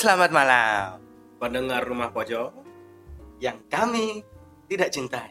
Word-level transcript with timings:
Selamat 0.00 0.32
malam. 0.32 0.96
Pendengar 1.36 1.84
rumah 1.84 2.08
pojok, 2.08 2.56
Yang 3.36 3.68
kami 3.68 4.24
tidak 4.64 4.88
cintai. 4.88 5.28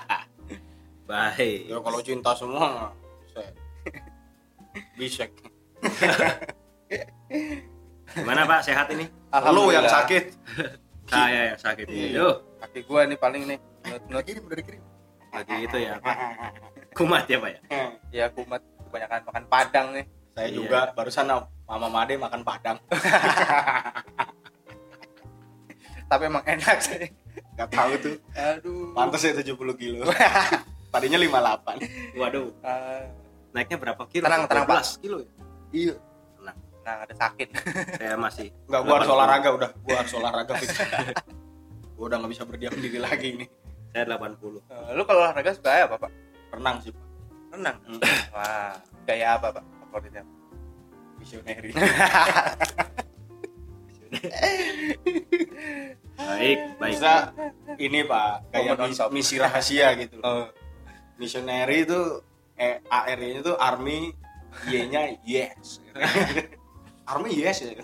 baik. 1.08 1.68
Ya 1.68 1.76
kalau 1.76 2.00
cinta 2.00 2.32
semua 2.32 2.96
bisek. 4.96 5.36
Gimana 8.16 8.48
Pak, 8.48 8.64
sehat 8.64 8.88
ini? 8.88 9.04
Lu 9.52 9.68
yang 9.68 9.84
sakit. 9.84 10.32
Saya 11.12 11.52
yang 11.52 11.60
sakit 11.60 11.92
ini. 11.92 12.16
Iya. 12.16 12.24
Duh, 12.24 12.34
Kaki 12.64 12.80
gua 12.88 13.04
nih 13.04 13.20
paling 13.20 13.52
nih. 13.52 13.58
Nut 13.84 14.02
nut. 14.08 14.24
Kirim 14.24 14.48
udah 14.48 14.56
dikirim. 14.64 14.82
lagi 15.28 15.56
itu 15.60 15.76
ya 15.76 16.00
Pak. 16.00 16.16
Kumat 16.96 17.28
ya 17.28 17.36
Pak 17.36 17.50
ya? 17.52 17.60
Ya 18.16 18.26
kumat 18.32 18.64
kebanyakan 18.88 19.20
makan 19.28 19.44
padang 19.52 19.86
nih. 19.92 20.04
Saya 20.32 20.48
Iya. 20.48 20.56
juga 20.56 20.80
barusan 20.96 21.28
Mama 21.68 21.88
Made 21.92 22.16
makan 22.16 22.40
padang. 22.40 22.78
Tapi 26.08 26.22
emang 26.24 26.40
enak 26.48 26.78
sih. 26.80 27.12
Gak 27.60 27.68
tahu 27.68 27.92
tuh. 28.00 28.16
Aduh. 28.32 28.96
Pantas 28.96 29.20
ya 29.20 29.36
70 29.36 29.52
kilo. 29.76 30.08
Tadinya 30.92 31.20
58. 31.20 32.16
Waduh, 32.16 32.48
Ah, 32.64 33.04
naiknya 33.52 33.76
berapa 33.76 34.02
kilo? 34.08 34.24
Tenang, 34.24 34.48
tenang, 34.48 34.64
Pak. 34.64 34.80
12 34.96 35.04
kilo 35.04 35.16
ya? 35.20 35.28
Iya. 35.68 35.94
nah, 36.40 36.54
ada 37.04 37.12
sakit. 37.12 37.48
Saya 38.00 38.16
masih 38.16 38.48
Enggak 38.64 38.80
gua 38.88 38.94
harus 38.96 39.08
80. 39.12 39.16
olahraga 39.20 39.48
udah. 39.52 39.70
Gua 39.84 39.96
harus 40.00 40.12
olahraga 40.16 40.52
gua 41.98 42.04
udah 42.08 42.16
nggak 42.24 42.32
bisa 42.32 42.42
berdiam 42.48 42.72
diri 42.72 42.96
lagi 42.96 43.28
ini. 43.36 43.44
Saya 43.92 44.08
80. 44.16 44.40
Eh, 44.64 44.96
Lu 44.96 45.04
kalau 45.04 45.20
olahraga 45.28 45.52
suka 45.52 45.84
apa, 45.84 46.00
Pak? 46.00 46.10
Renang 46.56 46.80
sih, 46.80 46.88
Pak. 46.96 47.04
Renang. 47.52 47.76
Hmm. 47.84 48.00
Wah, 48.32 48.72
gaya 49.04 49.36
apa, 49.36 49.60
Pak? 49.60 49.64
Favoritnya? 49.92 50.24
Visionary. 51.28 51.70
Baik, 56.18 56.58
baik. 56.80 56.92
Bisa 56.96 57.12
ini 57.76 58.00
Pak, 58.02 58.48
kayak 58.50 58.74
Momen 58.74 58.80
on 58.80 58.88
mis- 58.90 58.98
top. 58.98 59.10
misi 59.12 59.36
rahasia 59.36 59.92
gitu. 59.94 60.18
Oh, 60.20 60.48
Missionary 61.16 61.84
itu 61.84 62.24
eh, 62.56 62.80
AR-nya 62.84 63.44
itu 63.44 63.52
army, 63.54 64.16
Y-nya 64.66 65.14
yes. 65.22 65.84
army 67.12 67.30
yes 67.36 67.60
ya. 67.62 67.76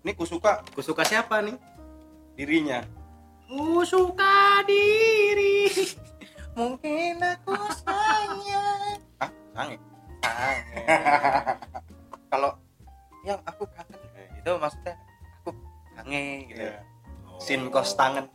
Ini 0.00 0.16
kusuka 0.16 0.64
Aku 0.64 0.80
suka 0.80 1.04
siapa 1.04 1.44
nih? 1.44 1.56
dirinya. 2.34 2.80
Ku 3.44 3.84
suka 3.84 4.64
diri. 4.64 5.68
mungkin 6.56 7.20
aku 7.20 7.52
sayang. 7.84 8.96
Ah, 9.20 9.30
sange. 9.52 9.76
Kangen. 10.24 10.64
Kalau 12.26 12.50
yang 13.24 13.40
aku 13.44 13.68
kangen 13.76 14.00
eh, 14.16 14.28
itu 14.40 14.50
maksudnya 14.56 14.94
aku 15.40 15.50
kangen 15.96 16.48
gitu. 16.48 16.64
Iya. 16.64 16.80
Sin 17.40 17.68
kos 17.72 17.96
tangan. 17.96 18.28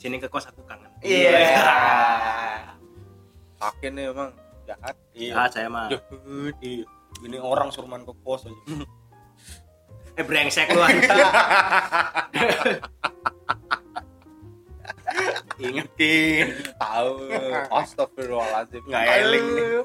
Sini 0.00 0.18
ke 0.18 0.26
kos 0.30 0.46
aku 0.50 0.62
kangen. 0.66 0.90
Iya. 1.02 1.62
Sakit 3.58 3.90
nih 3.94 4.10
emang 4.10 4.30
jahat. 4.66 4.94
Ah, 5.34 5.46
saya 5.50 5.66
mah. 5.70 5.90
Jahat. 5.90 6.54
Iya. 6.62 6.86
Ini 7.22 7.36
orang 7.38 7.70
suruh 7.70 7.86
main 7.90 8.06
ke 8.06 8.14
pos 8.22 8.46
aja. 8.46 8.54
Eh 10.12 10.20
brengsek 10.28 10.68
lu. 10.76 10.84
Ingetin. 15.56 16.52
Tahu. 16.76 17.32
Astagfirullahaladzim. 17.72 18.84
Nggak 18.92 19.04
eling 19.08 19.46
nih. 19.56 19.80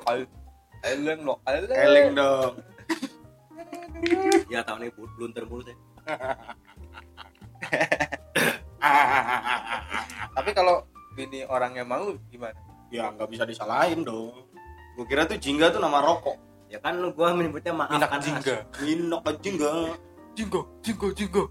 Eling 0.83 1.19
lo, 1.23 1.39
eling. 1.47 1.71
Eling 1.79 2.07
dong. 2.11 2.59
Ya 4.53 4.63
tahun 4.63 4.87
ini 4.87 4.91
blunter 4.95 5.43
mulu 5.45 5.61
saya. 5.65 5.77
Tapi 10.37 10.49
kalau 10.53 10.85
bini 11.17 11.43
orangnya 11.49 11.83
mau 11.83 12.13
gimana? 12.29 12.55
ya 12.87 13.11
nggak 13.11 13.27
bisa 13.27 13.43
disalahin 13.43 14.07
dong. 14.07 14.47
Gue 14.95 15.05
kira 15.05 15.27
tuh 15.27 15.35
jingga 15.35 15.67
tuh 15.75 15.83
nama 15.83 15.99
rokok. 15.99 16.37
Ya 16.67 16.79
kan 16.83 16.99
lu 16.99 17.15
gua 17.15 17.31
menyebutnya 17.31 17.71
maaf 17.71 17.95
Minak 17.95 18.09
kan 18.11 18.19
jingga. 18.19 18.55
Minok 18.83 19.21
kan 19.23 19.35
jingga. 19.39 19.71
Jinggo, 20.37 20.61
jinggo, 20.83 21.07
jinggo. 21.15 21.43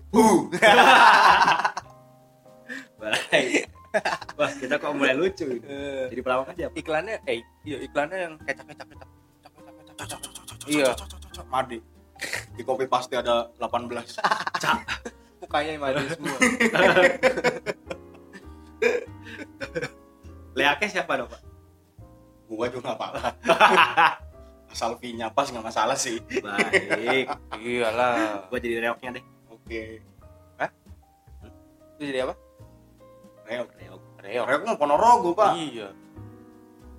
Baik. 3.01 3.67
Wah, 4.37 4.51
kita 4.53 4.77
kok 4.77 4.93
mulai 4.93 5.17
lucu 5.17 5.49
ini. 5.49 5.65
Eh, 5.65 6.07
Jadi 6.13 6.21
pelawak 6.21 6.53
aja. 6.53 6.69
iklannya 6.77 7.17
eh 7.25 7.41
iya 7.65 7.81
iklannya 7.81 8.19
yang 8.29 8.35
kecap 8.45 8.69
kecap 8.69 8.87
kecap 8.93 9.09
kecap. 9.97 10.21
Iya. 10.69 10.93
Madi. 11.49 11.79
Di 12.57 12.63
copy 12.65 12.89
pasti 12.89 13.15
ada 13.17 13.53
18. 13.61 13.93
Mukanya 15.45 15.71
yang 15.77 15.83
maju 15.85 16.01
semua. 16.09 16.39
Leaknya 20.57 20.89
siapa 20.89 21.13
dong, 21.21 21.29
Pak? 21.29 21.43
Gua 22.49 22.67
juga 22.73 22.95
nggak 22.95 22.99
apa-apa. 22.99 23.21
Asal 24.73 24.97
V-nya 25.01 25.29
pas 25.33 25.49
nggak 25.49 25.67
masalah 25.67 25.97
sih. 25.97 26.21
Baik. 26.41 27.29
Iyalah. 27.61 28.49
Gua 28.49 28.59
jadi 28.61 28.89
reoknya 28.89 29.21
deh. 29.21 29.25
Oke. 29.53 30.01
Itu 31.97 32.03
jadi 32.13 32.29
apa? 32.29 32.35
Reok. 33.49 33.69
Reok. 33.73 34.01
Reok. 34.21 34.47
Reok 34.49 34.63
mah 34.69 34.77
Ponorogo, 34.77 35.31
Pak. 35.33 35.57
Iya. 35.57 35.89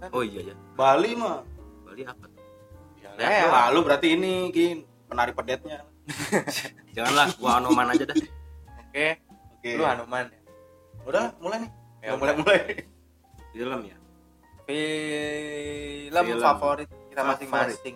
Oh 0.09 0.21
iya 0.25 0.53
ya. 0.53 0.55
Bali 0.73 1.13
mah. 1.13 1.45
Bali 1.85 2.01
apa 2.01 2.25
tuh? 2.25 2.41
Iya. 2.97 3.09
Reok. 3.13 3.29
Reok. 3.29 3.49
Nah, 3.53 3.65
lu 3.73 3.79
berarti 3.85 4.07
ini 4.17 4.49
kin 4.49 4.96
penari 5.07 5.31
pedetnya. 5.33 5.87
Janganlah 6.95 7.27
gua 7.39 7.51
anoman 7.63 7.95
aja 7.95 8.03
dah. 8.07 8.17
Oke. 8.83 9.07
Oke. 9.57 9.69
Lu 9.73 9.83
Hanuman 9.87 10.27
ya? 10.29 10.39
Udah 11.07 11.25
mulai 11.39 11.57
nih. 11.63 11.71
Ya, 12.03 12.09
Udah 12.13 12.19
mulai 12.19 12.33
mulai. 12.37 12.59
Film 13.55 13.79
ya. 13.87 13.97
Film, 14.67 16.25
Film. 16.27 16.43
favorit 16.43 16.89
kita 17.09 17.21
masing-masing. 17.23 17.95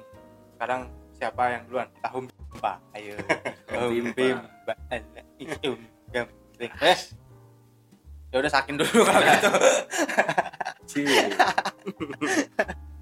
Sekarang 0.55 0.81
siapa 1.13 1.44
yang 1.51 1.63
duluan? 1.67 1.88
Tahun 1.99 2.23
Pak. 2.57 2.77
Ayo. 2.95 3.13
Gambling. 6.11 6.72
Eh. 6.81 6.99
Ya 8.31 8.39
udah 8.39 8.51
sakin 8.51 8.75
dulu 8.79 9.03
kalau 9.03 9.22
gitu. 9.28 9.49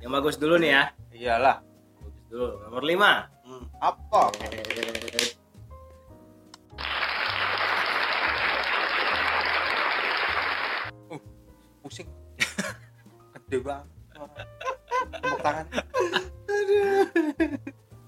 Yang 0.02 0.12
bagus 0.12 0.36
dulu 0.42 0.58
nih 0.58 0.74
ya. 0.74 0.84
Iyalah. 1.14 1.62
Bagus 2.02 2.24
dulu. 2.34 2.48
Nomor 2.66 2.82
5. 2.82 3.39
Hmm. 3.60 3.68
Apa? 3.84 4.22
Uh, 11.10 11.20
pusing. 11.84 12.08
Gede 13.36 13.58
banget. 13.60 13.88
Tepuk 15.10 15.40
tangan. 15.42 15.66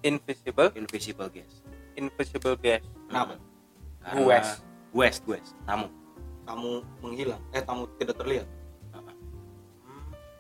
Invisible, 0.02 0.70
Invisible 0.76 1.30
Guest. 1.30 1.56
invisible 1.92 2.56
guest. 2.56 2.88
Kenapa? 3.12 3.36
Karena- 4.00 4.24
West. 4.26 4.54
West, 4.96 5.22
West. 5.28 5.52
Tamu. 5.68 5.92
Tamu 6.48 6.82
menghilang. 7.04 7.44
Eh, 7.52 7.60
tamu 7.62 7.86
tidak 8.00 8.16
terlihat. 8.18 8.48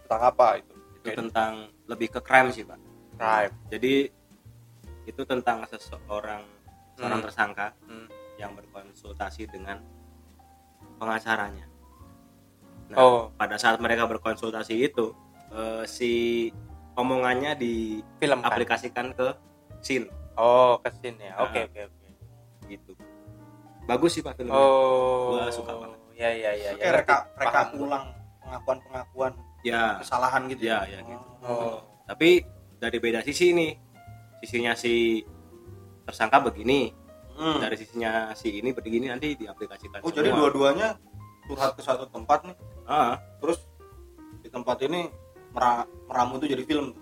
Tentang 0.07 0.21
apa 0.31 0.59
itu? 0.63 0.73
Itu 1.03 1.11
tentang 1.11 1.51
lebih 1.87 2.07
ke 2.07 2.19
crime 2.23 2.49
sih, 2.51 2.63
Pak. 2.63 2.79
Crime. 3.19 3.51
Jadi 3.67 3.93
itu 5.03 5.21
tentang 5.23 5.65
seseorang 5.65 6.43
seorang 6.93 7.19
Hmm. 7.19 7.25
tersangka 7.25 7.67
Hmm. 7.83 8.07
yang 8.37 8.51
berkonsultasi 8.53 9.47
dengan 9.47 9.81
pengacaranya. 10.97 11.65
Nah, 12.91 12.97
Oh. 12.97 13.21
pada 13.33 13.55
saat 13.55 13.79
mereka 13.79 14.05
berkonsultasi 14.05 14.75
itu 14.77 15.15
eh, 15.51 15.83
si 15.83 16.11
omongannya 16.93 17.59
Film 18.17 18.39
kan? 18.39 18.47
diaplikasikan 18.47 19.11
ke 19.11 19.35
scene 19.79 20.07
Oh, 20.33 20.79
ke 20.79 20.87
sini 20.95 21.27
ya. 21.27 21.35
Nah. 21.35 21.43
Oke, 21.43 21.59
oke, 21.67 21.81
oke. 21.85 22.07
gitu. 22.67 22.95
Bagus 23.83 24.15
sih 24.15 24.23
Pak 24.23 24.39
filmnya. 24.39 24.55
Oh. 24.55 25.35
Gua 25.35 25.51
suka 25.51 25.75
banget. 25.75 25.99
Ya, 26.15 26.31
ya, 26.31 26.51
ya, 26.55 26.71
ya. 26.71 26.87
Reka, 26.93 27.27
reka 27.35 27.61
ulang 27.75 28.15
pengakuan-pengakuan 28.39 29.33
Ya, 29.61 29.99
kesalahan 29.99 30.47
gitu. 30.47 30.63
ya, 30.63 30.87
ya 30.87 31.03
gitu. 31.03 31.25
Oh. 31.43 31.83
Tapi 32.07 32.47
dari 32.79 32.97
beda 32.97 33.19
sisi 33.19 33.51
nih. 33.51 33.75
Sisinya 34.41 34.73
si 34.73 35.21
tersangka 36.03 36.41
begini, 36.41 36.91
Hmm. 37.31 37.57
dari 37.57 37.73
sisinya 37.73 38.33
si 38.33 38.59
ini 38.59 38.69
begini 38.69 39.07
nanti 39.07 39.33
diaplikasikan 39.33 40.01
Oh, 40.01 40.11
jadi 40.11 40.29
semua. 40.29 40.39
dua-duanya 40.45 40.99
curhat 41.47 41.73
ke 41.73 41.81
satu 41.81 42.05
tempat 42.07 42.43
nih. 42.43 42.57
Ah, 42.83 43.17
Terus 43.39 43.63
di 44.39 44.49
tempat 44.49 44.77
ini 44.81 45.07
mera- 45.51 45.87
meramu 46.05 46.37
itu 46.37 46.49
jadi 46.49 46.63
film. 46.63 46.93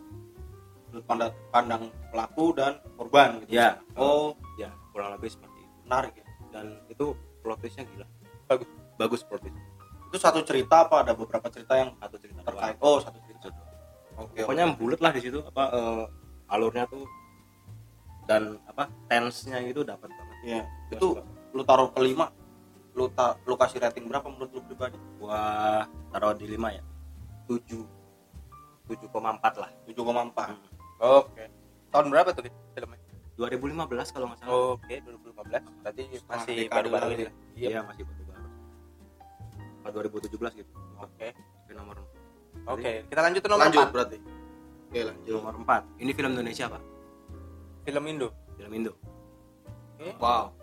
Pandang, 1.04 1.30
pandang 1.50 1.84
pelaku 2.10 2.46
dan 2.52 2.82
korban 2.96 3.38
gitu. 3.42 3.54
ya. 3.54 3.78
Oh, 3.94 4.34
ya 4.56 4.70
kurang 4.90 5.14
lebih 5.14 5.30
seperti 5.30 5.60
itu. 5.60 5.76
menarik 5.84 6.14
ya. 6.14 6.26
Dan 6.50 6.66
itu 6.88 7.14
plot 7.40 7.58
twistnya 7.60 7.86
gila. 7.86 8.06
Bagus. 8.46 8.68
Bagus 8.96 9.22
plot 9.22 9.40
twist. 9.40 9.58
Itu 10.08 10.18
satu 10.18 10.42
cerita 10.42 10.82
apa 10.84 11.02
ada 11.02 11.14
beberapa 11.14 11.46
cerita 11.48 11.74
yang 11.76 11.94
Satu 11.96 12.18
cerita 12.18 12.42
terkait? 12.42 12.74
doang. 12.76 12.88
Oh, 12.88 12.98
satu 12.98 13.18
cerita. 13.22 13.48
Oke. 14.16 14.42
Pokoknya 14.42 14.66
bulat 14.72 15.00
lah 15.00 15.12
di 15.12 15.22
situ 15.22 15.40
apa 15.44 15.64
eh, 15.70 16.04
alurnya 16.50 16.86
tuh 16.86 17.06
dan 18.30 18.62
apa 18.70 18.86
tense-nya 19.10 19.58
itu 19.66 19.82
dapat 19.82 20.06
banget. 20.14 20.38
Iya. 20.46 20.62
Itu 20.94 21.18
suka. 21.18 21.26
lu 21.50 21.66
taruh 21.66 21.90
kelima, 21.98 22.30
lu 22.94 23.10
ta 23.10 23.34
lu 23.50 23.58
kasih 23.58 23.82
rating 23.82 24.06
berapa 24.06 24.30
menurut 24.30 24.54
lu 24.54 24.62
pribadi? 24.70 25.02
gua 25.18 25.42
taruh 26.14 26.38
di 26.38 26.46
5 26.46 26.78
ya 26.78 26.84
7 27.50 27.82
7,4 28.86 29.10
lah 29.58 29.70
7,4. 29.90 30.54
Oke. 31.02 31.44
Tahun 31.90 32.06
berapa 32.06 32.30
tuh 32.38 32.46
filmnya? 32.78 33.02
2015 33.40 34.14
kalau 34.14 34.26
nggak 34.30 34.40
salah 34.46 34.78
Oke, 34.78 34.96
2015. 35.02 35.82
Berarti 35.82 36.02
Setengah 36.12 36.28
masih 36.30 36.54
dekade 36.54 36.76
baru-baru 36.86 37.06
lagi 37.10 37.16
ini. 37.16 37.24
ya. 37.26 37.32
Iya. 37.58 37.70
iya 37.74 37.80
masih 37.82 38.04
baru 38.06 38.24
baru 38.30 38.48
Apa 39.82 39.88
2017 39.90 40.60
gitu 40.62 40.72
Oke. 41.02 41.28
Tapi 41.34 41.72
nomor 41.74 41.98
Oke, 42.70 42.92
kita 43.10 43.22
lanjut 43.26 43.42
ke 43.42 43.50
nomor 43.50 43.64
Lanjut 43.66 43.82
empat. 43.82 43.94
berarti. 43.96 44.18
Oke, 44.90 45.00
lanjut. 45.02 45.34
nomor 45.34 45.56
4 45.66 46.04
ini 46.04 46.12
film 46.14 46.32
Indonesia 46.38 46.66
pak 46.70 46.99
Film 47.90 48.06
Indo. 48.06 48.30
film 48.54 48.72
Indo 48.72 48.94
Oke. 49.98 50.14
Wow. 50.22 50.54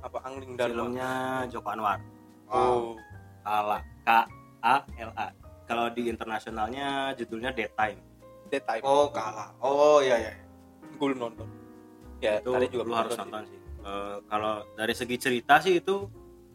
Apa 0.00 0.18
Angling 0.22 0.54
Dharma? 0.54 0.70
filmnya 0.86 1.10
Joko 1.50 1.68
Anwar 1.68 1.98
Oh. 2.46 2.94
Kala 3.42 3.82
K 4.06 4.08
A 4.62 4.76
L 4.86 5.10
A 5.18 5.34
kalau 5.66 5.90
di 5.90 6.06
internasionalnya 6.06 7.10
judulnya 7.18 7.50
Daytime 7.50 7.98
Dead 8.46 8.62
Time. 8.62 8.86
Oh, 8.86 9.10
kalah. 9.10 9.50
Oh, 9.58 9.98
iya 9.98 10.14
iya. 10.22 10.32
Gue 10.94 11.10
belum 11.10 11.26
nonton. 11.26 11.50
Ya, 12.22 12.38
itu 12.38 12.46
tadi 12.46 12.70
juga 12.70 12.86
lu 12.86 12.94
harus 12.94 13.10
sih. 13.10 13.20
nonton 13.20 13.42
sih 13.50 13.58
Eh, 13.82 14.16
kalau 14.26 14.52
dari 14.74 14.94
segi 14.94 15.16
cerita 15.18 15.58
sih 15.58 15.78
itu 15.78 16.06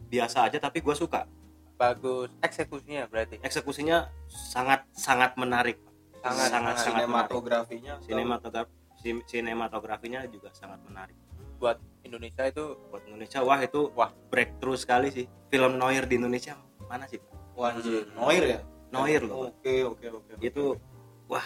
biasa 0.08 0.48
aja 0.48 0.56
tapi 0.58 0.80
gue 0.80 0.92
suka 0.92 1.28
Bagus. 1.76 2.32
Eksekusinya 2.40 3.04
berarti. 3.06 3.36
eksekusinya 3.40 4.08
sangat 4.28 4.88
sangat 4.92 5.36
menarik 5.36 5.76
Sangat, 6.20 6.48
sangat 6.48 6.74
sangat 6.78 7.04
Sinematografinya. 7.04 7.94
sinematografi 8.00 8.72
sinematografinya 9.02 10.24
juga 10.30 10.54
sangat 10.54 10.80
menarik 10.86 11.14
Buat 11.58 11.78
Indonesia 12.02 12.42
itu 12.46 12.74
buat 12.90 13.02
Indonesia 13.06 13.38
wah 13.42 13.60
itu 13.62 13.90
Wah. 13.94 14.10
breakthrough 14.30 14.78
sekali 14.78 15.10
sih 15.14 15.26
film 15.50 15.78
noir 15.78 16.06
di 16.06 16.18
Indonesia 16.18 16.58
mana 16.90 17.06
sih 17.06 17.16
Pak? 17.22 17.56
Wah, 17.56 17.72
anjir. 17.72 18.04
Noir 18.16 18.42
ya? 18.44 18.60
noir 18.92 19.20
loh. 19.24 19.48
Oke, 19.48 19.80
oke, 19.80 20.06
oke. 20.12 20.32
itu 20.44 20.76
wah 21.24 21.44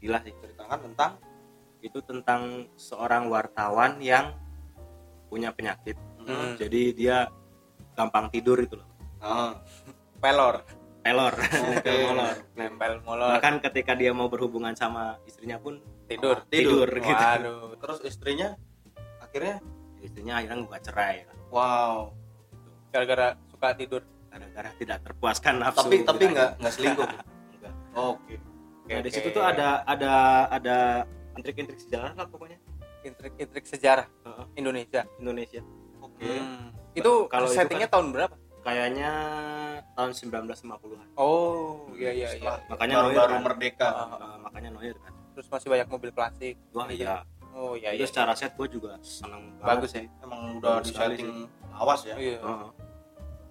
gila 0.00 0.18
sih 0.24 0.32
ceritakan 0.40 0.78
tentang 0.88 1.12
itu 1.84 1.98
tentang 2.02 2.66
seorang 2.74 3.28
wartawan 3.28 4.00
yang 4.00 4.34
punya 5.28 5.52
penyakit 5.52 5.94
Hmm. 6.28 6.60
jadi 6.60 6.82
dia 6.92 7.16
gampang 7.96 8.28
tidur 8.28 8.60
itu 8.60 8.76
loh 8.76 8.84
ah, 9.24 9.56
pelor, 10.22 10.60
pelor 11.00 11.32
Oke. 11.72 11.88
molor 12.04 12.36
nempel 12.52 12.92
molor, 13.00 13.32
bahkan 13.32 13.56
ketika 13.64 13.96
dia 13.96 14.12
mau 14.12 14.28
berhubungan 14.28 14.76
sama 14.76 15.16
istrinya 15.24 15.56
pun 15.56 15.80
tidur. 16.08 16.36
tidur, 16.48 16.88
gitu 16.88 17.12
Waduh. 17.14 17.76
terus 17.76 17.98
istrinya 18.02 18.56
akhirnya 19.18 19.60
istrinya 19.98 20.34
akhirnya 20.36 20.56
nggak 20.64 20.82
cerai 20.82 21.16
wow 21.48 22.10
Gara-gara 22.88 23.36
suka 23.46 23.68
tidur. 23.74 24.02
gara-gara 24.28 24.70
tidak 24.74 24.98
terpuaskan 25.02 25.54
nafsu 25.58 25.82
tapi 25.82 25.96
tapi 26.02 26.24
nggak 26.28 26.50
nggak 26.58 26.72
selingkuh 26.72 27.04
Enggak. 27.54 27.74
oke 27.92 28.34
nah 28.86 29.00
di 29.00 29.10
situ 29.10 29.28
tuh 29.28 29.42
ada 29.42 29.84
ada 29.84 30.12
ada 30.48 30.76
intrik-intrik 31.34 31.76
sejarah 31.78 32.12
lah 32.14 32.24
pokoknya 32.24 32.56
Intrik-intrik 32.98 33.62
sejarah 33.62 34.10
Heeh. 34.20 34.44
Indonesia. 34.56 35.06
Indonesia 35.16 35.62
oke 35.98 36.18
Hmm. 36.18 36.74
Itu 36.92 37.28
Kalau 37.28 37.46
itu 37.46 37.54
settingnya 37.54 37.86
tahun 37.86 38.10
berapa? 38.10 38.34
kayaknya 38.58 39.10
tahun 39.94 40.10
1950-an 40.12 41.08
Oh, 41.14 41.86
iya 41.94 42.10
iya 42.10 42.28
iya. 42.34 42.58
Makanya 42.66 42.94
baru, 43.00 43.08
baru 43.14 43.32
kan. 43.32 43.42
merdeka 43.44 43.86
Ah, 43.86 44.02
ah, 44.02 44.18
Eh, 44.18 44.36
makanya 44.42 44.70
noir 44.72 44.96
kan 44.98 45.12
Terus 45.38 45.54
masih 45.54 45.68
banyak 45.70 45.86
mobil 45.86 46.10
klasik. 46.10 46.58
wah 46.74 46.90
iya 46.90 47.22
Oh 47.54 47.74
iya 47.74 47.94
itu 47.94 48.02
iya. 48.02 48.10
secara 48.10 48.34
set 48.34 48.58
gue 48.58 48.66
juga 48.66 48.98
seneng 48.98 49.54
Bagus 49.58 49.94
banget 49.94 50.10
ya. 50.10 50.24
emang 50.26 50.40
udah 50.58 50.74
di 50.78 50.90
setting 50.90 51.30
awas 51.70 52.00
ya 52.02 52.14
Iya. 52.18 52.38
Heeh. 52.42 52.68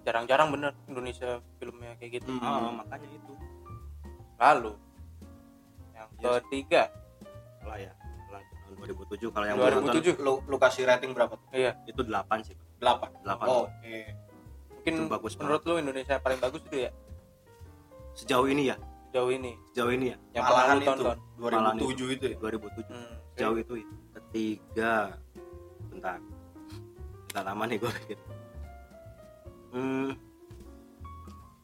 Jarang-jarang 0.04 0.48
bener 0.52 0.76
Indonesia 0.84 1.40
filmnya 1.56 1.96
kayak 1.96 2.20
gitu. 2.20 2.28
Hmm. 2.30 2.40
Heeh, 2.40 2.70
makanya 2.76 3.08
itu 3.08 3.32
Lalu 4.38 4.72
yang 5.92 6.08
Yes. 6.14 6.44
ketiga 6.44 6.82
lah 7.64 7.78
ya 7.78 7.92
tahun 8.28 8.76
2007 8.84 9.32
kalau 9.32 9.46
yang 9.48 9.56
2007. 9.56 9.64
gua 9.64 9.80
nonton 9.80 10.16
lu 10.20 10.34
lu 10.44 10.56
kasih 10.60 10.84
rating 10.84 11.10
berapa 11.16 11.34
tuh 11.34 11.48
Iya. 11.50 11.72
itu 11.84 12.00
8 12.00 12.38
sih 12.44 12.52
Pak. 12.52 12.68
8 12.78 13.24
8 13.24 13.48
oh, 13.48 13.64
oke 13.64 13.96
Mungkin 14.78 14.94
Itu 14.94 15.02
bagus 15.08 15.32
menurut 15.36 15.62
lu 15.64 15.74
Indonesia 15.78 16.20
paling 16.20 16.36
bagus 16.38 16.60
itu 16.62 16.84
ya 16.84 16.90
sejauh 18.14 18.44
ini 18.46 18.68
ya 18.68 18.76
sejauh 19.08 19.30
ini. 19.30 19.52
Sejauh 19.68 19.90
ini 19.90 20.06
ya? 20.06 20.16
Yang 20.30 20.42
pernah 20.44 20.58
malahan 20.60 20.76
itu 20.76 20.88
tonton. 20.88 21.18
2007 21.38 22.14
itu. 22.14 22.24
ya? 22.26 22.36
2007 22.38 22.84
Hmm. 22.88 23.14
jauh 23.34 23.56
itu 23.56 23.74
ya. 23.74 23.86
ketiga. 24.14 24.94
Bentar. 25.88 26.18
Bentar 27.26 27.42
lama 27.44 27.64
nih 27.64 27.78
gue 27.78 27.90
pikir. 27.94 28.18
Hmm, 29.68 30.10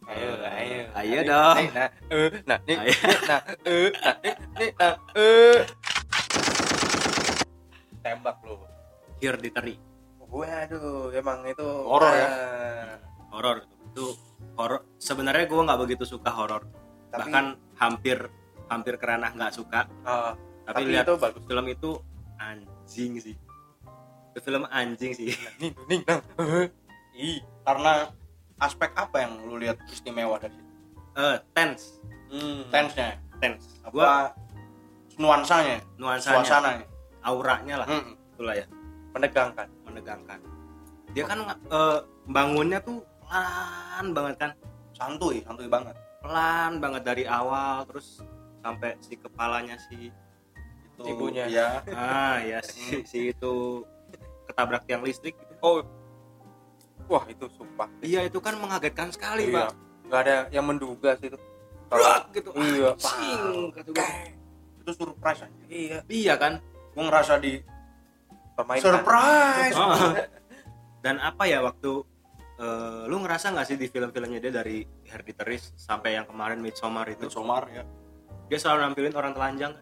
Ayo, 0.05 0.31
ayo. 0.37 0.81
ayo 0.95 1.17
Nih, 1.17 1.25
dong. 1.27 1.57
nih, 1.57 1.69
Nah, 1.73 1.89
eh, 2.13 2.29
nah, 2.45 2.59
nih, 2.61 2.77
nah, 2.77 3.41
eh, 3.65 3.89
nah, 3.97 4.15
nih, 4.21 4.35
nih, 4.55 4.71
nah, 4.77 4.95
eh. 5.17 5.59
Tembak 8.01 8.37
lu. 8.45 8.61
Hereditary 9.17 9.81
Waduh, 10.21 11.09
emang 11.15 11.47
itu 11.47 11.65
Horor 11.65 12.13
ya? 12.13 12.29
horor. 13.31 13.57
Itu 13.65 13.73
itu 13.89 14.07
horor. 14.53 14.83
Sebenarnya 14.99 15.47
gue 15.47 15.61
nggak 15.63 15.81
begitu 15.81 16.05
suka 16.05 16.29
horor 16.29 16.67
Tapi- 17.15 17.31
bahkan 17.31 17.45
hampir 17.79 18.19
hampir 18.67 18.95
kerana 18.99 19.31
nggak 19.31 19.53
suka. 19.55 19.87
Ah, 20.03 20.35
tapi, 20.67 20.83
tapi, 20.83 20.91
lihat 20.91 21.07
itu 21.07 21.15
bagus. 21.21 21.43
film 21.47 21.67
itu 21.71 21.91
anjing 22.41 23.13
sih. 23.23 23.35
Itu 24.35 24.39
film 24.43 24.65
anjing 24.67 25.13
sih. 25.15 25.31
Nih, 25.63 25.71
nih, 25.87 26.01
nah. 26.03 26.21
Ih, 27.15 27.39
karena 27.63 28.11
aspek 28.59 28.91
apa 28.99 29.23
yang 29.23 29.39
lu 29.47 29.55
lihat 29.63 29.79
istimewa 29.87 30.35
dari 30.43 30.59
situ? 30.59 30.73
Eh 31.15 31.37
tense. 31.55 32.03
Hmm. 32.35 32.67
tense-nya. 32.75 33.15
Tense. 33.39 33.79
Apa 33.87 33.95
gue 33.95 34.15
nuansanya? 35.23 35.79
Nuansanya. 35.95 36.43
Suasananya. 36.43 36.87
Auranya 37.23 37.75
lah. 37.85 37.87
Hmm. 37.87 38.19
itulah 38.35 38.55
ya. 38.59 38.67
Menegangkan. 39.15 39.69
menegangkan. 39.87 40.43
Dia 41.15 41.23
kan 41.23 41.39
eh, 41.55 41.99
bangunnya 42.27 42.83
tuh 42.83 42.99
pelan 43.23 44.11
banget 44.11 44.35
kan. 44.43 44.51
Santuy 44.99 45.39
santuy 45.47 45.71
banget 45.71 45.95
pelan 46.25 46.81
banget 46.81 47.03
dari 47.05 47.25
awal 47.25 47.85
terus 47.85 48.25
sampai 48.59 48.97
si 48.99 49.15
kepalanya 49.15 49.77
si 49.79 50.09
itu 50.95 51.05
Ibunya. 51.05 51.45
ya 51.47 51.69
ah 51.93 52.41
ya 52.41 52.65
si, 52.65 53.05
si 53.05 53.19
itu 53.29 53.85
ketabrak 54.47 54.85
tiang 54.85 55.03
listrik 55.03 55.35
gitu. 55.35 55.53
Oh, 55.61 55.85
wah 57.05 57.25
itu 57.27 57.45
sumpah. 57.51 57.91
iya 58.01 58.23
itu 58.23 58.39
kan 58.39 58.57
mengagetkan 58.57 59.11
sekali 59.11 59.49
Iya. 59.49 59.69
pak 59.69 59.71
Gak 60.05 60.21
ada 60.21 60.37
yang 60.51 60.65
menduga 60.65 61.17
sih 61.17 61.27
itu. 61.27 61.39
Brak, 61.85 62.33
gitu 62.33 62.51
Iya, 62.55 62.93
anjing, 62.95 63.71
kata 63.71 63.89
gua. 63.91 64.07
itu 64.79 64.91
surprise 64.95 65.41
aja 65.43 65.57
Iya, 65.67 65.99
iya 66.07 66.35
kan 66.35 66.53
gua 66.91 67.03
ngerasa 67.05 67.37
di 67.37 67.61
permainan. 68.55 68.85
surprise 68.87 69.77
Ah. 69.77 70.13
dan 71.05 71.21
apa 71.21 71.45
ya 71.45 71.61
waktu 71.61 72.01
eh, 72.57 73.03
lu 73.05 73.19
ngerasa 73.19 73.51
nggak 73.51 73.67
sih 73.67 73.77
di 73.77 73.87
film-filmnya 73.87 74.39
dia 74.39 74.53
dari 74.55 74.87
Hereditary 75.09 75.57
sampai 75.77 76.17
yang 76.17 76.27
kemarin 76.27 76.59
Midsommar 76.59 77.07
itu. 77.09 77.29
Midsommar 77.29 77.69
ya. 77.71 77.85
Dia 78.49 78.59
selalu 78.61 78.79
nampilin 78.91 79.15
orang 79.15 79.33
telanjang. 79.33 79.73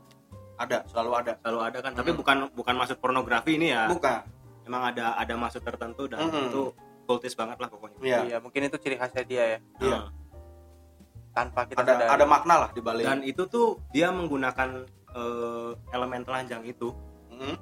Ada 0.58 0.86
selalu 0.86 1.10
ada. 1.18 1.32
Selalu 1.42 1.60
ada 1.62 1.78
kan 1.82 1.92
tapi 1.94 2.10
Hmm. 2.14 2.18
bukan 2.20 2.36
bukan 2.54 2.74
maksud 2.76 2.96
pornografi 2.98 3.56
ini 3.58 3.70
ya. 3.74 3.88
Bukan. 3.90 4.22
Emang 4.62 4.82
ada 4.94 5.18
ada 5.18 5.34
maksud 5.34 5.62
tertentu 5.62 6.06
dan 6.06 6.22
Mm-mm. 6.22 6.46
itu 6.50 6.62
kultis 7.02 7.34
banget 7.34 7.58
lah 7.58 7.66
pokoknya. 7.66 7.98
Iya. 7.98 8.18
Iya, 8.30 8.36
mungkin 8.38 8.70
itu 8.70 8.78
ciri 8.78 8.94
khasnya 8.94 9.24
dia 9.26 9.44
ya. 9.44 9.58
Iya. 9.82 9.98
Tanpa 11.32 11.64
kita 11.64 11.80
ada 11.80 11.92
sadari. 11.98 12.10
ada 12.12 12.24
makna 12.28 12.54
lah 12.66 12.70
di 12.70 12.80
balik. 12.84 13.04
Dan 13.08 13.18
itu 13.24 13.42
tuh 13.48 13.80
dia 13.90 14.12
menggunakan 14.12 14.86
eh, 15.12 15.70
elemen 15.92 16.22
telanjang 16.22 16.62
itu. 16.64 16.90
Hmm. 17.32 17.56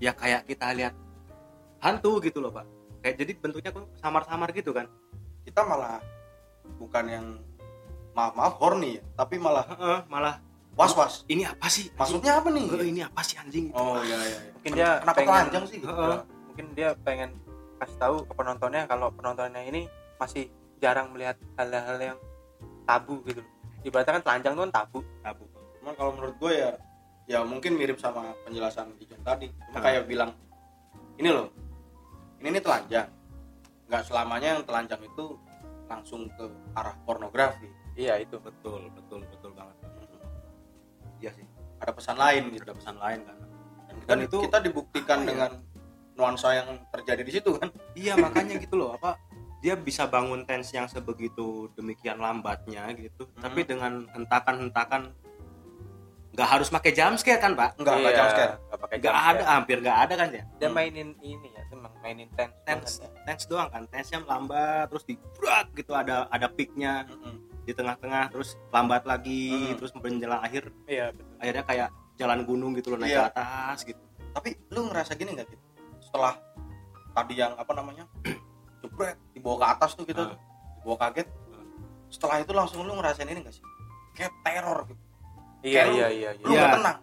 ya 0.00 0.16
kayak 0.16 0.48
kita 0.48 0.72
lihat 0.72 0.96
hantu 1.78 2.24
gitu 2.24 2.40
loh 2.40 2.48
pak. 2.48 2.64
Kayak 3.04 3.16
jadi 3.20 3.32
bentuknya 3.36 3.70
samar-samar 4.00 4.48
gitu 4.50 4.72
kan. 4.72 4.88
Kita 5.44 5.60
malah 5.60 6.00
bukan 6.76 7.04
yang 7.06 7.26
maaf 8.10 8.32
maaf 8.32 8.54
horny 8.56 8.98
ya 8.98 9.02
tapi 9.14 9.36
malah 9.36 9.64
Heeh, 9.66 9.98
malah 10.06 10.34
was 10.72 10.92
was 10.92 11.14
ini 11.26 11.42
apa 11.42 11.66
sih 11.66 11.90
maksudnya 11.92 12.36
apa 12.36 12.48
nih 12.48 12.64
Eh, 12.72 12.88
ini 12.88 13.00
apa 13.00 13.20
sih 13.20 13.36
anjing 13.36 13.70
oh 13.70 14.00
iya 14.00 14.16
iya 14.18 14.38
iya. 14.38 14.38
Mungkin 14.52 14.72
dia 14.72 14.88
kenapa 14.98 15.16
pengen- 15.16 15.30
telanjang 15.30 15.64
sih 15.66 15.76
gitu 15.78 15.90
Heeh. 15.90 16.18
mungkin 16.46 16.66
dia 16.74 16.88
pengen 16.98 17.30
kasih 17.76 17.96
tahu 17.96 18.16
ke 18.22 18.32
penontonnya 18.32 18.82
kalau 18.84 19.08
penontonnya 19.08 19.62
ini 19.62 19.88
masih 20.16 20.50
jarang 20.76 21.08
melihat 21.10 21.36
hal-hal 21.54 21.96
yang 21.98 22.18
tabu 22.82 23.20
gitu. 23.22 23.40
Ibaratnya 23.80 24.12
kan 24.14 24.24
telanjang 24.26 24.52
itu 24.52 24.62
kan 24.62 24.72
tabu. 24.74 24.98
tabu 25.20 25.44
cuman 25.80 25.94
kalau 25.94 26.12
menurut 26.12 26.36
gue 26.36 26.52
ya 26.54 26.70
ya 27.26 27.38
mungkin 27.40 27.72
mirip 27.74 27.96
sama 27.96 28.36
penjelasan 28.42 28.92
Dijon 28.96 29.16
tadi 29.20 29.48
cuma 29.48 29.78
Ah. 29.78 29.82
kayak 29.82 30.04
bilang 30.04 30.30
ini 31.16 31.30
loh 31.30 31.48
ini 32.36 32.50
nih 32.50 32.60
telanjang 32.60 33.08
nggak 33.86 34.02
selamanya 34.04 34.48
yang 34.52 34.62
telanjang 34.62 35.00
itu 35.00 35.40
langsung 35.90 36.30
ke 36.30 36.46
arah 36.72 36.94
pornografi. 37.02 37.66
Iya 37.98 38.22
itu. 38.22 38.38
betul 38.38 38.86
betul 38.94 39.26
betul 39.26 39.50
banget. 39.52 39.76
Iya 41.18 41.30
sih. 41.34 41.44
Ada 41.82 41.92
pesan 41.92 42.16
lain 42.16 42.42
gitu. 42.54 42.62
Ada 42.64 42.74
pesan 42.78 42.96
lain 42.96 43.20
kan. 43.26 43.36
Dan 43.36 43.96
kita, 43.98 44.06
Dan 44.06 44.18
itu- 44.22 44.42
kita 44.46 44.58
dibuktikan 44.62 45.18
ya? 45.20 45.26
dengan 45.26 45.50
nuansa 46.14 46.48
yang 46.54 46.68
terjadi 46.88 47.22
di 47.26 47.32
situ 47.34 47.50
kan? 47.58 47.68
Iya 47.92 48.14
makanya 48.16 48.56
gitu 48.56 48.78
loh. 48.78 48.94
Apa 48.94 49.18
dia 49.60 49.76
bisa 49.76 50.06
bangun 50.06 50.46
tense 50.46 50.72
yang 50.72 50.86
sebegitu 50.86 51.68
demikian 51.74 52.16
lambatnya 52.16 52.86
gitu. 52.94 53.26
Hmm. 53.26 53.42
tapi 53.42 53.66
dengan 53.66 54.06
hentakan-hentakan 54.08 55.12
nggak 56.30 56.48
harus 56.48 56.70
pakai 56.70 56.94
jump 56.94 57.18
scare 57.18 57.42
kan 57.42 57.52
pak? 57.52 57.74
Enggak 57.76 57.94
enggak 57.98 58.12
Iya, 58.12 58.16
jump 58.16 58.30
scare. 58.30 58.54
Nggak 58.62 58.80
pakai 58.80 58.96
nggak 58.96 59.14
ada 59.18 59.42
hampir 59.50 59.76
nggak 59.82 59.98
ada 59.98 60.14
kan 60.14 60.28
ya? 60.30 60.42
Dia 60.56 60.68
Hmm. 60.70 60.76
mainin 60.78 61.08
ini 61.20 61.48
ya 61.50 61.59
emang 61.80 61.92
mainin 61.98 62.28
tense 62.30 62.52
tense 62.62 62.94
ya. 62.98 63.08
tense 63.24 63.44
doang 63.46 63.68
kan 63.68 63.82
tense 63.86 64.08
nya 64.08 64.20
lambat 64.22 64.86
terus 64.86 65.02
di 65.02 65.16
brak 65.34 65.72
gitu 65.72 65.92
ada 65.92 66.28
ada 66.28 66.46
peaknya 66.46 67.04
Mm-mm. 67.06 67.40
di 67.62 67.72
tengah-tengah 67.72 68.28
terus 68.28 68.60
lambat 68.68 69.02
lagi 69.02 69.48
Hmm. 69.66 69.76
terus 69.76 69.92
menjelang 69.94 70.38
akhir 70.38 70.68
iya 70.84 71.08
betul 71.10 71.32
akhirnya 71.38 71.64
kayak 71.64 71.88
jalan 72.14 72.40
gunung 72.42 72.72
gitu 72.74 72.92
loh 72.92 72.98
naik 72.98 73.10
Iya. 73.10 73.20
ke 73.22 73.32
atas 73.32 73.78
gitu 73.82 74.02
tapi 74.30 74.48
lu 74.68 74.86
ngerasa 74.86 75.12
gini 75.14 75.32
nggak 75.32 75.48
gitu 75.48 75.64
setelah 76.00 76.36
tadi 77.10 77.34
yang 77.34 77.52
apa 77.54 77.72
namanya 77.72 78.04
jebret 78.78 79.16
dibawa 79.32 79.56
ke 79.56 79.66
atas 79.72 79.90
tuh 79.94 80.04
gitu 80.04 80.20
Ah. 80.20 80.36
dibawa 80.76 80.96
kaget 81.00 81.28
Ah. 81.50 81.64
setelah 82.06 82.36
itu 82.38 82.52
langsung 82.52 82.80
lu 82.82 82.92
ngerasain 82.94 83.24
ini 83.26 83.40
gak 83.40 83.52
sih 83.52 83.64
kayak 84.12 84.32
teror 84.42 84.84
gitu 84.84 85.02
iya 85.62 85.80
Kayak 85.82 85.86
lu- 85.86 85.96
iya 85.96 86.08
iya 86.10 86.30
lu 86.34 86.38
iya 86.38 86.46
Iya. 86.46 86.58
nggak 86.58 86.76
tenang 86.76 86.98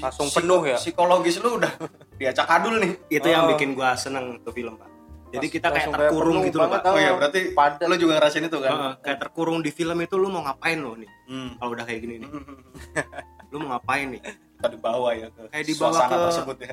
Langsung 0.00 0.32
penuh 0.32 0.62
ya? 0.64 0.76
psikologis 0.76 1.36
lu 1.38 1.60
udah 1.60 1.72
diacak 2.20 2.46
adul 2.46 2.76
nih 2.76 2.92
itu 3.08 3.24
yang 3.24 3.44
Oh. 3.44 3.50
bikin 3.50 3.72
gua 3.72 3.96
seneng 3.96 4.38
tuh 4.40 4.52
film 4.52 4.76
pak. 4.76 4.88
Jadi 5.30 5.46
kita 5.48 5.70
kayak 5.70 5.88
langsung 5.88 5.94
terkurung 5.96 6.38
gitu 6.42 6.58
loh 6.58 6.66
banget, 6.66 6.82
pak. 6.82 6.90
Oh 6.90 6.98
iya 6.98 7.10
berarti 7.14 7.40
padat. 7.50 7.86
lu 7.86 7.96
juga 7.96 8.12
ngerasain 8.18 8.44
itu 8.44 8.58
kan? 8.58 8.72
Heeh, 8.72 8.92
kayak 9.00 9.18
terkurung 9.20 9.58
di 9.60 9.70
film 9.70 9.98
itu 9.98 10.14
lu 10.14 10.28
mau 10.28 10.42
ngapain 10.42 10.76
lo 10.76 10.92
nih? 10.94 11.10
Hmm. 11.24 11.50
kalau 11.56 11.70
udah 11.72 11.84
kayak 11.84 12.00
gini 12.00 12.14
nih. 12.18 12.30
Lu 13.50 13.58
mau 13.58 13.74
ngapain 13.74 14.06
nih? 14.08 14.22
Kita 14.22 14.68
dibawa 14.68 15.10
ya 15.12 15.26
ke 15.28 15.42
Kayak 15.48 15.66
dibawa 15.66 15.90
suasana 15.90 16.06
ke- 16.08 16.22
tersebut 16.24 16.56
ya. 16.60 16.72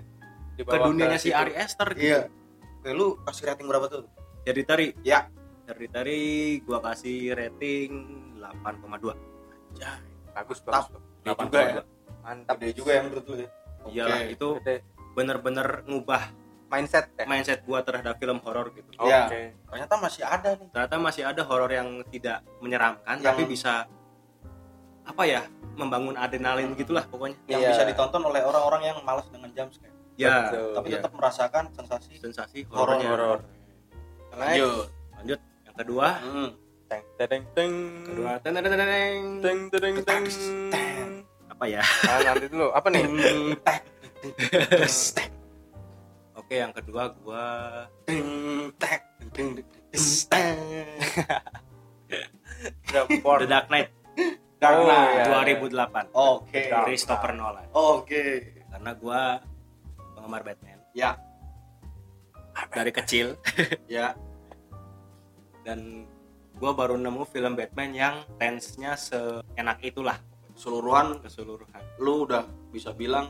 Dibawa 0.54 0.74
ke 0.74 0.78
dunianya 0.84 1.18
si 1.18 1.24
situ. 1.24 1.38
Ari 1.38 1.54
Esther 1.56 1.90
gitu. 1.92 2.04
Iya. 2.04 2.20
Oke, 2.76 2.90
lu 2.92 3.08
kasih 3.20 3.44
rating 3.48 3.66
berapa 3.66 3.86
tuh? 3.88 4.04
Jadi 4.44 4.62
tari? 4.64 4.88
Ya. 5.02 5.20
jadi 5.66 5.86
tari 5.92 6.22
gua 6.62 6.80
kasih 6.82 7.34
rating 7.34 7.90
8,2 8.40 9.14
bagus 10.32 10.58
Mantap. 10.62 10.88
bagus. 10.88 10.88
Gede 10.88 11.26
Delapan 11.26 11.46
juga 11.46 11.60
ya 11.60 11.84
mantap 12.20 12.56
gede 12.58 12.72
juga 12.74 12.92
ya 12.92 13.02
menurut 13.04 13.26
lu 13.26 13.36
ya. 13.36 13.50
Oke. 13.78 13.92
iyalah 13.92 14.20
itu 14.28 14.48
Gede. 14.58 14.76
Bener-bener 15.18 15.82
ngubah 15.90 16.30
mindset 16.70 17.10
ya? 17.18 17.26
mindset 17.26 17.66
gua 17.66 17.82
terhadap 17.82 18.22
film 18.22 18.38
horor 18.46 18.70
gitu. 18.70 18.86
Oke 19.02 19.10
Iya. 19.10 19.50
ternyata 19.66 19.94
masih 19.98 20.22
ada 20.22 20.50
nih. 20.54 20.70
Ternyata 20.70 20.96
masih 21.02 21.24
ada 21.26 21.42
horor 21.42 21.72
yang 21.74 22.06
tidak 22.14 22.46
menyeramkan 22.62 23.18
Yang- 23.18 23.26
tapi 23.26 23.42
bisa 23.50 23.90
apa 25.08 25.24
ya 25.26 25.42
membangun 25.74 26.14
adrenalin 26.20 26.78
gitulah 26.78 27.02
pokoknya. 27.10 27.40
Yang 27.50 27.62
Iya. 27.66 27.70
bisa 27.74 27.84
ditonton 27.90 28.22
oleh 28.22 28.42
orang-orang 28.46 28.94
yang 28.94 28.98
malas 29.02 29.26
dengan 29.34 29.50
jumpscare 29.58 29.96
ya 30.18 30.50
Betul. 30.50 30.74
tapi 30.74 30.88
iya. 30.90 30.96
tetap 30.98 31.12
merasakan 31.14 31.64
sensasi 31.78 32.14
sensasi 32.18 32.60
Horor, 32.74 32.98
horornya. 32.98 33.10
Horor. 33.10 33.40
Lanjut. 34.38 34.86
Lanjut. 35.18 35.40
Yang 35.66 35.76
kedua. 35.82 36.08
Hmm. 36.22 36.50
teng 36.88 37.04
teng 37.20 37.44
teng. 37.52 37.72
Kedua. 38.08 38.32
Teng 38.40 38.54
teng 38.56 38.64
teng 38.64 38.80
teng. 38.80 39.60
teng. 39.68 39.94
Teng 40.00 41.12
apa 41.58 41.66
ya? 41.66 41.82
Nah, 41.82 42.18
nanti 42.22 42.46
dulu. 42.54 42.70
Apa 42.70 42.88
nih? 42.94 43.04
Tek. 43.66 43.82
Oke 46.34 46.56
yang 46.56 46.72
kedua 46.72 47.12
gua 47.18 47.46
ting, 48.06 48.72
tek. 48.78 49.02
Report. 52.88 53.40
The 53.44 53.48
Dark 53.48 53.68
Knight 53.70 53.90
Dark 54.58 54.76
Oh, 54.76 54.86
Knight. 54.90 55.14
iya. 55.14 55.26
2008 55.62 56.10
Oke. 56.14 56.62
Christopher 56.86 57.32
Nolan 57.34 57.68
Oke. 57.72 58.24
karena 58.72 58.92
gua 58.98 59.22
penggemar 60.16 60.42
Batman 60.42 60.80
Ya, 60.98 61.14
dari 62.74 62.90
kecil 62.90 63.38
ya. 63.86 64.18
dan 65.62 66.10
gua 66.58 66.74
baru 66.74 66.98
nemu 66.98 67.22
film 67.30 67.54
Batman 67.54 67.94
yang 67.94 68.16
tense-nya 68.42 68.98
seenak 68.98 69.78
itulah 69.84 70.18
Keseluruhan 70.58 71.22
keseluruhan 71.22 71.84
lu 72.02 72.26
udah 72.26 72.42
bisa 72.74 72.90
bilang 72.90 73.30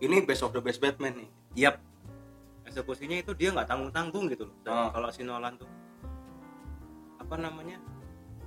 ini 0.00 0.20
best 0.20 0.42
of 0.42 0.50
the 0.50 0.58
best 0.58 0.78
Batman 0.78 1.16
nih. 1.16 1.28
Yap. 1.58 1.76
Eksekusinya 2.62 3.16
itu 3.16 3.32
dia 3.32 3.50
nggak 3.50 3.66
tanggung-tanggung 3.66 4.26
gitu 4.26 4.46
loh. 4.46 4.56
Dan 4.62 4.72
Ah. 4.72 4.88
kalau 4.90 5.08
si 5.10 5.20
Nolan 5.20 5.54
tuh 5.54 5.68
apa 7.16 7.34
namanya? 7.36 7.76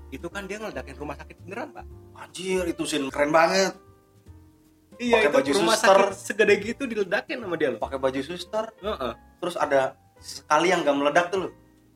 Itu 0.10 0.28
kan 0.28 0.46
dia 0.46 0.58
ngeledakin 0.58 0.96
rumah 0.96 1.14
sakit 1.16 1.38
beneran, 1.42 1.70
Pak. 1.72 1.86
Anjir, 2.16 2.64
itu 2.64 2.84
scene 2.84 3.10
keren 3.10 3.30
banget. 3.30 3.74
Iya, 4.96 5.18
Pakai 5.18 5.26
itu 5.26 5.36
baju 5.36 5.52
rumah 5.58 5.74
suster. 5.76 5.98
sakit 5.98 6.14
segede 6.16 6.56
gitu 6.64 6.84
diledakin 6.86 7.38
sama 7.40 7.56
dia 7.56 7.70
loh. 7.74 7.82
Pakai 7.82 7.98
baju 7.98 8.20
suster, 8.22 8.66
Heeh. 8.78 9.14
terus 9.40 9.56
ada 9.58 9.98
sekali 10.16 10.70
yang 10.70 10.82
gak 10.82 10.94
meledak 10.94 11.26
tuh 11.28 11.40
loh. 11.40 11.52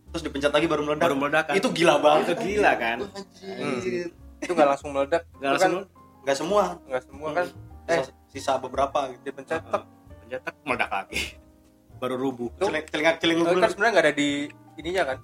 Terus 0.10 0.24
dipencet 0.24 0.50
lagi 0.50 0.66
baru 0.66 0.82
meledak. 0.84 1.04
Baru 1.04 1.16
meledakan. 1.16 1.54
Itu 1.54 1.70
gila 1.70 1.96
banget. 2.00 2.26
Itu 2.26 2.36
gila 2.42 2.72
kan? 2.76 2.98
Anjir. 3.44 4.10
itu 4.38 4.54
nggak 4.54 4.70
langsung 4.70 4.94
meledak 4.94 5.26
Nggak 5.36 5.50
langsung 5.52 5.74
kan 5.74 5.84
Nggak 6.22 6.38
semua. 6.38 6.64
nggak 6.86 7.04
semua 7.04 7.30
kan 7.34 7.46
Sisa, 7.88 8.12
sisa 8.38 8.56
beberapa 8.56 9.10
gitu. 9.10 9.34
Heeh. 9.34 9.44
tek 9.44 9.84
pencetak 10.22 10.56
meledak 10.62 10.92
lagi. 10.92 11.22
Baru 12.02 12.16
rubuh. 12.16 12.54
Celing, 12.56 12.86
telinga 12.86 13.12
celing 13.18 13.38
kan 13.42 13.68
sebenarnya 13.68 13.92
nggak 13.92 14.06
ada 14.06 14.14
di 14.14 14.30
ininya 14.78 15.04
kan 15.08 15.20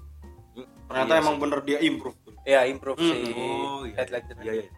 Ternyata 0.83 1.11
Iya 1.11 1.21
emang 1.21 1.35
sih. 1.35 1.41
bener 1.41 1.59
dia 1.63 1.77
improve 1.79 2.17
tuh. 2.19 2.33
ya 2.43 2.61
improve 2.65 2.97
Hmm. 2.97 3.07
si 3.07 3.17
Oh 3.31 3.81
iya. 3.83 4.03
Ledger 4.03 4.35
Iya, 4.37 4.53
iya. 4.59 4.69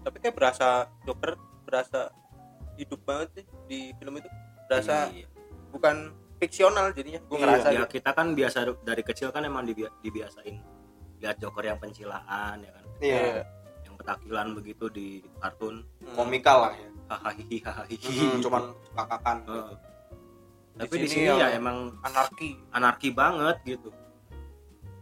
tapi 0.00 0.16
kayak 0.18 0.34
berasa 0.34 0.68
Joker 1.02 1.36
berasa 1.62 2.08
hidup 2.74 3.00
banget 3.00 3.28
sih 3.32 3.44
di 3.66 3.80
film 3.94 4.16
itu 4.16 4.28
berasa 4.66 5.06
Iya. 5.08 5.28
bukan 5.70 6.10
fiksional 6.36 6.90
jadinya 6.90 7.20
gue 7.20 7.30
Iya, 7.30 7.42
ngerasa 7.42 7.68
ya 7.70 7.80
gitu. 7.80 7.92
kita 7.94 8.10
kan 8.10 8.26
biasa 8.32 8.58
dari 8.80 9.02
kecil 9.02 9.28
kan 9.28 9.44
emang 9.44 9.64
dibi- 9.64 9.92
dibiasain 10.00 10.56
lihat 11.18 11.36
Joker 11.36 11.62
yang 11.62 11.76
pencilaan 11.76 12.56
ya 12.58 12.70
kan 12.70 12.84
Iya. 12.98 13.44
yang 13.82 13.94
petakilan 13.94 14.46
begitu 14.52 14.84
di 14.88 15.08
kartun 15.36 15.84
Hmm. 16.00 16.16
Komikal 16.16 16.58
lah 16.62 16.72
ya. 16.74 16.88
Hahaha 17.10 17.82
Hmm, 17.90 18.38
cuman 18.38 18.62
kakakan. 18.94 19.38
Heeh. 19.44 19.76
Di 20.70 20.78
tapi 20.80 20.94
di 20.96 21.08
sini 21.08 21.14
sini 21.18 21.28
yang- 21.28 21.40
ya 21.42 21.48
emang 21.52 21.76
anarki 22.00 22.48
anarki 22.70 23.08
banget 23.10 23.58
gitu 23.66 23.90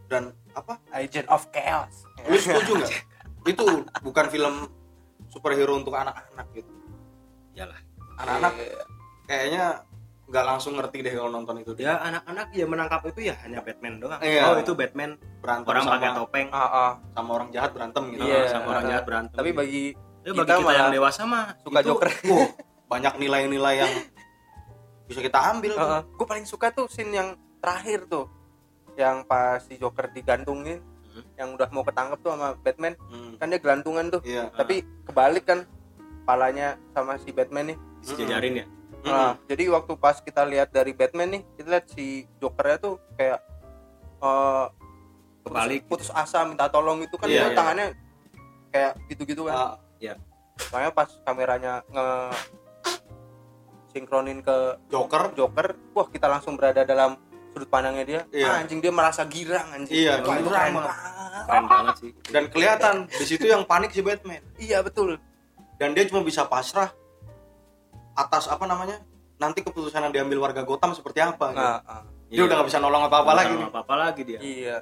Dan 0.09 0.33
apa? 0.51 0.81
agent 0.91 1.29
of 1.29 1.45
chaos 1.51 2.09
Lu 2.25 2.35
setuju 2.35 2.81
nggak? 2.81 2.93
itu 3.47 3.67
bukan 4.03 4.27
film 4.27 4.55
superhero 5.29 5.77
untuk 5.77 5.93
anak-anak 5.93 6.49
gitu. 6.53 6.73
iyalah 7.53 7.77
Anak-anak 8.17 8.53
Iya. 8.57 8.83
kayaknya 9.25 9.65
nggak 10.27 10.45
langsung 10.45 10.73
ngerti 10.75 11.01
deh 11.01 11.13
kalau 11.13 11.31
nonton 11.31 11.57
itu. 11.59 11.73
ya 11.79 12.01
anak-anak 12.03 12.49
ya 12.51 12.65
menangkap 12.65 13.01
itu 13.07 13.21
ya 13.23 13.37
hanya 13.39 13.61
Batman 13.61 13.97
doang 13.99 14.19
Iya. 14.19 14.43
oh 14.47 14.57
itu 14.57 14.73
Batman 14.73 15.11
berantem 15.39 15.69
orang 15.69 15.85
sama, 15.85 15.95
pakai 15.95 16.11
topeng 16.17 16.49
Ah, 16.51 16.65
ah. 16.65 16.91
sama 17.13 17.31
orang 17.35 17.49
jahat 17.51 17.71
berantem 17.71 18.03
gitu. 18.11 18.25
Iya. 18.25 18.49
sama 18.49 18.67
orang 18.71 18.85
jahat 18.89 19.05
berantem 19.05 19.37
tapi 19.37 19.51
bagi 19.53 19.85
Ya, 20.21 20.31
kita 20.31 20.39
bagi 20.39 20.51
kita, 20.51 20.61
malah 20.61 20.79
yang 20.81 20.93
dewasa 20.93 21.21
mah 21.25 21.45
suka 21.59 21.79
itu- 21.79 21.89
Joker. 21.89 22.11
Wah, 22.27 22.49
banyak 22.89 23.15
nilai-nilai 23.17 23.75
yang 23.79 23.93
bisa 25.05 25.21
kita 25.21 25.39
ambil 25.49 25.73
tuh. 25.73 25.89
gue 26.15 26.27
paling 26.27 26.45
suka 26.45 26.69
tuh 26.69 26.85
scene 26.87 27.11
yang 27.11 27.29
terakhir 27.59 28.05
tuh 28.07 28.29
yang 28.95 29.25
pas 29.25 29.63
si 29.63 29.79
Joker 29.79 30.11
digantungin 30.11 30.83
Mhm. 31.09 31.23
yang 31.35 31.49
udah 31.53 31.69
mau 31.71 31.81
ketangkep 31.81 32.19
tuh 32.19 32.31
sama 32.31 32.49
Batman. 32.57 32.95
Hmm, 33.09 33.33
kan 33.37 33.47
dia 33.47 33.59
gelantungan 33.59 34.05
tuh. 34.09 34.21
Iya. 34.23 34.51
tapi 34.53 34.83
kebalik 35.03 35.45
kan 35.45 35.65
kepalanya 36.21 36.77
sama 36.93 37.17
si 37.17 37.31
Batman 37.31 37.73
nih. 37.73 37.79
Disejajarin 37.99 38.55
ya? 38.55 38.67
Hmm. 38.99 39.07
Nah, 39.07 39.33
jadi 39.47 39.65
waktu 39.71 39.93
pas 39.97 40.19
kita 40.19 40.43
lihat 40.45 40.69
dari 40.69 40.93
Batman 40.93 41.31
nih 41.31 41.43
kita 41.57 41.69
lihat 41.71 41.87
si 41.89 42.27
Jokernya 42.37 42.77
tuh 42.77 42.95
kayak 43.15 43.41
eh 44.19 44.67
Kebalik. 45.41 45.87
putus, 45.87 46.11
putus 46.11 46.19
asa 46.19 46.45
minta 46.45 46.67
tolong 46.67 47.01
itu 47.01 47.15
kan 47.15 47.25
dia 47.25 47.47
iya. 47.47 47.57
tangannya 47.57 47.87
kayak 48.69 48.93
gitu-gitu 49.09 49.47
kan 49.47 49.79
Ah, 50.01 50.17
makanya 50.71 50.91
pas 50.93 51.09
kameranya 51.23 51.73
nge 51.89 52.07
sinkronin 53.89 54.39
ke 54.41 54.57
Joker. 54.87 55.33
Joker 55.33 55.67
wah 55.93 56.07
kita 56.07 56.27
langsung 56.27 56.55
berada 56.55 56.85
dalam 56.85 57.17
sudut 57.51 57.67
pandangnya 57.67 58.05
dia 58.05 58.21
Iya. 58.31 58.47
Ah, 58.47 58.61
anjing 58.61 58.79
dia 58.79 58.93
merasa 58.93 59.25
girang 59.25 59.65
anjing 59.73 59.97
Iya, 59.97 60.21
Wah, 60.21 60.37
itu 60.37 60.45
girang 60.45 60.53
keren 60.53 60.75
banget. 60.77 60.95
keren 61.41 61.65
banget 61.67 61.95
sih 61.97 62.11
Dan 62.29 62.45
kelihatan 62.49 62.95
di 63.09 63.25
situ 63.25 63.47
yang 63.47 63.65
panik 63.65 63.91
si 63.91 64.01
Batman. 64.01 64.43
iya 64.57 64.79
betul 64.81 65.17
Dan 65.75 65.95
dia 65.95 66.05
cuma 66.05 66.21
bisa 66.21 66.45
pasrah 66.45 66.91
atas 68.13 68.47
apa 68.47 68.67
namanya? 68.67 68.99
Nanti 69.39 69.63
keputusan 69.63 70.03
yang 70.03 70.13
diambil 70.13 70.43
warga 70.43 70.63
Gotham 70.63 70.91
seperti 70.91 71.23
apa. 71.23 71.55
gitu. 71.55 71.57
nah, 71.57 71.79
ah. 71.81 72.03
Dia 72.29 72.43
udah 72.45 72.55
nggak 72.59 72.69
bisa 72.69 72.79
nolong 72.79 73.07
apa-apa 73.07 73.33
lagi 73.33 73.53
nih. 73.55 73.67
apa 73.67 73.79
apa 73.81 73.95
lagi 73.97 74.23
dia 74.23 74.39
iya 74.39 74.77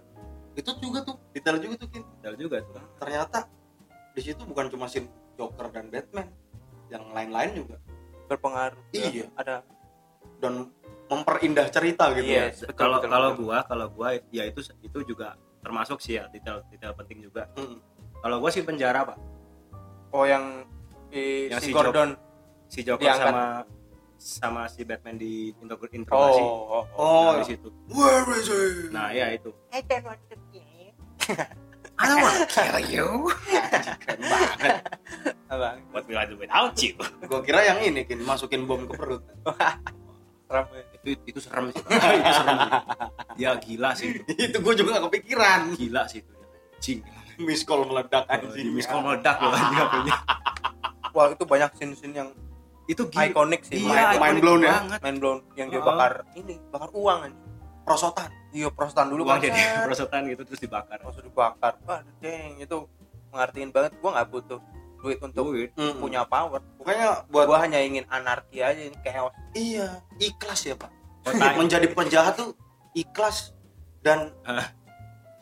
Itu 0.52 0.72
juga 0.76 1.04
tuh 1.04 1.14
detail 1.30 1.60
juga 1.60 1.74
tuh 1.78 1.88
Kin. 1.88 2.02
Detail 2.18 2.34
juga 2.34 2.56
tuh 2.64 2.82
Ternyata 2.98 3.38
di 4.16 4.22
situ 4.22 4.42
bukan 4.42 4.66
cuma 4.66 4.88
scene 4.88 5.06
Joker 5.36 5.68
dan 5.68 5.92
Batman, 5.92 6.32
yang 6.88 7.12
lain-lain 7.12 7.50
juga 7.54 7.76
berpengaruh 8.26 8.80
Iya. 8.90 9.28
ada 9.36 9.60
dan 10.40 10.72
memperindah 11.06 11.68
cerita 11.68 12.10
gitu. 12.16 12.26
Iya. 12.26 12.50
ya. 12.50 12.72
Kalau 12.72 12.98
kalau 12.98 13.36
gua 13.36 13.62
kalau 13.62 13.86
gua 13.86 14.16
ya 14.32 14.42
itu 14.42 14.58
itu 14.80 14.98
juga 15.06 15.36
termasuk 15.60 16.00
sih 16.00 16.16
ya 16.16 16.26
detail 16.28 16.64
detail 16.66 16.94
penting 16.94 17.20
juga 17.20 17.46
Mm. 17.54 17.78
kalau 18.18 18.40
gua 18.40 18.48
sih 18.48 18.62
penjara 18.62 19.04
pak 19.04 19.18
oh 20.10 20.24
yang 20.24 20.64
eh, 21.10 21.52
Yang 21.52 21.60
si 21.60 21.66
si 21.68 21.74
Gordon 21.74 22.10
si 22.66 22.80
Joker 22.82 23.04
Diangkat. 23.04 23.28
sama 23.28 23.44
sama 24.16 24.62
si 24.66 24.80
Batman 24.82 25.14
di 25.14 25.52
interogasi 25.92 26.40
oh, 26.40 26.48
oh, 26.48 26.64
oh. 26.72 26.84
Oh, 26.96 27.28
Nah, 27.30 27.44
di 27.44 27.52
situ 27.52 27.68
where 27.92 28.24
is 28.32 28.48
it? 28.48 28.90
nah 28.90 29.12
ya 29.12 29.30
itu 29.30 29.52
I 29.70 29.84
don't 29.84 30.08
want 30.08 30.22
to. 30.32 30.36
I 31.96 32.04
don't 32.04 32.20
wanna 32.20 32.44
kill 32.46 32.76
you 32.82 33.06
Keren 33.98 34.20
banget. 34.20 34.74
Abang, 35.46 35.78
what 35.90 36.04
will 36.04 36.16
I 36.16 36.24
do 36.24 36.36
without 36.36 36.76
you 36.76 36.92
Gua 37.22 37.40
kira 37.40 37.64
yang 37.64 37.80
ini 37.80 38.02
kin 38.02 38.20
masukin 38.20 38.64
bom 38.64 38.84
ke 38.84 38.92
perut. 38.92 39.22
serem 40.46 40.66
ya. 40.68 40.82
itu 40.94 41.08
itu 41.26 41.38
serem 41.40 41.64
sih 41.68 41.80
itu 41.80 41.90
serem 42.32 42.56
sih. 42.56 42.70
ya 43.36 43.50
gila 43.56 43.90
sih 43.92 44.06
itu 44.14 44.22
itu 44.46 44.56
gua 44.60 44.72
juga 44.72 44.88
gak 44.94 45.04
kepikiran. 45.08 45.60
gila 45.74 46.02
sih 46.06 46.20
itu 46.20 46.32
Cing. 46.76 46.98
Miss 47.38 47.62
call 47.62 47.84
meledak 47.84 48.24
di 48.24 48.32
anjing. 48.32 48.66
miskom 48.70 49.00
meledak 49.02 49.36
loh 49.38 49.50
anjing 49.50 49.76
HP-nya. 49.76 50.14
Wah, 51.10 51.26
itu 51.28 51.44
banyak 51.44 51.68
scene-scene 51.74 52.14
yang 52.14 52.28
itu 52.86 53.02
gila 53.06 53.26
ikonik 53.26 53.60
sih. 53.62 53.76
iya 53.78 54.12
Mind- 54.14 54.16
mind 54.16 54.16
ikonik 54.16 54.40
blown 54.40 54.60
ya. 54.62 54.76
Main 54.98 55.16
blown 55.16 55.38
yang 55.52 55.68
dia 55.68 55.80
Oh. 55.80 55.84
bakar 55.84 56.12
ini, 56.32 56.56
bakar 56.68 56.88
uang 56.92 57.18
aja. 57.24 57.36
Prosotan. 57.82 58.30
Iya, 58.56 58.68
prostan 58.72 59.06
dulu 59.06 59.22
uang 59.22 59.36
bakar. 59.36 59.52
jadi 59.52 59.60
perosotan 59.84 60.20
gitu 60.26 60.42
terus 60.42 60.56
dibakar 60.58 60.96
Langsung 60.98 61.20
dibakar. 61.22 61.72
Wah, 61.84 62.00
deng, 62.18 62.56
itu 62.56 62.76
mengartiin 63.28 63.68
banget. 63.68 63.92
Gua 64.00 64.16
nggak 64.16 64.28
butuh 64.30 64.60
duit 64.96 65.18
untuk 65.20 65.44
duit 65.46 65.70
Mm. 65.76 66.00
punya 66.00 66.24
power. 66.24 66.64
Pokoknya 66.80 67.28
buat 67.28 67.46
Gua 67.46 67.58
hanya 67.60 67.78
ingin 67.78 68.08
anarki 68.08 68.58
aja, 68.58 68.80
ini 68.80 68.96
chaos. 68.98 69.30
iya 69.52 70.00
ikhlas 70.16 70.64
ya 70.64 70.74
pak. 70.74 70.88
kota 71.22 71.44
Menjadi 71.60 71.86
penjahat 71.88 72.34
tuh 72.34 72.56
ikhlas 72.90 73.52
dan 74.00 74.32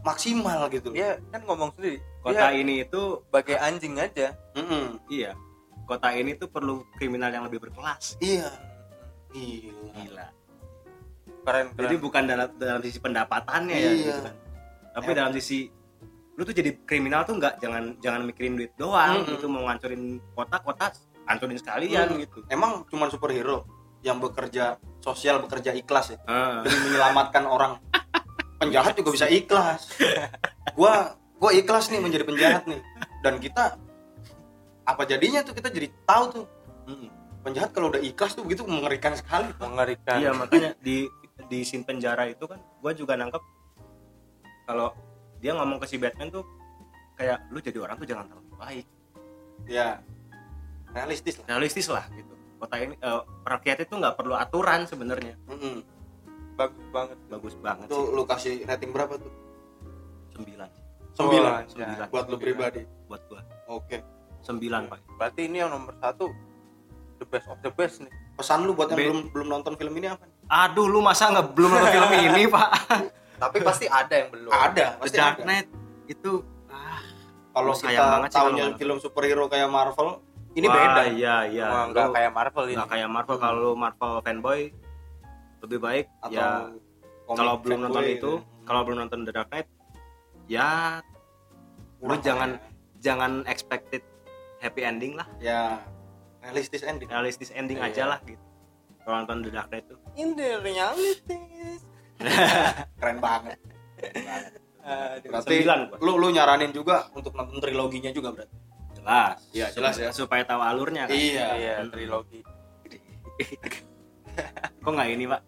maksimal 0.03 0.67
gitu. 0.69 0.91
Dia 0.91 1.17
kan 1.31 1.41
ngomong 1.43 1.73
sendiri. 1.73 2.03
kota 2.21 2.51
Dia 2.51 2.57
ini 2.57 2.83
itu 2.83 3.23
sebagai 3.23 3.57
anjing 3.57 3.95
aja. 3.97 4.33
Mm-mm. 4.53 4.97
iya 5.07 5.33
kota 5.85 6.09
ini 6.11 6.33
tuh 6.33 6.49
perlu 6.49 6.81
kriminal 6.95 7.29
yang 7.29 7.45
lebih 7.45 7.61
berkelas 7.61 8.17
Iya. 8.17 8.49
Gila. 9.29 9.93
gila 9.93 10.27
Keren, 11.45 11.67
keren. 11.69 11.79
jadi 11.79 11.95
bukan 11.97 12.23
dalam 12.25 12.49
dalam 12.57 12.81
sisi 12.81 12.99
pendapatannya 12.99 13.77
ya 13.77 13.85
Iya. 13.85 13.93
gitu 14.03 14.21
kan 14.23 14.35
tapi 14.95 15.09
Em- 15.09 15.17
dalam 15.17 15.33
sisi 15.33 15.59
lu 16.35 16.43
tuh 16.43 16.51
jadi 16.53 16.71
kriminal 16.83 17.23
tuh 17.23 17.37
nggak 17.37 17.59
jangan 17.59 17.95
jangan 17.99 18.25
mikirin 18.25 18.57
duit 18.57 18.73
doang 18.75 19.21
Mm-mm. 19.21 19.31
gitu 19.31 19.47
mau 19.47 19.63
ngancurin 19.65 20.03
kota 20.33 20.57
kota 20.59 20.87
hancurin 21.25 21.57
sekalian 21.57 22.09
Mm. 22.11 22.19
gitu 22.21 22.39
Emang 22.49 22.83
cuman 22.85 23.07
superhero 23.07 23.65
yang 24.01 24.19
bekerja 24.19 24.77
sosial 24.99 25.41
bekerja 25.41 25.73
ikhlas 25.73 26.11
ya 26.11 26.19
demi 26.61 26.77
menyelamatkan 26.85 27.45
orang. 27.45 27.81
Penjahat 28.55 28.93
juga 28.95 29.11
bisa 29.11 29.27
ikhlas. 29.27 29.89
Gua 30.73 31.13
gua 31.35 31.51
ikhlas 31.51 31.89
nih 31.89 31.99
menjadi 31.99 32.23
penjahat 32.23 32.65
nih. 32.65 32.85
Dan 33.21 33.37
kita 33.39 33.81
apa 34.83 35.03
jadinya 35.05 35.41
tuh 35.41 35.53
kita 35.53 35.69
jadi 35.69 35.89
tahu 36.05 36.25
tuh 36.31 36.45
penjahat 37.41 37.73
kalau 37.73 37.89
udah 37.89 37.99
ikhlas 37.99 38.33
tuh 38.33 38.43
begitu 38.43 38.65
mengerikan 38.65 39.13
sekali. 39.15 39.49
mengerikan. 39.55 40.17
iya 40.19 40.33
makanya 40.33 40.77
di 40.79 41.09
di 41.37 41.61
scene 41.61 41.83
penjara 41.83 42.25
itu 42.25 42.45
kan 42.45 42.57
gue 42.57 42.93
juga 42.95 43.15
nangkep 43.15 43.43
kalau 44.65 44.95
dia 45.39 45.53
ngomong 45.53 45.77
ke 45.77 45.87
si 45.87 45.97
Batman 45.97 46.31
tuh 46.31 46.47
kayak 47.15 47.47
lu 47.49 47.59
jadi 47.59 47.79
orang 47.79 47.97
tuh 47.97 48.07
jangan 48.07 48.27
terlalu 48.27 48.55
baik 48.55 48.87
Ya. 49.65 50.03
Realistis 50.91 51.41
lah. 51.41 51.47
realistis 51.49 51.87
lah 51.87 52.05
gitu 52.11 52.31
kota 52.57 52.75
ini 52.77 52.95
eh, 52.95 53.21
rakyat 53.43 53.83
itu 53.83 53.95
nggak 53.95 54.15
perlu 54.15 54.35
aturan 54.35 54.85
sebenarnya 54.85 55.35
Mm-mm. 55.45 55.83
bagus 56.55 56.85
banget. 56.89 57.19
bagus 57.27 57.55
banget 57.57 57.87
Itu 57.87 57.99
lu 58.11 58.23
kasih 58.25 58.63
rating 58.63 58.91
berapa 58.91 59.15
tuh? 59.15 59.33
sembilan 60.33 60.71
Sembilan. 61.15 61.51
Wah, 61.53 61.63
Sembilan. 61.65 62.07
Buat 62.11 62.27
lu 62.27 62.37
pribadi. 62.37 62.83
buat 63.07 63.23
gua 63.25 63.43
Oke. 63.69 64.03
sembilan 64.41 64.83
pak 64.85 64.99
Berarti 65.15 65.41
ini 65.45 65.57
yang 65.57 65.71
nomor 65.71 65.95
satu 65.97 66.27
the 67.17 67.27
best 67.27 67.47
of 67.47 67.59
the 67.61 67.71
best 67.71 68.03
nih. 68.03 68.11
Pesan 68.35 68.67
lu 68.67 68.75
buat 68.75 68.91
yang 68.91 68.99
Be- 68.99 69.07
belum 69.07 69.21
belum 69.31 69.49
nonton 69.49 69.75
film 69.75 69.95
ini 69.95 70.11
apa? 70.11 70.27
Aduh 70.47 70.87
lu 70.87 71.01
masa 71.01 71.29
nggak 71.29 71.47
belum 71.53 71.69
nonton 71.69 71.91
film 71.91 72.11
ini 72.15 72.43
pak 72.55 72.69
Tapi 73.35 73.59
pasti 73.61 73.85
ada 73.87 74.15
yang 74.15 74.29
belum. 74.31 74.49
Ada, 74.49 74.87
The 74.91 75.01
pasti 75.01 75.17
Dark 75.17 75.37
ada. 75.37 75.45
Knight 75.45 75.69
itu 76.07 76.33
ah, 76.67 77.03
Kalau 77.51 77.67
Lu 77.67 77.77
sayang 77.77 77.93
kita 77.93 78.13
banget 78.15 78.29
sih 78.29 78.37
tahunya 78.37 78.65
film 78.75 78.97
superhero 78.99 79.45
kayak 79.47 79.69
Marvel, 79.69 80.23
ini 80.53 80.65
wah, 80.65 80.75
beda. 80.75 81.03
iya 81.11 81.37
iya 81.45 81.67
Wah, 81.67 81.83
Lu 81.83 81.93
nggak 81.93 82.09
kayak 82.15 82.31
Marvel 82.33 82.65
ini. 82.65 82.75
nggak 82.75 82.89
kayak 82.89 83.09
Marvel 83.09 83.35
Hmm. 83.35 83.43
kalau 83.43 83.59
lu 83.59 83.73
Marvel 83.75 84.13
fanboy 84.21 84.61
lebih 85.61 85.79
baik 85.79 86.07
Atau 86.21 86.33
ya 86.33 86.49
komik 87.23 87.37
kalau 87.37 87.55
belum 87.59 87.79
nonton 87.81 88.03
gitu. 88.03 88.13
itu 88.15 88.33
kalau 88.63 88.81
belum 88.83 88.99
nonton 88.99 89.19
The 89.23 89.33
Dark 89.33 89.49
Knight 89.49 89.69
ya 90.47 91.01
lu 91.99 92.07
Kurang 92.07 92.21
jangan 92.21 92.51
lah 92.53 92.61
jangan 92.99 93.33
expected 93.45 94.03
happy 94.59 94.83
ending 94.83 95.13
lah 95.15 95.27
ya. 95.37 95.81
ya 96.39 96.45
realistis 96.45 96.81
ending. 96.81 97.09
realistis 97.09 97.51
ending 97.51 97.77
Iya. 97.77 97.89
aja 97.91 98.03
lah 98.07 98.19
gitu 98.23 98.41
kalau 99.05 99.15
nonton 99.21 99.37
The 99.41 99.51
Dark 99.51 99.69
Knight 99.69 99.85
tuh 99.87 99.99
In 100.15 100.33
the 100.33 100.59
realities. 100.59 101.81
Keren 102.99 103.19
banget. 103.19 103.59
Aduh. 104.81 105.29
Berarti 105.29 105.55
Sembilan 105.61 105.79
gua. 105.89 105.97
lu 106.01 106.13
lu 106.17 106.27
nyaranin 106.31 106.71
juga 106.71 107.05
untuk 107.11 107.33
nonton 107.33 107.59
triloginya 107.59 108.11
juga 108.11 108.29
berarti. 108.33 108.55
jelas 108.95 109.35
Iya, 109.53 109.67
jelas 109.71 109.95
ya. 109.99 110.09
supaya 110.11 110.43
tahu 110.43 110.59
alurnya 110.59 111.05
kan 111.05 111.13
Iya. 111.13 111.47
Iya, 111.55 111.73
Hmm. 111.79 111.91
trilogi. 111.91 112.39
kok 114.81 114.91
nggak 114.91 115.09
ini 115.11 115.25
pak 115.27 115.41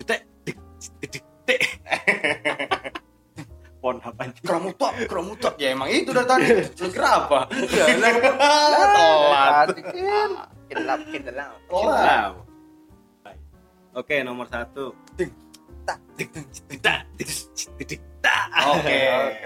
Dek, 0.00 0.20
dek, 0.44 0.56
dek, 1.00 1.10
dek, 1.10 1.24
dek. 1.44 1.60
pon 3.80 3.96
apa 4.00 4.20
nih? 4.24 4.36
Kramutak, 4.40 4.92
kramutak. 5.04 5.52
Ya 5.56 5.68
emang 5.70 5.88
itu 5.88 6.08
dari 6.08 6.24
tadi. 6.24 6.44
Lu 6.72 6.88
kira 6.88 7.08
apa? 7.20 7.44
Iya, 7.52 7.84
lah. 8.00 8.12
Telat. 9.68 9.68
Kelap, 10.72 11.00
kelap. 11.68 12.32
Oke, 13.94 14.20
nomor 14.20 14.46
satu. 14.48 14.90
Oke, 15.14 15.30
Oke, 18.64 18.98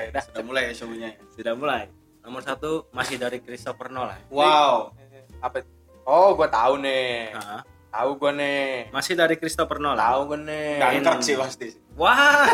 dah. 0.09 0.23
sudah 0.25 0.43
mulai 0.43 0.73
show-nya. 0.73 1.11
Sudah 1.35 1.53
mulai. 1.53 1.91
Nomor 2.23 2.41
satu 2.41 2.87
masih 2.91 3.17
dari 3.17 3.41
Christopher 3.41 3.89
Nolan. 3.89 4.21
Wow. 4.29 4.93
Apa? 5.41 5.65
Oh, 6.05 6.33
gua 6.33 6.49
tahu 6.49 6.81
nih. 6.81 7.35
Nah, 7.35 7.61
Tahu 7.89 8.11
gua 8.17 8.33
nih. 8.33 8.89
masih 8.89 9.17
dari 9.17 9.35
Christopher 9.35 9.77
Nolan. 9.79 9.99
Tahu 9.99 10.21
gua 10.27 10.39
nih. 10.39 10.77
Dunkirk 10.79 11.21
sih 11.21 11.37
pasti. 11.37 11.69
Wah, 11.93 12.47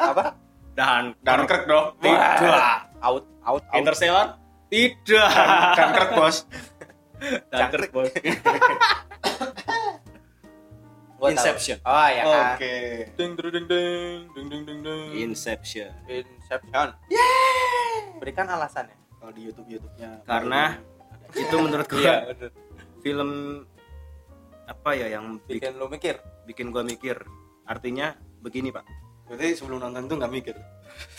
Apa? 0.00 0.24
dan 0.74 1.14
Dunkirk 1.20 1.64
dong. 1.64 1.94
tidak. 2.00 2.90
Out, 2.98 3.22
out, 3.44 3.62
out. 3.62 3.62
Interstellar? 3.74 4.38
Tidak. 4.66 5.30
Dunkirk 5.74 6.10
bos. 6.14 6.36
Dunkirk, 7.50 7.90
bos. 7.92 8.10
Gua 11.16 11.28
tahu. 11.28 11.34
Inception. 11.34 11.78
Oh, 11.80 12.08
ya 12.08 12.22
kan. 12.22 12.46
Oke. 12.54 12.74
Ding 13.16 13.32
ding 13.34 13.48
ding 13.48 13.66
ding 13.66 14.18
ding 14.34 14.46
ding 14.48 14.62
ding 14.64 14.78
ding. 14.84 15.08
Inception. 15.16 15.90
Inception. 16.06 16.88
Yeay. 17.08 18.20
Berikan 18.20 18.44
alasannya. 18.46 18.96
Kalau 19.16 19.32
di 19.32 19.42
YouTube 19.44 19.66
YouTube-nya. 19.66 20.20
Karena 20.22 20.76
itu 21.32 21.56
menurut 21.56 21.86
gua 21.88 21.98
Iya, 21.98 22.16
film 23.00 23.30
apa 24.66 24.90
ya 24.92 25.06
yang 25.08 25.40
bikin, 25.48 25.72
Bikin 25.72 25.72
lu 25.76 25.86
mikir. 25.88 26.14
bikin 26.44 26.66
gua 26.70 26.84
mikir. 26.84 27.16
Artinya 27.64 28.14
begini, 28.38 28.70
Pak. 28.70 28.84
Berarti 29.26 29.58
sebelum 29.58 29.78
nonton 29.82 30.06
tuh 30.06 30.16
nggak 30.22 30.32
mikir. 30.32 30.54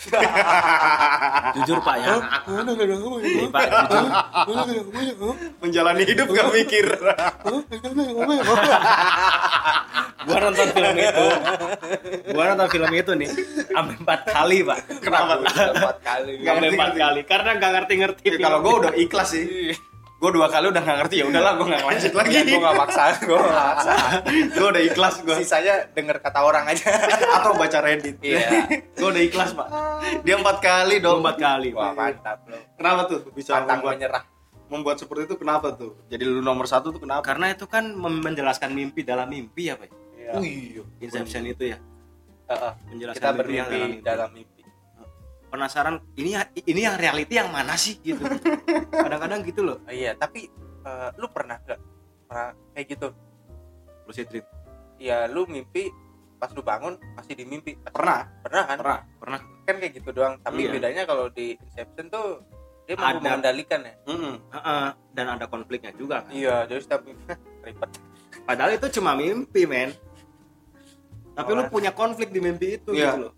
Jujur, 1.54 1.78
Pak 1.84 1.96
ya. 2.02 2.18
Ini, 2.50 3.46
Pak, 3.46 3.62
jujur. 4.50 5.34
Menjalani 5.62 6.02
hidup 6.02 6.26
nggak 6.26 6.50
mikir. 6.50 6.86
gua 10.28 10.36
nonton 10.44 10.66
film 10.76 10.96
itu 10.98 11.26
gua 12.36 12.44
nonton 12.52 12.68
film 12.68 12.90
itu 12.92 13.12
nih 13.16 13.30
sampai 13.72 13.94
empat 13.96 14.20
kali 14.28 14.58
pak 14.60 14.78
Kenapa? 15.00 15.40
Empat 15.40 15.96
kali. 16.04 16.32
Sampai 16.44 16.68
empat 16.74 16.92
kali 17.00 17.20
karena 17.24 17.50
nggak 17.56 17.70
ngerti 17.72 17.94
ngerti 17.96 18.22
Ya, 18.28 18.36
kalau 18.44 18.58
gue 18.60 18.74
udah 18.84 18.92
ikhlas 18.98 19.28
sih. 19.32 19.72
Gue 20.18 20.30
dua 20.34 20.50
kali 20.50 20.66
udah 20.66 20.82
nggak 20.82 20.98
ngerti 20.98 21.14
ya 21.22 21.24
udahlah 21.30 21.52
gue 21.54 21.66
nggak 21.70 21.84
lanjut 21.86 22.12
lagi. 22.18 22.30
Iya, 22.34 22.42
gua 22.50 22.60
gak 22.66 22.76
maksa, 22.82 23.02
gua 23.22 23.38
gak 23.38 23.54
maksa. 23.54 23.94
gue 24.50 24.66
udah 24.66 24.82
ikhlas 24.82 25.14
gue. 25.22 25.36
Sisanya 25.38 25.74
denger 25.94 26.16
kata 26.18 26.38
orang 26.42 26.66
aja. 26.66 26.90
Atau 27.38 27.54
baca 27.54 27.78
Reddit. 27.78 28.18
Iya. 28.18 28.66
gue 28.98 29.08
udah 29.08 29.22
ikhlas 29.22 29.54
pak. 29.54 29.68
Dia 30.26 30.34
empat 30.34 30.58
kali 30.58 30.98
dong. 30.98 31.22
empat 31.22 31.38
kali 31.38 31.70
Wah, 31.70 31.94
mantap 31.94 32.42
lo. 32.50 32.58
Kenapa 32.74 33.06
tuh 33.06 33.30
bisa 33.30 33.62
Pantang 33.62 33.78
membuat, 33.78 33.94
menyerah. 33.94 34.22
membuat 34.66 34.96
seperti 34.98 35.22
itu? 35.30 35.36
Kenapa 35.38 35.70
tuh? 35.72 35.94
Jadi 36.10 36.22
lu 36.26 36.42
nomor 36.42 36.66
satu 36.66 36.90
tuh 36.90 36.98
kenapa? 36.98 37.22
karena 37.22 37.54
itu 37.54 37.70
kan 37.70 37.94
menjelaskan 37.94 38.74
mimpi 38.74 39.06
dalam 39.06 39.30
mimpi 39.30 39.70
ya 39.70 39.78
pak 39.78 39.86
Iya. 40.18 40.30
Oh 40.34 40.42
iya. 40.42 40.82
Inception 40.98 41.46
itu 41.46 41.72
ya 41.72 41.78
Heeh. 42.50 42.72
menjelaskan 42.90 43.22
Kita 43.22 43.30
mimpi 43.38 43.54
yang 43.54 43.68
dalam 43.70 43.70
bermimpi 43.70 43.94
mimpi 43.94 44.04
dalam 44.04 44.30
mimpi. 44.34 44.57
Penasaran 45.48 45.96
ini 46.14 46.32
ini 46.62 46.80
yang 46.80 46.94
reality 46.94 47.34
yang 47.34 47.48
mana 47.48 47.74
sih 47.74 47.96
gitu 47.98 48.20
kadang-kadang 49.04 49.40
gitu 49.42 49.60
loh 49.62 49.78
Oh, 49.80 49.90
iya, 49.90 50.12
tapi 50.12 50.48
eh, 50.82 51.08
lu 51.14 51.26
pernah 51.26 51.56
gak 51.60 51.80
pernah 52.24 52.48
kayak 52.72 52.86
gitu? 52.88 53.08
lucid 54.04 54.26
dream 54.26 54.44
Iya, 54.96 55.24
lu 55.26 55.44
mimpi 55.44 55.88
pas 56.36 56.50
lu 56.50 56.58
bangun 56.58 56.94
masih 57.14 57.34
di 57.34 57.42
mimpi. 57.42 57.74
Pernah. 57.84 58.26
Pernah 58.40 58.62
kan? 58.64 58.76
Pernah. 58.78 58.98
pernah 59.14 59.40
Kan 59.62 59.74
kayak 59.76 59.92
gitu 59.92 60.10
doang. 60.10 60.34
Tapi 60.38 60.60
Iya. 60.60 60.70
bedanya 60.70 61.02
kalau 61.04 61.26
di 61.28 61.54
Inception 61.56 62.06
tuh 62.08 62.42
dia 62.82 62.94
mampu 62.94 63.18
Ada. 63.18 63.26
mengendalikan 63.28 63.80
ya. 63.80 63.94
Mm-mm. 64.06 64.34
Heeh, 64.48 64.86
dan 65.12 65.26
ada 65.28 65.44
konfliknya 65.44 65.92
juga 65.92 66.22
kan 66.22 66.32
Iya, 66.32 66.64
jadi 66.64 66.80
setiap 66.80 67.02
mimpi 67.04 67.30
ribet. 67.64 67.90
padahal 68.42 68.70
itu 68.72 68.86
cuma 68.92 69.12
mimpi 69.12 69.62
men 69.64 69.90
tapi 71.30 71.50
lu 71.52 71.62
Oh. 71.62 71.68
punya 71.68 71.92
konflik 71.92 72.32
di 72.32 72.40
mimpi 72.40 72.74
itu 72.74 72.90
Iya. 72.90 73.12
gitu 73.12 73.18
loh 73.20 73.30
oh, 73.30 73.37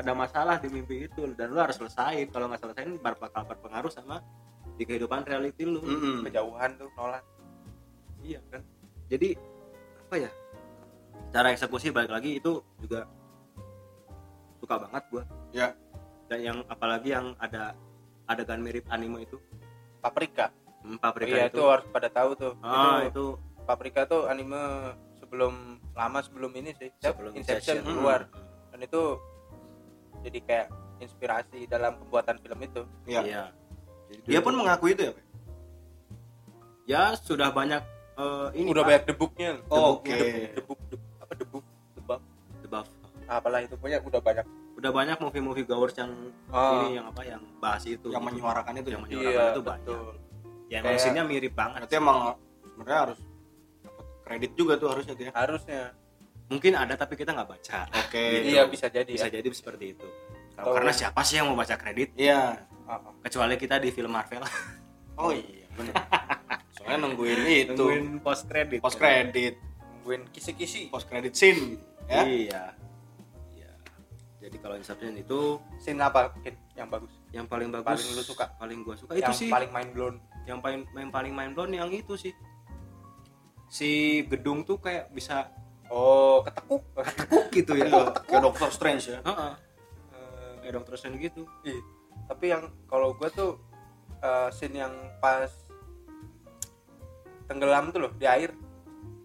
ada 0.00 0.16
masalah 0.16 0.56
di 0.56 0.72
mimpi 0.72 1.04
itu 1.04 1.28
dan 1.36 1.52
lu 1.52 1.60
harus 1.60 1.76
selesai 1.76 2.32
kalau 2.32 2.48
nggak 2.48 2.60
selesai 2.64 2.84
bakal 3.04 3.44
berpengaruh 3.44 3.92
sama 3.92 4.24
di 4.80 4.88
kehidupan 4.88 5.28
reality 5.28 5.68
lu. 5.68 5.84
Mm-mm. 5.84 6.24
kejauhan 6.24 6.80
tuh 6.80 6.88
Nolan 6.96 7.20
iya 8.24 8.40
kan? 8.48 8.64
Jadi 9.12 9.36
apa 10.08 10.16
ya? 10.16 10.30
Cara 11.30 11.52
eksekusi 11.52 11.92
balik 11.92 12.10
lagi 12.10 12.40
itu 12.40 12.64
juga 12.80 13.04
suka 14.60 14.80
banget 14.88 15.02
gua. 15.12 15.24
Ya. 15.52 15.76
dan 16.30 16.46
yang 16.46 16.58
apalagi 16.70 17.10
yang 17.10 17.34
ada 17.42 17.74
adegan 18.30 18.62
mirip 18.62 18.86
anime 18.86 19.26
itu. 19.26 19.34
Paprika. 19.98 20.54
Hmm, 20.86 20.94
paprika 20.96 21.34
iya 21.34 21.44
itu. 21.50 21.58
itu 21.58 21.62
harus 21.66 21.86
pada 21.90 22.06
tahu 22.06 22.38
tuh. 22.38 22.54
Ah 22.62 23.02
itu 23.02 23.10
itu. 23.10 23.26
Paprika 23.66 24.06
tuh 24.06 24.30
anime 24.30 24.94
sebelum 25.18 25.82
lama 25.92 26.18
sebelum 26.22 26.54
ini 26.54 26.70
sih. 26.78 26.94
Sebelum 27.02 27.34
Inception 27.34 27.82
Inception. 27.82 27.98
keluar. 27.98 28.20
Hmm. 28.30 28.48
dan 28.70 28.86
itu 28.86 29.02
jadi 30.20 30.38
kayak 30.40 30.66
inspirasi 30.98 31.64
dalam 31.64 31.96
pembuatan 31.96 32.36
film 32.36 32.58
itu 32.60 32.82
Iya. 33.04 33.20
Iya. 33.22 33.44
Jadi 34.10 34.26
Dia 34.26 34.40
pun 34.40 34.54
mengakui 34.54 34.92
itu 34.92 35.02
ya, 35.02 35.12
Pak? 35.12 35.24
ya 36.84 37.02
sudah 37.14 37.48
banyak 37.50 37.82
eh, 38.16 38.48
ini 38.54 38.68
udah 38.68 38.82
Pak, 38.82 38.88
banyak 38.90 39.04
debuknya 39.06 39.50
Oke. 39.66 40.18
debuk 40.52 40.78
debuk 40.80 40.80
debuk 40.90 41.02
apa 41.18 41.32
debuk 41.34 41.64
debuk 41.94 42.20
The 42.60 42.68
Buff. 42.68 42.86
apalah 43.26 43.62
itu 43.62 43.74
punya 43.74 43.96
udah 44.00 44.18
banyak 44.18 44.42
udah 44.74 44.90
banyak 44.90 45.16
movie-movie 45.18 45.62
gawers 45.64 45.94
yang 45.94 46.10
Oh. 46.48 46.82
ini 46.82 46.98
yang 46.98 47.06
apa 47.06 47.22
yang 47.22 47.42
bahas 47.56 47.84
itu 47.84 48.08
Yang 48.08 48.18
gitu. 48.18 48.28
menyuarakan 48.34 48.74
itu. 48.76 48.88
yang 48.88 49.00
ya? 49.00 49.06
menyuarakan 49.06 49.30
iya 49.38 49.44
itu 49.46 49.62
banyak 49.62 49.80
betul 49.86 50.04
ya 50.66 50.78
Kayak- 50.78 50.90
emosinya 50.90 51.22
mirip 51.24 51.52
banget 51.52 51.78
Berarti 51.80 51.96
emang 51.96 52.18
sebenarnya 52.64 52.98
harus 53.00 53.18
dapat 53.80 54.04
kredit 54.20 54.52
juga 54.54 54.72
tuh 54.74 54.88
harusnya 54.88 55.14
tuh 55.14 55.24
ya. 55.24 55.32
harusnya 55.32 55.80
mungkin 56.50 56.74
ada 56.74 56.98
tapi 56.98 57.14
kita 57.14 57.30
nggak 57.30 57.48
baca. 57.48 57.80
Oke. 57.94 58.18
Gitu. 58.18 58.58
iya 58.58 58.66
bisa 58.66 58.90
jadi 58.90 59.06
bisa 59.06 59.30
ya. 59.30 59.38
jadi 59.38 59.48
seperti 59.54 59.94
itu. 59.94 60.08
Atau- 60.58 60.74
karena 60.74 60.92
siapa 60.92 61.22
sih 61.22 61.38
yang 61.38 61.46
mau 61.48 61.56
baca 61.56 61.78
kredit? 61.78 62.10
Iya. 62.18 62.66
Oh, 62.90 63.14
kecuali 63.22 63.54
kita 63.54 63.78
di 63.78 63.94
film 63.94 64.10
Marvel. 64.10 64.42
Oh 65.14 65.30
iya, 65.30 65.68
benar. 65.78 65.94
Soalnya 66.74 67.06
nungguin 67.06 67.38
itu. 67.46 67.76
Nungguin 67.78 68.18
post 68.18 68.50
kredit 68.50 68.82
post 68.82 68.98
kredit, 68.98 69.54
nungguin 70.00 70.26
kisi-kisi. 70.34 70.90
Post 70.90 71.06
kredit 71.06 71.38
scene 71.38 71.78
ya. 72.10 72.26
iya. 72.26 72.62
Iya. 73.54 73.70
Jadi 74.42 74.56
kalau 74.58 74.74
Inception 74.74 75.14
itu 75.14 75.62
scene 75.78 76.02
apa 76.02 76.34
yang 76.74 76.90
bagus? 76.90 77.12
Yang 77.30 77.46
paling 77.46 77.68
bagus. 77.70 77.86
Paling 78.02 78.18
lu 78.18 78.24
suka? 78.26 78.46
paling 78.58 78.78
gua 78.82 78.96
suka. 78.98 79.14
Yang 79.14 79.22
itu 79.22 79.32
sih. 79.46 79.50
paling 79.54 79.70
mind 79.70 79.90
blown? 79.94 80.14
Yang 80.48 80.58
paling 80.64 80.80
yang 80.98 81.10
paling 81.14 81.32
main 81.36 81.52
blown 81.54 81.70
yang 81.70 81.92
itu 81.94 82.18
sih. 82.18 82.34
Si 83.70 84.24
gedung 84.26 84.66
tuh 84.66 84.82
kayak 84.82 85.14
bisa 85.14 85.52
oh 85.90 86.40
ketekuk 86.42 86.82
tekuk 86.94 87.44
gitu 87.50 87.72
ya 87.74 87.84
Iya, 87.84 88.02
Kayak 88.22 88.42
Doctor 88.44 88.68
Strange 88.70 89.04
ya. 89.06 89.18
Heeh, 89.20 89.52
Eh, 90.10 90.52
kayak 90.60 90.72
dokter 90.76 90.94
Strange 90.94 91.18
gitu 91.20 91.42
Iya. 91.60 91.80
Tapi 92.26 92.44
yang 92.48 92.62
kalau 92.86 93.12
gue 93.12 93.28
tuh 93.28 93.58
eh, 94.18 94.48
scene 94.50 94.78
yang 94.78 94.92
pas 95.18 95.50
tenggelam 97.44 97.90
tuh 97.90 98.00
loh 98.00 98.12
di 98.14 98.24
air. 98.24 98.54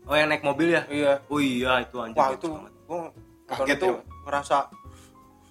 oh 0.03 0.13
yang 0.13 0.25
naik 0.27 0.41
mobil 0.41 0.69
ya 0.69 0.85
Iya. 0.85 1.13
oh 1.25 1.37
iya 1.37 1.81
itu 1.81 1.97
anjing 1.97 2.13
Wah 2.15 2.29
itu 2.31 2.49
gue 2.85 2.99
Kaget 3.45 3.77
itu 3.77 3.87
ya, 3.87 4.01
ngerasa 4.23 4.57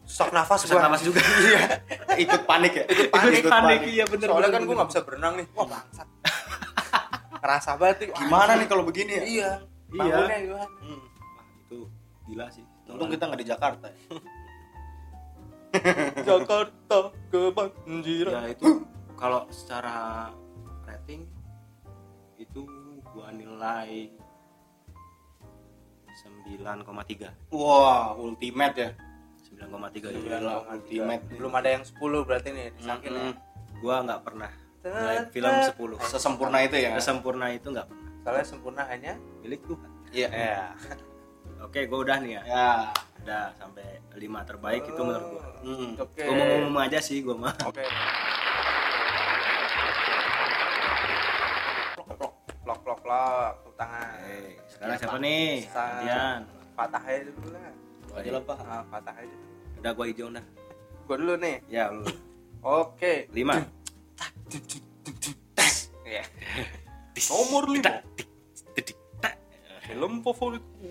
sesak 0.04 0.30
nafas 0.30 0.58
Sesak 0.62 0.78
nafas 0.78 1.00
juga. 1.00 1.22
Iya. 1.44 1.62
Ikut 2.24 2.42
panik 2.44 2.72
ya. 2.72 2.84
Ikut 2.84 3.08
panik. 3.08 3.34
Ikut 3.36 3.50
panik, 3.50 3.80
iya 3.84 4.04
bener 4.04 4.26
Soalnya 4.28 4.46
bener, 4.48 4.56
kan 4.56 4.62
gue 4.64 4.74
nggak 4.74 4.90
bisa 4.90 5.00
berenang 5.02 5.34
nih. 5.36 5.46
Wah 5.52 5.66
bangsat. 5.68 6.08
ngerasa 7.36 7.70
banget 7.76 7.96
nih. 8.00 8.08
Gimana 8.16 8.52
nih 8.56 8.66
kalau 8.66 8.82
begini 8.82 9.12
ya? 9.12 9.22
Iya. 9.24 9.50
Iya. 9.94 10.02
Bangunnya 10.04 10.38
gimana? 10.42 10.66
Hmm. 10.80 11.02
Wah, 11.06 11.46
itu 11.60 11.78
gila 12.24 12.46
sih 12.50 12.64
Untung 12.84 13.08
kita 13.08 13.24
nggak 13.24 13.40
di 13.40 13.48
Jakarta. 13.48 13.86
Ya. 13.86 13.98
Jakarta 16.24 16.98
kebanjiran. 17.28 18.32
ya 18.32 18.42
itu 18.48 18.66
kalau 19.14 19.46
secara 19.48 20.30
rating 20.84 21.26
itu 22.36 22.62
gua 23.04 23.30
nilai 23.30 24.10
9,3 26.46 27.50
Wah, 27.50 28.14
ultimate 28.14 28.76
ya. 28.76 28.90
9,3 29.50 29.70
itu 30.10 30.18
Iya, 30.24 30.38
Gila, 30.38 30.54
ultimate. 30.68 31.22
Belum 31.32 31.52
ada 31.52 31.68
yang 31.70 31.82
10 31.82 31.94
berarti 32.22 32.48
nih 32.50 32.66
disangkin 32.74 33.10
ya. 33.10 33.18
Mm-mm. 33.20 33.34
gua 33.78 33.96
nggak 34.00 34.20
pernah 34.22 34.50
nilai 34.80 35.26
film 35.28 35.50
10 35.50 35.74
Sesempurna 36.06 36.58
itu 36.60 36.76
ya. 36.76 36.94
sempurna 37.00 37.50
itu 37.50 37.66
nggak 37.66 37.88
pernah 37.88 38.03
Soalnya 38.24 38.42
sempurna 38.42 38.82
hanya 38.84 39.12
milik 39.38 39.60
Tuhan 39.64 39.90
Iya. 40.10 40.28
ya. 40.30 40.62
oke 41.60 41.76
gua 41.84 41.98
udah 42.00 42.16
nih 42.18 42.32
ya 42.34 42.42
Ya. 42.44 42.70
udah 43.20 43.44
sampai 43.54 43.84
5 44.12 44.20
terbaik 44.44 44.82
itu 44.82 44.96
menurut 44.96 45.26
gua 45.30 45.44
Hmm. 45.60 45.92
Oke. 45.98 46.22
ngomong-ngomong 46.22 46.82
aja 46.82 46.98
sih 46.98 47.20
gua 47.20 47.36
mah 47.38 47.54
Oke. 47.62 47.84
Plok 52.64 52.80
plok 52.80 53.00
plok 53.00 53.00
tepuk 53.54 53.74
tangan. 53.74 54.16
Eh, 54.24 54.56
sekarang 54.66 54.96
siapa 54.96 55.16
nih 55.18 55.48
Dian 56.00 56.40
Patah 56.74 57.02
aja 57.02 57.20
dulu 57.24 57.48
lah. 57.50 57.70
Aja 58.14 58.30
lah, 58.30 58.42
Pak. 58.42 58.58
Ah, 58.62 58.82
patah 58.84 59.14
aja 59.14 59.26
dulu. 59.28 59.46
udah 59.78 59.92
gua 59.92 60.06
hijau 60.06 60.28
dah 60.28 60.44
Gua 61.04 61.16
dulu 61.18 61.34
nih. 61.36 61.56
ya 61.66 61.84
lu 61.90 62.04
Oke. 62.60 63.28
5 63.30 63.60
Iya. 66.04 66.24
Nomor 67.30 67.64
lima. 67.66 68.03
Favoritku 70.24 70.88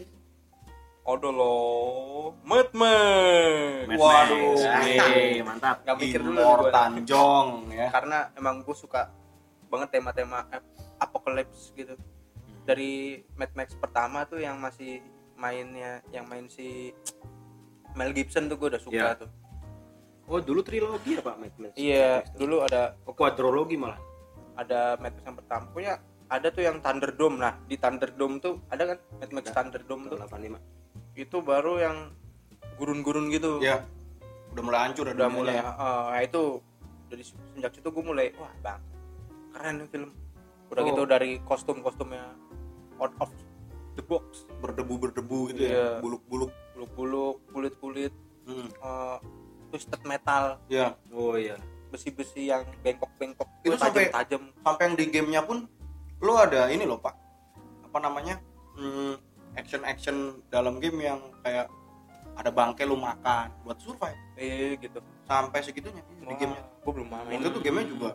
adalah 1.04 1.60
Mad 2.46 2.70
Max. 2.72 3.86
Mad 3.90 4.00
Waduh. 4.00 4.56
Mantap 5.44 5.78
Gak 5.84 5.96
mikir 6.00 6.22
dulu 6.22 6.40
gua. 6.40 6.72
Tanjong 6.72 7.48
ya. 7.70 7.90
karena 7.92 8.32
emang 8.34 8.62
gue 8.62 8.72
suka 8.72 9.12
banget 9.68 9.90
tema-tema 9.92 10.48
ap- 10.48 10.70
apocalypse 11.02 11.74
gitu 11.74 11.98
dari 12.64 13.20
Mad 13.36 13.52
Max 13.52 13.76
pertama 13.76 14.24
tuh 14.24 14.40
yang 14.40 14.56
masih 14.56 15.04
mainnya 15.36 16.00
yang 16.08 16.24
main 16.24 16.48
si 16.48 16.94
Mel 17.92 18.14
Gibson 18.14 18.48
tuh 18.48 18.56
gue 18.56 18.70
udah 18.72 18.80
suka 18.80 18.96
Iya. 18.96 19.20
tuh 19.20 19.30
oh 20.24 20.40
dulu 20.40 20.64
trilogi 20.64 21.18
ya 21.18 21.22
pak 21.22 21.36
Mad 21.36 21.54
Max 21.58 21.74
iya 21.76 22.24
dulu 22.34 22.64
ada 22.64 22.96
oh, 23.04 23.12
quadrologi 23.12 23.76
malah 23.76 24.00
ada 24.56 24.96
Mad 24.98 25.12
Max 25.12 25.26
yang 25.26 25.36
pertama 25.36 25.66
punya 25.68 25.94
ada 26.34 26.48
tuh 26.50 26.62
yang 26.62 26.78
Thunderdome 26.80 27.38
nah 27.38 27.54
di 27.62 27.76
Thunderdome 27.76 28.36
tuh 28.40 28.58
ada 28.68 28.84
kan 28.88 28.98
Mad 29.16 29.30
Max 29.32 29.46
Ada. 29.46 29.56
Thunderdome 29.56 30.04
tuh 30.08 30.18
85 30.18 30.58
itu 31.16 31.38
baru 31.40 31.74
yang 31.78 31.98
gurun-gurun 32.76 33.30
gitu 33.30 33.62
Ya. 33.62 33.86
Udah 34.50 34.64
mulai 34.64 34.80
hancur 34.84 35.04
udah 35.04 35.14
dunianya 35.16 35.34
mulai 35.36 35.56
ya. 35.56 35.64
nah 36.10 36.20
itu 36.20 36.42
dari 37.08 37.24
se- 37.24 37.38
sejak 37.52 37.72
situ 37.72 37.88
gue 37.88 38.04
mulai 38.04 38.34
wah 38.34 38.50
bang 38.60 38.82
keren 39.52 39.74
nih 39.78 39.88
film 39.88 40.10
udah 40.68 40.82
Oh. 40.82 40.88
gitu 40.88 41.02
dari 41.06 41.38
kostum-kostumnya 41.40 42.26
out 42.98 43.14
of 43.20 43.30
the 43.94 44.04
box 44.04 44.46
berdebu-berdebu 44.58 45.54
gitu 45.54 45.62
Iya. 45.64 45.70
ya. 45.70 45.90
Buluk-buluk. 46.00 46.50
buluk-buluk 46.74 47.36
kulit-kulit 47.48 48.14
Hmm. 48.44 48.66
eh, 48.68 49.18
twisted 49.70 50.02
metal 50.04 50.58
Ya. 50.68 50.98
oh 51.10 51.34
iya 51.34 51.58
besi-besi 51.88 52.50
yang 52.50 52.66
bengkok-bengkok 52.82 53.46
Itu 53.62 53.74
sampai- 53.76 54.10
tajam 54.10 54.50
Sampai 54.60 54.84
yang 54.84 54.96
di 54.96 55.06
gamenya 55.08 55.42
pun 55.44 55.70
lo 56.24 56.40
ada 56.40 56.72
ini 56.72 56.84
loh, 56.84 56.98
Pak. 56.98 57.16
Apa 57.84 57.98
namanya? 58.00 58.40
Hmm, 58.74 59.20
action-action 59.54 60.16
dalam 60.48 60.80
game 60.80 61.04
yang 61.04 61.20
kayak 61.44 61.70
ada 62.34 62.50
bangke 62.50 62.82
lu 62.82 62.98
makan 62.98 63.54
buat 63.62 63.78
survive 63.78 64.18
eh 64.34 64.74
gitu 64.82 64.98
sampai 65.24 65.62
segitunya 65.62 66.02
di 66.02 66.34
gamenya. 66.34 66.66
gue 66.82 66.90
belum 66.92 67.06
main 67.06 67.38
itu 67.38 67.62
gamenya 67.62 67.88
juga 67.88 68.10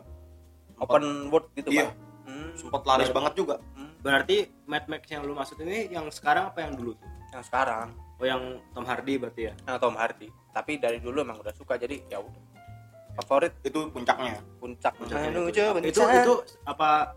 open 0.75 1.31
world 1.31 1.47
gitu 1.55 1.71
Iya. 1.71 1.87
pak 1.87 1.95
hmm. 2.27 2.49
sempat 2.53 2.81
laris 2.83 3.07
banget 3.09 3.33
juga. 3.39 3.55
hmm. 3.73 4.03
berarti 4.03 4.51
Mad 4.67 4.83
Max 4.85 5.07
yang 5.07 5.23
lu 5.23 5.31
maksud 5.31 5.55
ini 5.61 5.87
yang 5.87 6.11
sekarang 6.11 6.51
apa 6.51 6.59
yang 6.59 6.75
dulu 6.75 6.91
tuh 6.93 7.07
yang 7.31 7.39
sekarang 7.41 7.87
oh 8.19 8.27
yang 8.27 8.41
Tom 8.69 8.83
Hardy 8.83 9.15
berarti 9.15 9.41
ya 9.47 9.53
yang 9.63 9.79
Tom 9.79 9.95
Hardy 9.95 10.27
tapi 10.51 10.75
dari 10.75 10.99
dulu 10.99 11.23
emang 11.23 11.39
udah 11.39 11.55
suka 11.55 11.79
jadi 11.79 12.03
ya 12.05 12.19
udah 12.19 12.43
favorit 13.15 13.55
Itu 13.61 13.87
puncaknya. 13.87 14.35
puncak 14.59 14.99
Puncaknya 14.99 15.31
menuju 15.31 15.63
puncak. 15.71 15.87
itu 15.87 16.01
itu 16.03 16.33
apa 16.67 17.15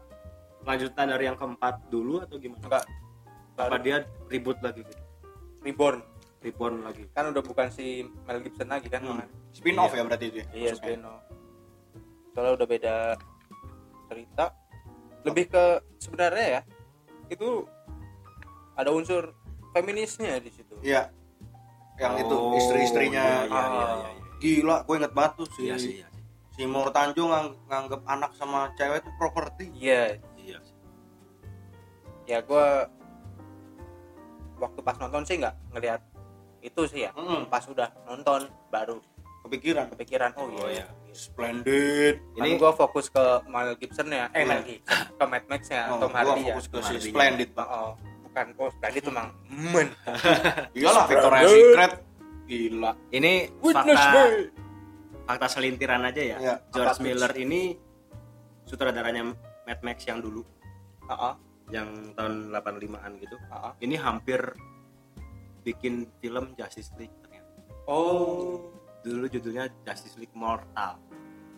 lanjutan 0.62 1.06
dari 1.08 1.24
yang 1.24 1.34
keempat 1.34 1.74
dulu 1.88 2.20
atau 2.20 2.36
gimana 2.36 2.62
enggak 2.62 2.84
apa 3.52 3.62
baru 3.68 3.76
dia 3.78 3.96
ribut 4.26 4.58
lagi 4.58 4.80
gitu 4.80 5.02
reborn 5.60 5.98
reborn 6.40 6.74
lagi 6.82 7.04
kan 7.10 7.28
udah 7.28 7.40
bukan 7.40 7.68
si 7.68 8.00
Mel 8.24 8.40
Gibson 8.40 8.68
lagi 8.68 8.86
kan 8.86 9.02
Hmm. 9.02 9.26
Spin 9.50 9.76
off 9.76 9.90
Iya. 9.90 9.98
ya 9.98 10.04
berarti 10.04 10.24
itu 10.26 10.36
ya. 10.36 10.46
iya 10.50 10.70
maksudnya. 10.70 10.96
Spino 10.96 11.12
soalnya 12.32 12.52
udah 12.54 12.66
beda 12.66 12.96
cerita 14.06 14.44
lebih 15.22 15.44
ke 15.46 15.64
sebenarnya 15.98 16.46
ya 16.50 16.60
itu 17.28 17.68
ada 18.74 18.90
unsur 18.90 19.36
feminisnya 19.70 20.38
di 20.38 20.50
situ 20.50 20.74
Iya. 20.80 21.12
Yang 21.94 22.24
itu 22.24 22.34
Oh, 22.34 22.56
istri-istrinya 22.56 23.20
iya, 23.20 23.46
iya, 23.46 23.62
iya, 23.62 23.84
iya, 23.92 24.08
iya. 24.08 24.10
gila, 24.40 24.76
gue 24.82 24.94
inget 24.96 25.12
banget 25.12 25.32
tuh 25.36 25.48
si 25.52 25.60
iya 25.62 25.76
sih 25.76 25.92
iya 25.94 26.08
sih 26.08 26.22
si 26.52 26.62
Mor 26.64 26.88
Tanjung 26.88 27.28
ngang- 27.28 27.56
nganggep 27.64 28.00
anak 28.02 28.32
sama 28.32 28.72
cewek 28.74 29.00
itu 29.00 29.10
properti. 29.14 29.64
iya 29.72 30.16
iya 30.16 30.18
ya 32.24 32.38
gue 32.40 32.66
waktu 34.56 34.80
pas 34.80 34.96
nonton 34.96 35.22
sih 35.26 35.42
nggak 35.42 35.54
ngelihat 35.74 36.00
itu 36.62 36.82
sih 36.86 37.06
ya. 37.06 37.10
Mm-mm. 37.18 37.50
pas 37.50 37.66
udah 37.66 37.90
nonton 38.06 38.46
baru 38.70 39.02
kepikiran. 39.42 39.90
kepikiran 39.98 40.30
oh, 40.38 40.46
Oh, 40.46 40.70
iya, 40.70 40.86
iya. 40.86 40.86
splendid. 41.10 42.22
Ini 42.38 42.46
Ini 42.46 42.50
gue 42.56 42.70
fokus 42.72 43.10
ke 43.10 43.24
Mel 43.50 43.74
Gibson 43.74 44.06
ya 44.06 44.30
eh 44.30 44.42
Iya. 44.42 44.48
Mel 44.48 44.62
Gibson 44.62 44.98
ke 45.12 45.24
Mad 45.26 45.44
Max 45.50 45.62
ya 45.66 45.82
oh, 45.90 45.98
Tom 45.98 46.14
Hardy 46.14 46.40
ya. 46.46 46.54
fokus 46.54 46.66
ke 46.70 46.78
si 46.80 47.10
splendid 47.10 47.50
pak. 47.52 47.66
Oh. 47.66 47.92
bukan 48.22 48.46
oh 48.56 48.70
Splendid 48.72 49.02
tuh 49.04 49.12
mang 49.12 49.28
men 49.44 49.92
iyalah 50.78 51.04
Victoria's 51.04 51.50
Splendid. 51.52 51.68
Secret. 51.68 51.92
Gila. 52.42 52.92
Ini 53.10 53.32
Witness 53.60 53.98
fakta 53.98 54.10
me. 54.14 54.24
fakta 55.22 55.46
selintiran 55.48 56.02
aja 56.02 56.22
ya. 56.22 56.36
Iya, 56.40 56.54
George 56.70 56.98
Miller 57.04 57.32
ini 57.36 57.76
sutradaranya 58.64 59.36
Mad 59.62 59.80
Max 59.84 60.06
yang 60.06 60.18
dulu. 60.18 60.40
Oh, 61.04 61.12
oh, 61.12 61.34
yang 61.72 61.88
tahun 62.12 62.52
85-an 62.52 63.12
gitu. 63.18 63.36
oh, 63.48 63.56
oh. 63.68 63.72
Ini 63.80 63.96
hampir 63.96 64.38
bikin 65.62 66.04
film 66.20 66.52
Justice 66.52 66.92
League 66.94 67.14
ternyata. 67.18 67.48
oh 67.86 68.68
Dulu 69.00 69.26
judulnya 69.26 69.66
Justice 69.82 70.14
League 70.14 70.36
Mortal 70.36 71.00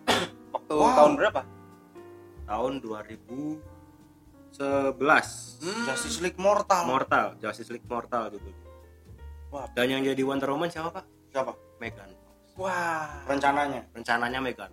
waktu 0.54 0.72
Wow. 0.72 0.94
tahun 0.94 1.12
berapa 1.18 1.42
tahun 2.44 2.72
2011. 2.78 3.58
Hmm. 4.54 5.84
Justice 5.84 6.18
League 6.20 6.38
Mortal 6.38 6.82
Mortal, 6.84 7.26
Justice 7.36 7.68
League 7.68 7.84
Mortal 7.84 8.30
gitu. 8.30 8.48
Wah. 9.50 9.66
Dan 9.72 9.86
yang 9.88 10.02
jadi 10.02 10.22
Wonder 10.22 10.50
Woman 10.50 10.68
siapa, 10.68 10.90
Pak? 10.90 11.04
siapa 11.28 11.50
Megan. 11.78 12.06
wah 12.54 13.26
rencananya 13.26 13.82
Rencananya 13.90 14.38
Megan. 14.38 14.70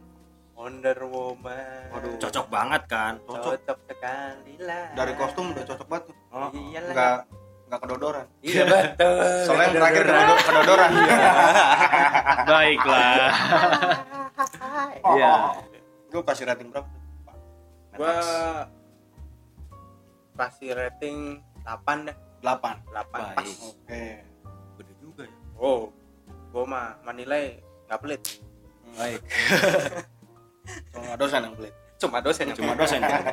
Wonder 0.62 0.94
Woman. 1.10 1.90
Waduh. 1.90 2.22
Cocok 2.22 2.46
banget 2.54 2.82
kan? 2.86 3.18
cocok. 3.26 3.58
Cocok 3.58 3.78
sekali 3.90 4.54
lah. 4.62 4.94
Dari 4.94 5.14
kostum 5.18 5.50
udah 5.50 5.66
cocok 5.66 5.88
banget 5.90 6.04
tuh. 6.06 6.16
Oh, 6.30 6.50
iyalah. 6.54 6.94
nggak 6.94 7.18
nggak 7.66 7.80
kedodoran. 7.82 8.26
Iya 8.46 8.64
betul. 8.70 9.42
Soalnya 9.50 9.66
yang 9.66 9.74
terakhir 9.74 10.04
kedodo- 10.06 10.44
kedodoran. 10.46 10.92
Baiklah. 12.52 13.18
Oh, 15.02 15.16
Iya. 15.18 15.34
gue 16.14 16.22
kasih 16.22 16.46
rating 16.46 16.70
berapa 16.70 16.90
gua 17.92 18.16
kasih 20.38 20.72
rating 20.74 21.18
8 21.66 22.06
deh. 22.06 22.18
8 22.40 22.86
8 22.86 23.10
Baik. 23.10 23.34
pas. 23.34 23.50
Oke. 23.66 24.06
Gede 24.78 24.94
juga 25.02 25.24
ya. 25.26 25.36
oh 25.58 25.90
gua 26.54 26.64
mah 26.64 26.88
menilai 27.02 27.58
nggak 27.90 27.98
pelit. 27.98 28.22
Baik. 28.94 29.22
Cuma 30.94 31.14
dosen 31.18 31.40
yang 31.44 31.56
pelit. 31.58 31.74
Cuma 32.02 32.18
dosen 32.22 32.46
yang 32.50 32.58
Cuma 32.58 32.74
dosen. 32.78 33.00
Yang. 33.02 33.26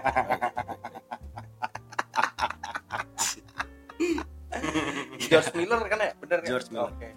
George 5.29 5.51
Miller 5.55 5.81
kan 5.85 5.99
ya, 6.01 6.12
bener 6.17 6.38
kan? 6.41 6.49
George 6.49 6.69
Miller. 6.73 6.93
Okay. 6.97 7.12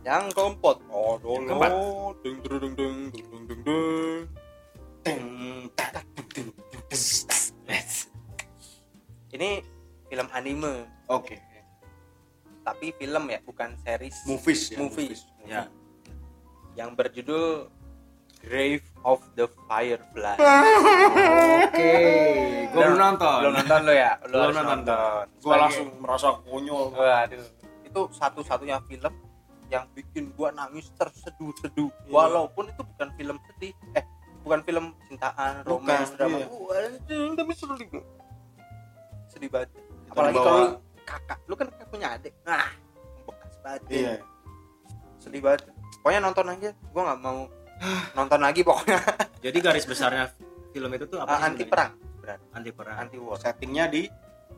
Yang 0.00 0.24
keempat. 0.32 0.76
Oh, 0.88 1.20
dong. 1.20 1.44
Keempat. 1.44 1.72
Ding 2.24 2.38
ding 2.40 2.56
ding 2.56 2.74
ding 2.74 2.94
ding 3.12 3.26
ding 3.28 3.44
ding 3.48 3.60
ding. 3.64 4.24
Ini 9.30 9.64
film 10.08 10.28
anime. 10.36 10.84
Oke. 11.08 11.36
Okay. 11.36 11.40
Tapi 12.60 12.92
film 12.96 13.24
ya, 13.32 13.40
bukan 13.40 13.72
series. 13.80 14.16
Movies 14.28 14.60
ya. 14.68 14.76
Movies. 14.80 15.20
movies. 15.24 15.48
Ya. 15.48 15.64
Yang 16.76 16.90
berjudul 16.96 17.46
Grave 18.40 18.84
of 19.04 19.20
the 19.36 19.48
Firefly. 19.68 20.36
Oke, 21.70 21.94
gua 22.72 22.82
belum 22.84 22.98
nonton. 22.98 23.38
belum 23.44 23.54
nonton 23.64 23.80
lo 23.86 23.92
ya? 23.94 24.12
Belum 24.24 24.52
nonton. 24.52 24.64
nonton. 24.66 25.22
Gue 25.40 25.54
langsung 25.56 25.88
merasa 26.00 26.26
konyol. 26.44 26.84
Waduh. 26.92 27.46
Itu 27.86 28.00
satu-satunya 28.12 28.78
film 28.86 29.14
yang 29.70 29.84
bikin 29.94 30.34
gua 30.34 30.50
nangis 30.52 30.90
terseduh-seduh. 30.98 31.88
Iya. 31.88 32.12
walaupun 32.12 32.68
itu 32.68 32.82
bukan 32.82 33.08
film 33.16 33.36
sedih. 33.48 33.72
Eh 33.96 34.04
bukan 34.40 34.60
film 34.64 34.84
cintaan 35.08 35.62
romance 35.64 36.12
drama. 36.16 36.38
iya. 36.42 36.46
Wah, 36.48 36.80
anjing, 36.88 37.30
tapi 37.36 37.52
sedih 37.54 37.88
sedih 39.30 39.48
banget. 39.48 39.70
Apalagi 40.10 40.36
kalau 40.42 40.66
kakak. 41.06 41.38
Lu 41.46 41.54
kan 41.54 41.66
kakak 41.70 41.88
punya 41.88 42.08
adik. 42.18 42.34
Nah 42.42 42.66
bekas 43.24 43.54
banget. 43.62 43.82
Iya. 43.88 44.14
Sedih 45.22 45.40
banget. 45.40 45.70
Pokoknya 46.02 46.20
nonton 46.24 46.46
aja. 46.50 46.70
Gua 46.90 47.02
nggak 47.12 47.20
mau 47.22 47.46
nonton 48.16 48.40
lagi 48.40 48.60
pokoknya 48.60 49.00
Jadi 49.44 49.58
garis 49.64 49.84
besarnya 49.88 50.28
film 50.70 50.90
itu 50.92 51.04
tuh 51.08 51.18
apa 51.24 51.40
sih 51.40 51.44
anti 51.48 51.64
perang 51.64 51.90
berat 52.20 52.40
Anti 52.52 52.70
perang. 52.76 52.96
anti 53.00 53.16
war 53.16 53.40
settingnya 53.40 53.88
di 53.88 54.04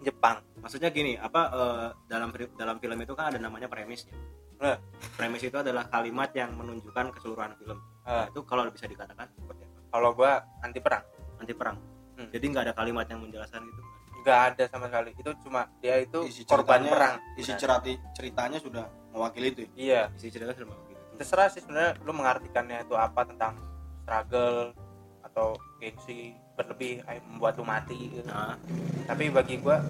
Jepang 0.02 0.42
Maksudnya 0.62 0.94
gini, 0.94 1.18
apa 1.18 1.42
eh, 1.50 1.88
dalam 2.06 2.30
dalam 2.54 2.78
film 2.78 2.98
itu 3.02 3.12
kan 3.18 3.34
ada 3.34 3.38
namanya 3.42 3.66
premisnya. 3.66 4.14
Eh. 4.62 4.78
Premis 5.18 5.42
itu 5.42 5.58
adalah 5.58 5.90
kalimat 5.90 6.30
yang 6.38 6.54
menunjukkan 6.54 7.18
keseluruhan 7.18 7.58
film. 7.58 7.82
Eh. 8.06 8.10
Nah, 8.14 8.26
itu 8.30 8.46
kalau 8.46 8.70
bisa 8.70 8.86
dikatakan 8.86 9.26
seperti 9.34 9.66
apa? 9.66 9.78
kalau 9.90 10.14
gua 10.14 10.38
anti 10.62 10.78
perang 10.78 11.02
Anti 11.42 11.52
perang. 11.58 11.74
Hmm. 12.14 12.30
Jadi 12.30 12.44
nggak 12.46 12.64
ada 12.70 12.74
kalimat 12.78 13.06
yang 13.10 13.20
menjelaskan 13.26 13.58
gitu. 13.66 13.82
nggak 14.22 14.40
ada 14.54 14.64
sama 14.70 14.86
sekali 14.86 15.10
itu 15.18 15.30
cuma 15.42 15.66
dia 15.82 15.98
itu 15.98 16.22
isi 16.30 16.46
korban 16.46 16.78
ceritanya 16.78 16.90
perang 16.94 17.14
isi 17.34 17.52
cerati 17.58 17.92
ceritanya 18.14 18.58
sudah 18.62 18.86
mewakili 19.10 19.50
itu 19.50 19.60
ya? 19.66 19.70
iya 19.74 20.02
Isi 20.14 20.30
cerita 20.30 20.54
sudah 20.54 20.70
begitu. 20.70 20.91
Terserah 21.16 21.48
sih 21.52 21.60
sebenarnya 21.62 21.98
lu 22.02 22.12
mengartikannya 22.16 22.82
itu 22.82 22.94
apa 22.96 23.28
tentang 23.28 23.58
struggle 24.02 24.72
atau 25.22 25.56
gengsi 25.78 26.36
berlebih 26.58 27.00
kayak 27.06 27.22
membuat 27.24 27.56
lu 27.56 27.64
mati 27.64 27.96
gitu. 28.12 28.22
Nah, 28.28 28.58
tapi 29.08 29.32
bagi 29.32 29.60
gua 29.60 29.80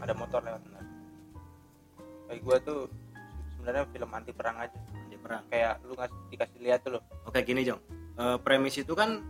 ada 0.00 0.12
motor 0.16 0.40
lewat 0.40 0.60
benar 0.64 0.84
bagi 2.30 2.40
gua 2.40 2.56
tuh 2.62 2.88
sebenarnya 3.56 3.84
film 3.92 4.10
anti 4.16 4.32
perang 4.32 4.56
aja 4.56 4.78
anti 4.78 5.18
perang. 5.20 5.42
kayak 5.52 5.82
lu 5.84 5.92
ngasih 5.92 6.18
dikasih 6.32 6.60
lihat 6.62 6.80
tuh 6.86 6.96
loh 6.96 7.02
Oke 7.28 7.44
gini 7.44 7.60
Jong, 7.66 7.82
Eh, 8.20 8.36
premis 8.44 8.76
itu 8.76 8.92
kan 8.92 9.24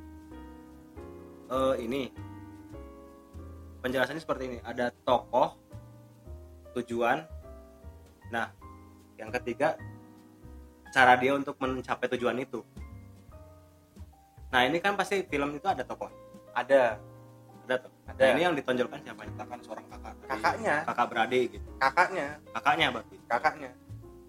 eh, 1.50 1.74
ini 1.78 2.10
penjelasannya 3.80 4.18
seperti 4.18 4.42
ini. 4.50 4.58
Ada 4.66 4.90
tokoh, 5.06 5.54
tujuan. 6.74 7.22
Nah, 8.34 8.50
yang 9.14 9.30
ketiga 9.30 9.78
cara 10.90 11.14
dia 11.14 11.32
untuk 11.32 11.54
mencapai 11.56 12.06
tujuan 12.12 12.36
itu. 12.36 12.60
Nah 14.50 14.66
ini 14.66 14.78
kan 14.78 14.94
pasti 14.94 15.22
film 15.22 15.54
itu 15.54 15.64
ada 15.64 15.80
tokoh, 15.80 16.10
ada 16.50 16.98
ada 17.64 17.76
toh. 17.78 17.92
ada 18.04 18.18
Nah 18.18 18.28
ini 18.32 18.40
yang 18.42 18.54
ditonjolkan 18.54 18.98
siapa? 19.00 19.22
kita 19.22 19.44
kan 19.44 19.58
seorang 19.60 19.86
kakak 19.88 20.14
kakaknya 20.26 20.74
Kakak 20.82 21.06
beradik 21.06 21.46
gitu. 21.52 21.68
kakaknya 21.78 22.26
Kakaknya 22.50 22.86
berarti. 22.90 23.16
kakaknya 23.24 23.70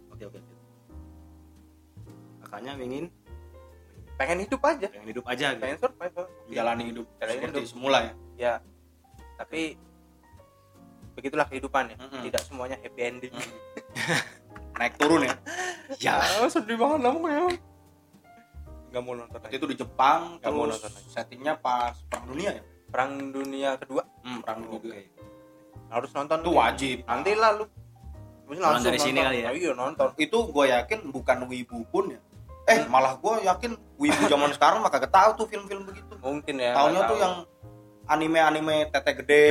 Oke 0.08 0.24
oke. 0.24 0.38
oke. 0.38 0.54
Kakaknya 2.46 2.72
ingin 2.78 3.06
pengen 4.14 4.40
hidup 4.46 4.62
aja 4.62 4.86
pengen 4.88 5.10
hidup 5.10 5.26
aja 5.26 5.48
gitu. 5.50 5.62
pengen 5.66 5.78
survival 5.80 6.26
menjalani 6.46 6.84
hidup 6.86 7.06
Jalani 7.18 7.34
seperti 7.36 7.58
hidup. 7.58 7.72
semula 7.74 7.98
ya 8.00 8.14
ya 8.38 8.54
tapi 9.34 9.62
begitulah 11.12 11.50
kehidupan 11.50 11.84
ya 11.90 11.98
Mm-mm. 11.98 12.22
tidak 12.30 12.42
semuanya 12.46 12.78
happy 12.78 13.02
ending 13.02 13.34
naik 14.82 14.98
turun 14.98 15.22
ya. 15.30 15.36
Ya. 16.02 16.14
Ah, 16.18 16.50
sedih 16.50 16.74
banget 16.82 17.06
namanya 17.06 17.54
nggak 18.92 19.04
mau 19.08 19.14
nonton 19.16 19.40
lagi. 19.40 19.56
Itu 19.56 19.66
di 19.72 19.76
Jepang 19.80 20.42
Nggak 20.44 20.52
mau 20.52 20.64
terus 20.68 20.74
nonton 20.76 20.92
lagi. 21.00 21.10
settingnya 21.16 21.54
pas 21.64 21.96
perang 22.12 22.26
dunia 22.28 22.50
ya? 22.52 22.64
Perang 22.92 23.12
dunia 23.32 23.70
kedua? 23.80 24.04
Hmm, 24.26 24.40
perang 24.44 24.60
dunia 24.68 24.80
kedua. 24.84 24.96
harus 25.92 26.12
nonton 26.16 26.38
itu 26.40 26.52
wajib. 26.56 26.98
Nanti 27.04 27.32
lah 27.36 27.52
lu. 27.56 27.66
Pulang 28.48 28.84
dari 28.84 29.00
sini 29.00 29.20
nonton. 29.20 29.28
kali 29.32 29.40
ya? 29.40 29.48
Oh, 29.48 29.56
iya 29.56 29.72
nonton. 29.76 30.08
Itu 30.20 30.38
gue 30.52 30.66
yakin 30.72 31.00
bukan 31.12 31.38
wibu 31.48 31.78
pun 31.88 32.16
ya. 32.16 32.20
Eh 32.68 32.84
malah 32.88 33.16
gue 33.16 33.48
yakin 33.48 33.72
wibu 33.96 34.24
zaman 34.28 34.52
sekarang 34.56 34.84
mah 34.84 34.92
kagak 34.92 35.12
tahu 35.12 35.30
tuh 35.40 35.46
film-film 35.48 35.88
begitu. 35.88 36.16
Mungkin 36.20 36.56
ya 36.60 36.76
tahunya 36.76 37.00
nggak 37.00 37.12
tuh 37.12 37.16
tahu. 37.16 37.24
yang 37.24 37.36
anime-anime 38.12 38.78
tete 38.92 39.12
gede 39.24 39.44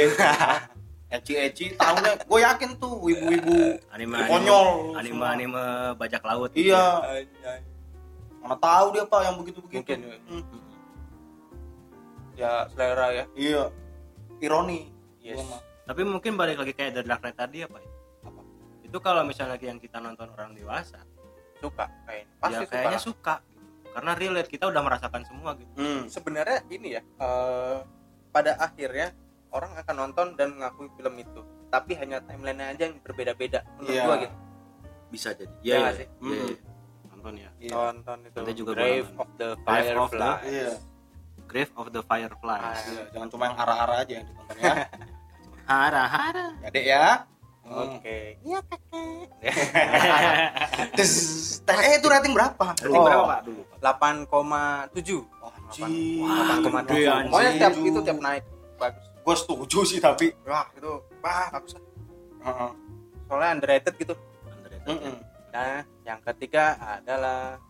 eci-eci 1.11 1.75
tahunya 1.75 2.23
gue 2.23 2.39
yakin 2.41 2.71
tuh 2.79 2.95
wibu-wibu 3.03 3.83
Anime 3.91 4.23
konyol 4.31 4.95
anime 4.95 5.19
semua. 5.19 5.35
anime 5.35 5.65
bajak 5.99 6.23
laut. 6.23 6.55
iya 6.55 7.03
mana 8.41 8.57
tahu 8.57 8.87
dia 8.95 9.05
pak 9.05 9.21
yang 9.27 9.37
begitu-begitu 9.37 9.83
Mungkin, 9.83 9.99
ya. 10.01 10.17
Hmm, 10.31 10.45
ya 12.39 12.53
selera 12.73 13.07
ya 13.13 13.25
iya 13.35 13.63
ironi 14.39 14.89
yes. 15.21 15.43
Tapi 15.85 16.07
mungkin 16.07 16.39
balik 16.39 16.63
lagi 16.63 16.71
kayak 16.71 16.95
The 16.95 17.03
Dark 17.03 17.19
Knight 17.19 17.35
tadi 17.35 17.67
apa 17.67 17.83
ya? 17.83 17.91
Apa? 18.23 18.41
Itu 18.87 19.03
kalau 19.03 19.27
misalnya 19.27 19.59
yang 19.59 19.83
kita 19.83 19.99
nonton 19.99 20.31
orang 20.31 20.55
dewasa, 20.55 21.03
suka 21.59 21.91
kayaknya 22.07 22.31
pasti 22.39 22.55
ya 22.55 22.61
suka 22.63 22.71
kayaknya 22.79 23.01
suka. 23.03 23.35
gitu. 23.43 23.91
Karena 23.91 24.13
relate 24.15 24.47
kita 24.55 24.65
udah 24.71 24.83
merasakan 24.87 25.23
semua 25.27 25.51
gitu. 25.59 25.73
Hmm. 25.75 26.07
sebenarnya 26.07 26.63
ini 26.71 26.89
ya 26.95 27.03
eh, 27.03 27.79
pada 28.31 28.55
akhirnya 28.63 29.11
orang 29.51 29.73
akan 29.79 29.95
nonton 29.95 30.27
dan 30.39 30.55
mengakui 30.55 30.89
film 30.95 31.15
itu. 31.19 31.41
Tapi 31.71 31.93
hanya 31.99 32.19
timeline 32.27 32.63
aja 32.63 32.91
yang 32.91 32.99
berbeda-beda 33.03 33.63
menurut 33.79 33.95
yeah. 33.95 34.07
gua 34.07 34.17
gitu. 34.23 34.37
Bisa 35.11 35.29
jadi. 35.35 35.55
Iya 35.63 35.77
ya, 35.77 36.07
nonton 37.11 37.33
ya. 37.39 37.51
Yeah. 37.59 37.75
nonton 37.95 38.17
itu. 38.27 38.39
Nanti 38.39 38.55
juga 38.55 38.73
Grave 38.79 39.11
of 39.19 39.29
the 39.39 39.49
Fireflies 39.63 39.91
Grave 39.91 40.03
of 40.03 40.11
the. 40.15 40.31
Grave 41.51 41.73
of 41.75 41.87
the 41.91 42.03
Fireflies. 42.07 42.63
Ah, 42.63 42.79
ya. 42.79 43.03
jangan 43.11 43.29
cuma 43.31 43.43
yang 43.51 43.57
arah-arah 43.59 43.97
aja 44.07 44.13
yang 44.23 44.27
ditonton 44.27 44.57
ya. 44.63 44.75
Arah-arah 45.87 46.51
ya. 46.63 46.69
Dek 46.71 46.87
ya 46.87 47.07
Oke. 47.71 48.03
Okay. 48.03 48.25
Iya 48.43 48.59
kakek. 48.67 49.31
eh 51.87 51.93
itu 52.03 52.07
rating 52.11 52.35
berapa? 52.35 52.67
Rating 52.83 52.99
oh, 52.99 53.07
berapa 53.07 53.25
pak? 53.31 53.41
Dulu? 53.47 53.63
Delapan 53.79 54.15
koma 54.27 54.91
tujuh. 54.91 55.23
Oh, 55.39 55.55
8, 55.71 55.87
8, 55.87 56.67
8, 56.67 57.31
8, 57.31 57.31
8, 57.31 57.31
8, 57.31 58.03
8, 58.03 58.43
8, 58.43 58.43
8, 58.43 58.43
Oh, 58.81 59.10
Gue 59.31 59.39
setuju 59.39 59.87
sih 59.87 60.03
tapi. 60.03 60.35
Wah 60.43 60.67
itu 60.75 60.91
wah 61.23 61.47
bagus. 61.55 61.79
lah. 61.79 61.85
Heeh. 62.51 62.71
Soalnya 63.31 63.55
underrated 63.55 63.95
gitu. 63.95 64.19
Underrated. 64.43 64.91
Mm-mm. 64.91 65.23
Nah 65.55 65.87
yang 66.03 66.19
ketiga 66.19 66.75
adalah 66.99 67.63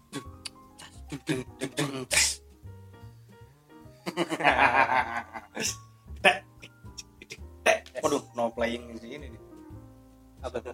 Waduh, 8.00 8.24
no 8.32 8.48
playing 8.56 8.96
di 8.96 9.04
sini 9.04 9.28
nih. 9.28 9.42
apa 10.40 10.56
tuh? 10.64 10.72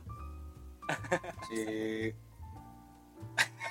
Si 1.51 1.61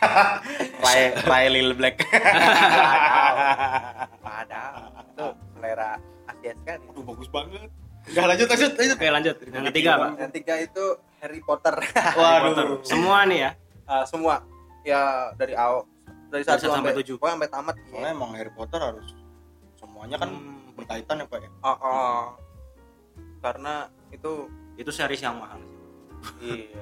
Ray 0.83 1.15
Ray 1.23 1.47
Lil 1.47 1.79
Black. 1.79 2.03
Padahal 4.19 4.91
itu 5.15 5.27
selera 5.55 5.95
Asia 6.45 6.53
sekali. 6.55 6.85
Aduh, 6.85 7.03
bagus 7.03 7.29
banget. 7.29 7.69
Udah 8.05 8.25
lanjut 8.29 8.45
lanjut 8.45 8.71
lanjut. 8.71 8.95
oke 8.95 9.07
lanjut 9.09 9.35
yang 9.49 9.65
ketiga 9.65 9.91
pak 9.97 10.09
Yang 10.13 10.21
ketiga 10.29 10.53
itu 10.61 10.83
Harry 11.17 11.41
Potter. 11.41 11.73
Waduh. 12.13 12.77
semua 12.85 13.25
nih 13.25 13.39
ya 13.41 13.51
Ah, 13.85 14.05
semua 14.05 14.45
ya 14.81 15.01
dari 15.33 15.53
awal 15.53 15.89
dari 16.27 16.41
satu 16.41 16.69
sampai 16.69 16.93
sampai 16.93 16.93
tujuh. 17.01 17.15
pokoknya 17.17 17.33
sampai 17.35 17.49
tamat. 17.49 17.75
Soalnya 17.87 18.09
emang 18.11 18.31
Harry 18.33 18.49
Potter 18.51 18.77
harus 18.77 19.09
semuanya 19.75 20.17
kan 20.17 20.29
Hmm. 20.29 20.69
berkaitan 20.73 21.17
ya 21.17 21.25
Pak 21.25 21.39
ya. 21.39 21.49
Oh, 21.61 21.69
oh. 21.75 22.23
Karena 23.39 23.73
itu 24.09 24.31
itu 24.75 24.91
series 24.91 25.21
yang 25.21 25.37
mahal 25.37 25.57
sih 25.57 25.73
iya. 26.69 26.81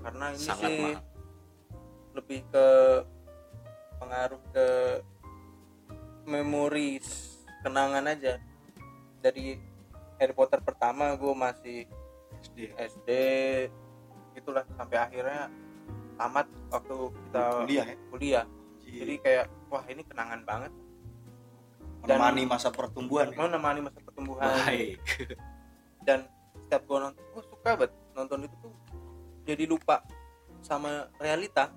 Karena 0.00 0.24
ini 0.30 0.38
sangat 0.40 0.70
sih 0.70 0.78
mahal 0.80 1.02
lebih 2.10 2.40
ke 2.48 2.66
pengaruh 3.96 4.42
ke 4.50 4.66
memori 6.24 6.98
kenangan 7.60 8.04
aja 8.06 8.40
dari 9.18 9.56
Harry 10.16 10.32
Potter 10.32 10.58
pertama 10.58 11.12
gue 11.14 11.32
masih 11.32 11.78
SD. 12.40 12.58
SD 12.74 13.08
itulah 14.32 14.64
sampai 14.70 14.96
akhirnya 14.96 15.52
tamat 16.16 16.44
waktu 16.68 16.96
kita 17.10 17.42
Kuliah 17.58 17.86
ya. 17.86 17.96
kuliah 18.08 18.44
Jadi 18.80 18.96
jadi 18.96 19.14
kayak 19.18 19.46
wah 19.68 19.84
ini 19.86 20.02
kenangan 20.02 20.40
banget 20.42 20.72
dan- 22.00 22.16
menemani 22.16 22.42
masa 22.44 22.68
pertumbuhan. 22.70 23.28
ya. 23.28 23.36
mau 23.36 23.46
nemani 23.46 23.80
masa 23.82 23.98
pertumbuhan 23.98 24.44
baik 24.64 24.96
dan 26.06 26.24
setiap 26.58 26.82
gue 26.82 26.98
nonton 26.98 27.24
gue 27.26 27.42
suka 27.44 27.70
banget 27.74 27.92
nonton 28.14 28.38
itu 28.42 28.56
tuh 28.58 28.72
jadi 29.42 29.64
lupa 29.64 30.00
sama 30.60 31.08
realita 31.16 31.72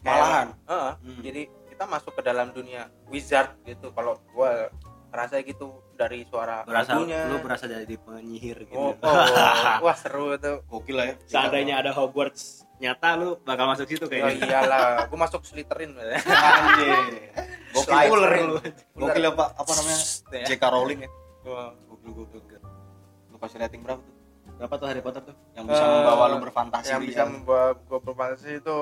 Malahan. 0.00 0.54
Heeh. 0.64 0.92
Hmm. 1.02 1.20
jadi 1.20 1.42
kita 1.66 1.84
masuk 1.84 2.14
ke 2.14 2.22
dalam 2.22 2.50
dunia 2.50 2.86
wizard 3.06 3.58
gitu 3.62 3.90
kalau 3.90 4.14
gue 4.24 4.52
ngerasa 5.10 5.34
gitu 5.46 5.80
dari 5.96 6.26
suara 6.28 6.62
berasa 6.68 6.98
lagunya 6.98 7.24
lu 7.30 7.36
berasa 7.40 7.64
jadi 7.64 7.96
penyihir 7.96 8.68
gitu 8.68 8.76
oh, 8.78 8.92
oh, 8.92 9.26
wah 9.84 9.96
seru 9.96 10.36
itu 10.36 10.60
Gokil 10.68 10.94
lah 10.98 11.06
ya. 11.08 11.14
seandainya 11.24 11.74
ada 11.80 11.90
Hogwarts 11.96 12.66
nyata 12.76 13.16
lu 13.16 13.40
bakal 13.40 13.72
masuk 13.72 13.88
situ 13.88 14.04
oh 14.04 14.08
kayaknya 14.12 14.44
iyalah 14.44 15.08
gue 15.08 15.18
masuk 15.18 15.40
Slytherin 15.46 15.96
Anjir. 15.96 17.32
Gokil 17.72 18.12
ular 18.12 18.32
lu. 18.44 18.56
Gokil 18.92 19.24
apa 19.32 19.44
apa 19.56 19.70
namanya? 19.80 20.00
Ya. 20.32 20.46
J.K. 20.48 20.64
Rowling 20.68 21.00
ya. 21.04 21.10
Gokil 21.44 22.10
gokil. 22.12 22.40
gokil. 22.40 22.60
Lu 23.32 23.36
kasih 23.40 23.58
rating 23.64 23.80
berapa 23.80 24.00
tuh? 24.00 24.16
berapa 24.56 24.74
tuh 24.80 24.86
Harry 24.88 25.02
Potter 25.04 25.22
tuh 25.26 25.36
Yang 25.52 25.64
bisa 25.74 25.84
Eh, 25.84 25.90
membawa 25.92 26.24
lu 26.32 26.36
berfantasi 26.40 26.88
yang 26.88 27.02
bisa 27.04 27.22
membawa 27.28 27.66
gue 27.76 27.98
berfantasi 28.00 28.50
itu 28.64 28.78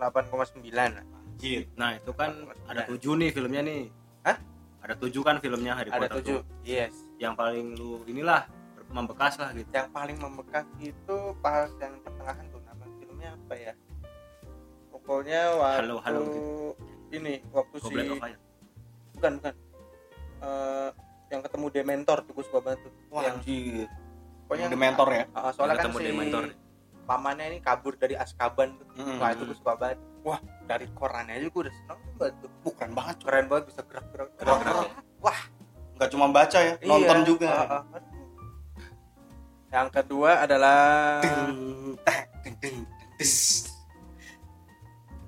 8,9 0.00 0.64
Anjir. 0.64 1.60
nah 1.76 1.90
itu 1.98 2.10
kan 2.16 2.30
ada 2.66 2.88
tujuh 2.88 3.12
nih 3.20 3.30
filmnya 3.34 3.60
nih 3.60 3.90
Hah? 4.24 4.36
Ada 4.84 4.94
tujuh 4.94 5.20
kan 5.20 5.36
filmnya 5.38 5.72
Harry 5.74 5.88
ada 5.88 6.04
Potter 6.06 6.20
7 6.20 6.28
tuh. 6.30 6.40
yes 6.62 6.92
yang 7.16 7.32
paling 7.32 7.72
lu 7.72 8.04
inilah 8.04 8.44
membekas 8.88 9.34
lah 9.36 9.50
gitu 9.50 9.66
yang 9.66 9.88
paling 9.90 10.14
membekas 10.14 10.62
itu 10.78 11.16
pas 11.40 11.66
yang 11.80 11.96
pertengahan 11.98 12.44
tuh 12.46 12.60
nama 12.62 12.84
filmnya 12.94 13.30
apa 13.34 13.54
ya 13.56 13.72
pokoknya 14.90 15.40
waktu 15.56 15.80
Halo, 15.80 15.96
halo, 16.00 16.22
ini 17.10 17.40
waktu 17.48 17.76
si 17.78 17.84
Goblet 17.86 18.08
Fire 18.18 18.38
bukan 19.12 19.32
bukan 19.38 19.54
Eh, 20.36 20.90
yang 21.30 21.40
ketemu 21.40 21.72
Dementor 21.72 22.20
tuh 22.20 22.36
gue 22.36 22.44
suka 22.44 22.60
banget 22.60 22.84
tuh 22.84 22.92
Wah, 23.08 23.24
yang 23.24 23.40
anjir. 23.40 23.88
pokoknya 24.44 24.60
Yang 24.60 24.72
Dementor 24.76 25.08
ya. 25.08 25.24
Ah, 25.32 25.48
soalnya 25.48 25.72
kan 25.72 25.80
ketemu 25.80 25.96
si 25.96 26.04
Dementor. 26.04 26.42
pamannya 27.04 27.44
ini 27.48 27.58
kabur 27.60 27.96
dari 27.96 28.12
Azkaban 28.12 28.76
tuh 28.76 28.84
Hmm. 28.94 29.16
wah 29.16 29.32
itu 29.32 29.42
gue 29.42 29.56
suka 29.56 29.72
banget 29.74 29.96
wah 30.20 30.36
dari 30.64 30.86
korannya 30.90 31.34
aja 31.34 31.46
gue 31.46 31.60
udah 31.60 31.74
seneng 31.74 32.00
banget 32.14 32.34
tuh 32.38 32.50
Bukan 32.62 32.88
banget. 32.92 33.16
Keren 33.20 33.44
banget 33.46 33.64
bisa 33.68 33.80
gerak-gerak 33.82 34.28
Gerak-gerak. 34.36 34.88
wah 35.18 35.40
Nggak 35.94 36.08
cuma 36.10 36.26
baca 36.28 36.58
ya, 36.58 36.74
Iya. 36.74 36.88
nonton 36.88 37.18
juga. 37.24 37.48
Ah, 37.48 37.82
aduh. 37.92 38.12
yang 39.70 39.88
kedua 39.88 40.30
adalah. 40.40 40.78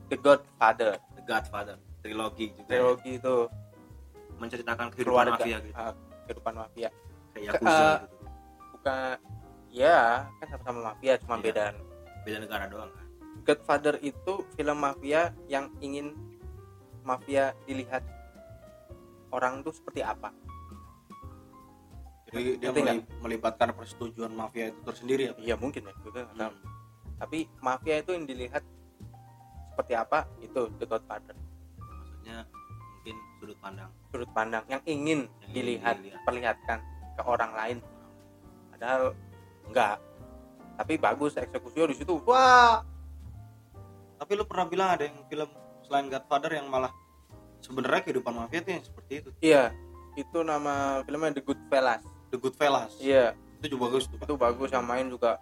The 0.07 0.17
Godfather 0.17 0.99
The 1.13 1.23
Godfather 1.25 1.77
trilogi 1.99 2.51
juga 2.53 2.69
trilogi 2.69 3.13
itu 3.15 3.35
menceritakan 4.37 4.87
kehidupan 4.91 5.11
keluarga 5.27 5.35
mafia 5.35 5.59
gitu 5.61 5.75
ah, 5.75 5.93
kehidupan 6.25 6.55
mafia 6.55 6.89
kayak 7.33 7.53
Ke- 7.53 7.67
ah, 7.67 7.99
gitu 7.99 8.07
bukan 8.73 9.17
ya 9.69 9.99
kan 10.39 10.47
sama-sama 10.49 10.81
mafia 10.85 11.13
cuma 11.19 11.35
Iya. 11.37 11.43
beda 11.43 11.65
beda 12.23 12.39
negara 12.39 12.65
doang 12.67 12.91
kan 12.93 13.06
Godfather 13.47 13.95
itu 14.03 14.43
film 14.53 14.77
mafia 14.77 15.31
yang 15.47 15.71
ingin 15.79 16.13
mafia 17.01 17.55
dilihat 17.63 18.03
orang 19.31 19.63
tuh 19.63 19.71
seperti 19.71 20.03
apa 20.03 20.35
Jadi 22.27 22.59
dia 22.59 22.69
Ngerti 22.69 22.81
nggak? 22.83 22.97
meli- 22.99 23.07
melibatkan 23.23 23.69
persetujuan 23.71 24.35
mafia 24.35 24.69
itu 24.69 24.81
tersendiri 24.83 25.23
ya. 25.31 25.33
iya 25.39 25.55
mungkin 25.55 25.87
ya 25.87 25.95
tahu. 25.95 26.27
Hmm. 26.35 26.55
tapi 27.17 27.39
mafia 27.61 28.03
itu 28.03 28.11
yang 28.13 28.27
dilihat 28.27 28.63
seperti 29.71 29.95
apa 29.95 30.27
itu 30.41 30.67
The 30.77 30.85
Godfather 30.85 31.37
maksudnya 31.79 32.37
mungkin 32.91 33.17
sudut 33.39 33.59
pandang 33.63 33.91
sudut 34.11 34.31
pandang 34.35 34.65
yang 34.67 34.83
ingin 34.85 35.21
Yang 35.23 35.47
ingin 35.47 35.55
dilihat 35.55 35.97
dilihat. 35.97 36.21
perlihatkan 36.27 36.79
ke 37.15 37.23
orang 37.23 37.53
lain 37.55 37.77
padahal 38.69 39.03
enggak 39.65 39.97
tapi 40.77 40.95
bagus 40.99 41.39
eksekusinya 41.39 41.87
di 41.89 41.97
situ 41.97 42.19
wah 42.27 42.83
Tapi 44.17 44.33
lu 44.33 44.45
pernah 44.45 44.65
bilang 44.65 44.89
ada 44.91 45.05
yang 45.05 45.19
film 45.27 45.49
selain 45.83 46.07
Godfather 46.07 46.51
yang 46.53 46.67
malah 46.67 46.91
sebenarnya 47.59 48.01
kehidupan 48.03 48.33
mafia 48.33 48.61
itu 48.61 48.71
yang 48.71 48.85
seperti 48.85 49.13
itu. 49.19 49.31
iya 49.41 49.71
itu 50.15 50.39
nama 50.41 51.03
filmnya 51.03 51.37
The 51.37 51.43
Goodfellas 51.43 52.03
The 52.29 52.39
Goodfellas. 52.39 52.93
iya 52.99 53.37
Itu 53.59 53.75
juga 53.75 53.89
bagus 53.89 54.07
tuh. 54.07 54.17
Pak. 54.17 54.25
itu 54.25 54.35
bagus 54.35 54.69
yang 54.71 54.83
main 54.83 55.07
juga 55.07 55.39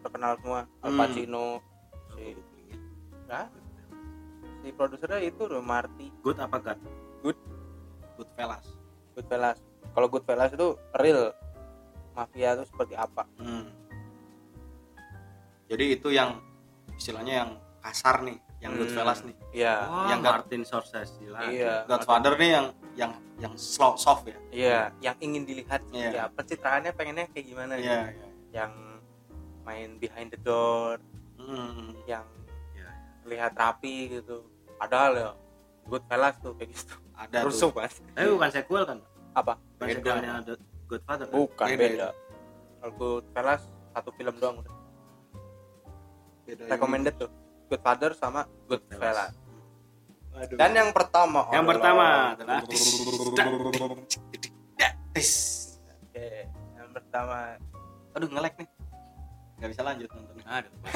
terkenal 0.00 0.36
semua 0.38 0.68
Al 0.78 0.90
Hmm. 0.90 0.98
Pacino 0.98 1.46
si 2.12 2.36
nah, 3.24 3.46
si 4.58 4.68
produsernya 4.70 5.20
itu 5.20 5.42
loh 5.44 5.60
Marty 5.60 6.08
good 6.20 6.36
apa 6.36 6.56
god 6.58 6.78
Goodfellas. 8.16 8.66
Goodfellas 9.14 9.58
kalau 9.92 10.06
Goodfellas 10.06 10.50
itu 10.50 10.68
real 10.94 11.30
mafia 12.12 12.54
itu 12.54 12.64
seperti 12.66 12.94
apa 12.94 13.22
Hmm. 13.36 13.70
Jadi 15.68 15.84
itu 15.92 16.08
yang 16.08 16.40
istilahnya 16.94 17.34
yang 17.38 17.50
kasar 17.80 18.20
nih, 18.20 18.36
yang 18.58 18.72
Hmm. 18.72 18.80
Goodfellas 18.80 19.20
nih. 19.22 19.36
iya 19.52 19.74
Wah, 19.82 20.08
Yang 20.08 20.20
God- 20.20 20.32
Martin 20.34 20.62
Scorsese 20.62 21.14
lah 21.24 21.40
iya 21.46 21.74
Godfather 21.84 22.34
nih 22.34 22.50
yang 22.50 22.66
yang 22.94 23.12
yang 23.38 23.54
slow 23.54 23.94
soft 23.94 24.24
ya. 24.24 24.38
iya 24.50 24.80
yang 25.00 25.16
ingin 25.18 25.42
dilihat 25.42 25.80
Iya. 25.88 26.10
ya 26.12 26.24
pencitraannya 26.28 26.90
pengennya 26.90 27.26
kayak 27.28 27.46
gimana 27.46 27.72
gitu. 27.76 27.86
Iya, 27.86 28.00
iya. 28.10 28.28
yang 28.52 28.72
main 29.62 29.96
behind 29.96 30.28
the 30.28 30.40
door 30.40 30.98
Hmm. 31.36 31.94
yang 32.04 32.26
Iya, 32.72 32.90
lihat 33.24 33.54
rapi 33.54 34.10
gitu 34.12 34.42
padahal 34.74 35.12
ya 35.14 35.30
Goodfellas 35.84 36.36
tuh 36.38 36.52
kayak 36.52 36.72
gitu 36.72 36.94
Ada 37.14 37.42
rusuh 37.42 37.68
tuh. 37.68 37.78
banget 37.78 38.02
tapi 38.10 38.28
bukan 38.28 38.50
sequel 38.50 38.82
kan 38.84 38.98
apa 39.32 39.52
bukan 39.54 39.86
Beda. 39.86 39.94
sequelnya 39.94 40.32
The 40.42 40.54
Godfather 40.86 41.24
kan? 41.24 41.34
bukan 41.36 41.66
Beda, 41.68 41.78
beda, 41.78 42.08
kalau 42.76 42.92
Goodfellas 42.92 43.62
satu 43.92 44.10
film 44.12 44.34
doang 44.34 44.56
udah 44.58 44.74
Beda 46.44 46.62
recommended 46.66 47.14
tuh 47.16 47.30
Goodfather 47.68 48.10
sama 48.12 48.44
Goodfellas 48.64 49.32
Aduh. 50.34 50.56
dan 50.56 50.70
yang 50.72 50.90
pertama 50.90 51.46
yang 51.50 51.62
pertama 51.62 52.34
adalah 52.34 52.58
yang 56.74 56.88
pertama 56.92 57.36
Aduh 58.14 58.28
ngelek 58.28 58.54
nih. 58.58 58.68
Gak 59.58 59.68
bisa 59.70 59.82
lanjut 59.82 60.06
nontonnya. 60.10 60.44
aduh 60.48 60.72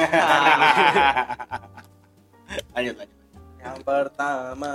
Lanjut 2.74 2.94
lanjut. 2.96 3.18
yang 3.58 3.76
pertama 3.80 4.72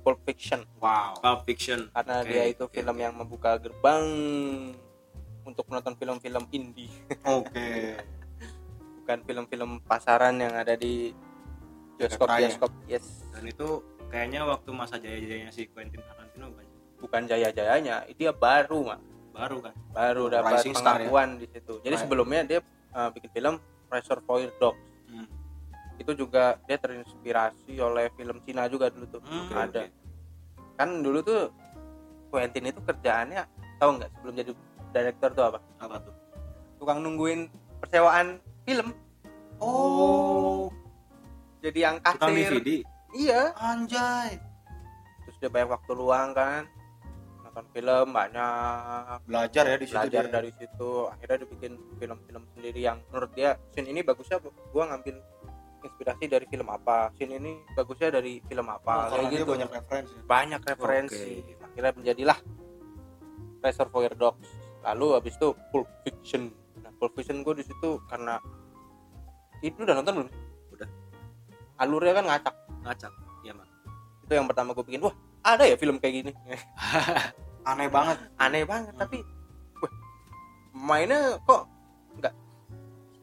Pulp 0.00 0.18
Fiction 0.22 0.60
Wow. 0.76 1.16
Pulp 1.18 1.40
Fiction 1.44 1.88
karena 1.90 2.14
Oke, 2.20 2.28
dia 2.30 2.42
itu 2.46 2.64
film 2.66 2.92
oke. 2.92 3.00
yang 3.00 3.12
membuka 3.12 3.56
gerbang 3.56 4.04
untuk 5.42 5.64
menonton 5.66 5.94
film-film 5.96 6.44
indie 6.50 6.90
Oke. 7.22 8.00
bukan 9.06 9.22
film-film 9.22 9.70
pasaran 9.86 10.34
yang 10.34 10.50
ada 10.50 10.74
di 10.74 11.14
bioskop 11.94 12.26
Raya. 12.26 12.50
bioskop. 12.50 12.74
Yes. 12.90 13.22
Dan 13.30 13.46
itu 13.46 13.78
kayaknya 14.10 14.42
waktu 14.42 14.66
masa 14.74 14.98
jaya-jayanya 14.98 15.54
si 15.54 15.70
Quentin 15.70 16.02
Tarantino 16.02 16.50
kan 16.50 16.66
bukan 16.98 17.22
jaya-jayanya 17.30 18.02
dia 18.18 18.34
baru 18.34 18.82
mah 18.82 18.98
baru 19.30 19.62
kan? 19.62 19.74
Baru 19.94 20.26
dapat 20.26 20.58
Rising 20.58 20.74
ya? 20.74 20.78
pengakuan 20.82 21.28
di 21.38 21.46
situ. 21.46 21.78
Jadi 21.86 21.94
Right. 21.94 22.02
sebelumnya 22.02 22.40
dia 22.42 22.58
uh, 22.98 23.14
bikin 23.14 23.30
film 23.30 23.54
Reservoir 23.86 24.50
Dogs. 24.58 24.82
Hmm. 25.06 25.26
itu 25.96 26.12
juga 26.12 26.58
dia 26.66 26.76
terinspirasi 26.76 27.78
oleh 27.78 28.10
film 28.18 28.42
Cina 28.42 28.66
juga 28.66 28.90
dulu 28.90 29.06
tuh. 29.06 29.22
Hmm, 29.22 29.54
ada. 29.54 29.86
oke. 29.86 29.94
kan 30.74 30.88
dulu 30.98 31.22
tuh 31.22 31.54
Quentin 32.28 32.68
itu 32.68 32.82
kerjaannya 32.82 33.46
tahu 33.78 34.02
nggak 34.02 34.10
sebelum 34.18 34.34
jadi 34.34 34.50
direktur 34.90 35.30
tuh 35.30 35.44
apa? 35.46 35.58
Apa 35.78 36.02
tuh? 36.02 36.12
Tukang 36.82 37.06
nungguin 37.06 37.46
persewaan 37.80 38.42
film. 38.66 38.88
Oh, 39.56 40.68
jadi 41.64 41.78
yang 41.88 41.96
tukang 42.02 42.34
kasir. 42.36 42.52
DVD 42.60 42.70
iya. 43.16 43.42
Anjay. 43.56 44.36
terus 45.24 45.36
dia 45.40 45.50
banyak 45.50 45.70
waktu 45.72 45.92
luang 45.96 46.30
kan. 46.36 46.62
Nonton 47.42 47.66
film 47.72 48.06
banyak. 48.12 49.18
Belajar 49.26 49.64
ya 49.64 49.76
di 49.80 49.86
situ. 49.88 49.96
belajar 49.96 50.24
dia. 50.28 50.34
dari 50.34 50.50
situ. 50.54 50.90
Akhirnya 51.08 51.36
dia 51.42 51.48
bikin 51.48 51.72
film-film 51.96 52.42
sendiri 52.54 52.80
yang 52.84 52.98
menurut 53.10 53.32
dia 53.34 53.56
scene 53.72 53.90
ini 53.90 54.04
bagusnya 54.06 54.38
gua 54.70 54.84
ngambil 54.94 55.16
inspirasi 55.82 56.24
dari 56.30 56.46
film 56.46 56.68
apa. 56.68 57.10
Scene 57.16 57.34
ini 57.40 57.64
bagusnya 57.74 58.12
dari 58.14 58.38
film 58.44 58.66
Oh, 58.70 58.76
apa. 58.76 58.94
Karena 59.10 59.26
kayak 59.26 59.32
gitu. 59.34 59.44
banyak 59.50 59.70
referensi. 59.72 60.14
banyak 60.26 60.60
referensi. 60.62 61.32
Akhirnya 61.64 61.92
menjadilah 61.96 62.38
Reservoir 63.64 64.12
Dogs. 64.14 64.50
Lalu 64.86 65.06
habis 65.18 65.34
itu 65.34 65.48
Pulp 65.74 65.88
Fiction. 66.06 66.54
Nah 66.78 66.92
Pulp 66.94 67.18
Fiction 67.18 67.42
gue 67.42 67.54
di 67.58 67.64
situ 67.66 67.98
karena 68.06 68.38
itu 69.64 69.78
udah 69.82 69.94
nonton 70.00 70.14
belum? 70.22 70.30
Udah. 70.74 70.88
alurnya 71.80 72.12
kan 72.16 72.24
ngacak. 72.28 72.54
Ngacak 72.84 73.12
iya 73.44 73.52
mak. 73.54 73.68
Itu 74.26 74.32
yang 74.34 74.48
pertama 74.48 74.74
gue 74.74 74.84
bikin 74.84 75.02
wah 75.04 75.14
ada 75.46 75.64
ya 75.64 75.76
film 75.78 75.96
kayak 76.02 76.14
gini. 76.24 76.32
Aneh 77.70 77.90
banget. 77.90 78.18
aneh 78.38 78.62
banget 78.62 78.94
tapi 78.94 79.26
wah, 79.82 79.92
mainnya 80.74 81.38
kok 81.46 81.66
nggak 82.18 82.34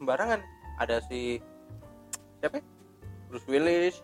sembarangan. 0.00 0.40
Ada 0.80 1.00
si 1.06 1.38
siapa 2.42 2.58
ya? 2.58 2.64
Bruce 3.30 3.48
Willis. 3.48 3.96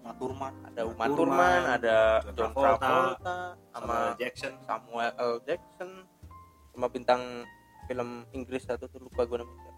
Maturman. 0.00 0.56
ada 0.64 0.80
Uma 0.88 1.06
Thurman, 1.12 1.62
ada 1.76 2.24
John 2.32 2.56
Travolta, 2.56 2.80
Travolta 2.80 3.36
sama 3.68 3.96
sama 4.00 4.16
Jackson. 4.16 4.52
Samuel 4.64 5.12
L. 5.20 5.32
Jackson. 5.44 5.90
Sama 6.72 6.86
bintang 6.88 7.44
film 7.84 8.24
Inggris 8.32 8.64
satu 8.64 8.88
tuh 8.88 9.02
lupa 9.02 9.26
gue 9.26 9.38
namanya 9.42 9.69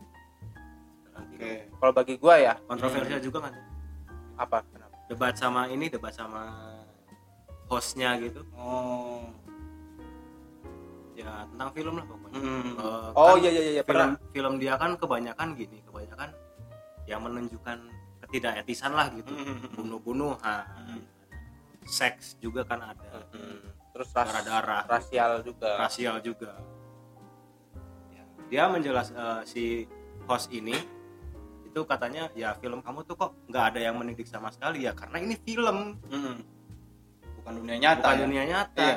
siapa. 1.43 1.66
Oke. 1.66 1.76
kalau 1.76 1.93
bagi 1.93 2.14
gue 2.16 2.34
ya 2.38 2.55
kontroversial 2.62 3.20
juga 3.20 3.38
kan 3.43 3.55
apa 4.34 4.59
kenapa 4.64 4.95
debat 5.07 5.34
sama 5.34 5.61
ini 5.66 5.86
debat 5.86 6.11
sama 6.11 6.43
hostnya 7.66 8.14
gitu 8.16 8.43
Oh. 8.55 9.26
ya 11.12 11.45
tentang 11.47 11.70
film 11.72 11.95
lah 11.95 12.07
pokoknya 12.07 12.38
Hmm. 12.38 12.72
Eh, 12.72 13.09
oh 13.12 13.34
kan 13.34 13.43
iya 13.43 13.51
iya 13.51 13.62
iya 13.70 13.82
film 13.82 13.88
pernah 13.88 14.09
film 14.30 14.53
dia 14.57 14.74
kan 14.76 14.90
kebanyakan 14.97 15.49
gini 15.53 15.78
kebanyakan 15.84 16.30
yang 17.05 17.20
menunjukkan 17.20 17.78
ketidaketisan 18.22 18.93
lah 18.93 19.12
gitu 19.12 19.28
Hmm. 19.30 19.61
bunuh-bunuhan 19.74 20.64
Hmm. 20.88 21.03
seks 21.84 22.38
juga 22.38 22.62
kan 22.62 22.80
ada 22.80 23.26
Mm-mm. 23.28 23.59
terus 23.93 24.09
ras 24.11 24.24
darah-darah 24.24 24.82
rasial 24.86 25.43
juga 25.43 25.76
rasial 25.76 26.16
juga 26.18 26.57
Ya, 28.09 28.24
dia 28.49 28.64
menjelas 28.68 29.11
eh, 29.11 29.40
si 29.45 29.64
host 30.24 30.49
ini 30.51 30.78
itu 31.73 31.81
katanya 31.83 32.29
ya 32.33 32.53
film 32.55 32.79
kamu 32.79 33.01
tuh 33.03 33.16
kok 33.16 33.33
nggak 33.49 33.64
ada 33.73 33.81
yang 33.81 33.97
mendidik 33.97 34.29
sama 34.29 34.53
sekali 34.53 34.85
ya 34.85 34.93
karena 34.93 35.16
ini 35.18 35.35
film 35.35 35.97
Hmm. 36.05 36.45
Bukan 37.41 37.53
dunia 37.59 37.77
nyata. 37.81 37.97
bukan 37.99 38.12
ya? 38.12 38.23
dunia 38.23 38.45
nyata 38.47 38.85
Iya. 38.85 38.97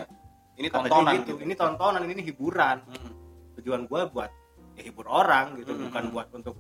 Ini 0.56 0.68
Kata 0.70 0.76
dia 0.78 0.88
tontonan 0.88 1.14
gitu. 1.16 1.24
gitu. 1.26 1.36
ini 1.42 1.54
tontonan 1.56 2.04
ini 2.06 2.22
hiburan 2.22 2.78
Hmm. 2.84 3.12
tujuan 3.56 3.82
gue 3.86 4.02
buat 4.06 4.32
ya 4.76 4.82
hibur 4.84 5.08
orang 5.08 5.56
gitu 5.56 5.72
Hmm. 5.72 5.88
bukan 5.88 6.04
buat 6.12 6.28
untuk 6.30 6.56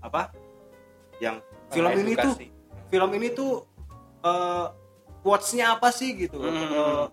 apa 0.00 0.34
yang 1.16 1.38
film 1.68 1.90
ini 1.96 2.12
tuh 2.14 2.34
film 2.88 3.10
ini 3.12 3.28
tuh 3.30 3.62
eh 4.20 4.66
quotes-nya 5.20 5.78
apa 5.78 5.88
sih 5.88 6.18
gitu 6.18 6.34
Hmm. 6.36 6.50
Eh, 6.50 7.04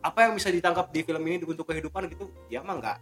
apa 0.00 0.18
yang 0.20 0.36
bisa 0.36 0.48
ditangkap 0.48 0.88
di 0.90 1.00
film 1.00 1.24
ini 1.24 1.40
untuk 1.40 1.64
kehidupan 1.64 2.08
gitu 2.08 2.28
ya 2.46 2.60
emang 2.60 2.76
nggak 2.78 3.00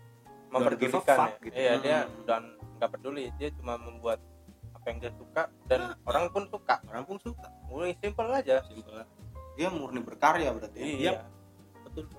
memperdulikan 0.48 0.86
Don't 0.92 1.02
give 1.02 1.10
a 1.10 1.18
fuck, 1.18 1.32
ya. 1.32 1.42
gitu. 1.42 1.54
iya 1.56 1.72
dia 1.78 1.98
Hmm. 2.00 2.22
dan 2.24 2.42
nggak 2.78 2.90
peduli 2.90 3.24
dia 3.36 3.50
cuma 3.52 3.74
membuat 3.76 4.22
apa 4.82 4.90
yang 4.90 4.98
dia 4.98 5.14
suka 5.14 5.42
dan 5.64 5.94
orang 6.02 6.26
pun 6.28 6.42
suka 6.44 6.82
orang 6.84 7.06
pun 7.06 7.14
suka 7.16 7.46
mulai 7.64 7.94
simple 7.96 8.26
aja 8.28 8.66
Simple. 8.66 9.06
Dia 9.54 9.68
murni 9.68 10.00
berkarya 10.00 10.50
berarti. 10.50 10.74
ya? 10.74 10.86
iya 10.90 11.12
betul 11.84 12.10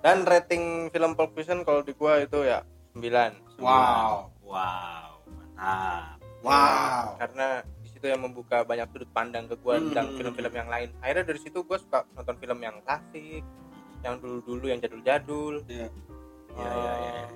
dan 0.00 0.24
rating 0.24 0.88
film 0.88 1.12
Pulp 1.12 1.32
Fiction 1.32 1.60
kalau 1.62 1.80
di 1.80 1.92
gua 1.92 2.16
itu 2.18 2.40
ya 2.40 2.64
9 2.96 3.60
Wow. 3.60 4.32
wow 4.40 5.20
mantap 5.28 6.16
Wow. 6.40 7.16
karena 7.16 7.46
di 7.78 7.88
situ 7.88 8.04
yang 8.04 8.20
membuka 8.20 8.60
banyak 8.62 8.88
sudut 8.90 9.10
pandang 9.10 9.44
ke 9.44 9.56
gua 9.58 9.76
Hmm. 9.76 9.92
tentang 9.92 10.16
film-film 10.16 10.52
yang 10.54 10.68
lain 10.68 10.88
akhirnya 10.98 11.24
dari 11.26 11.40
situ 11.40 11.60
gua 11.60 11.76
suka 11.76 12.08
nonton 12.14 12.36
film 12.36 12.56
yang 12.58 12.80
klasik 12.80 13.44
yang 14.00 14.16
dulu-dulu 14.16 14.64
yang 14.66 14.80
jadul-jadul 14.80 15.60
Iya. 15.66 15.88
Iya, 16.54 16.70
iya, 16.70 16.92
iya. 16.94 17.12
Eh, 17.20 17.28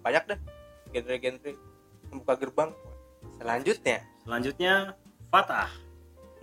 banyak 0.00 0.22
deh 0.26 0.38
genre-genre 0.92 1.52
membuka 2.06 2.34
gerbang 2.38 2.70
selanjutnya 3.38 3.98
selanjutnya 4.24 4.74
Fatah 5.30 5.70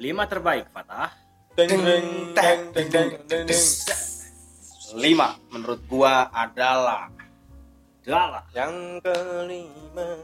lima 0.01 0.23
terbaik 0.27 0.67
Fatah 0.73 1.11
Deng, 1.51 1.67
Deng, 1.67 1.83
deng, 1.83 2.07
deng, 2.31 2.59
deng, 2.71 2.87
deng, 2.87 3.09
deng, 3.27 3.43
deng. 3.43 3.63
Lima 4.95 5.35
menurut 5.51 5.83
gua 5.87 6.31
adalah 6.31 7.11
Dalah 8.01 8.47
yang 8.55 8.97
kelima 9.03 10.15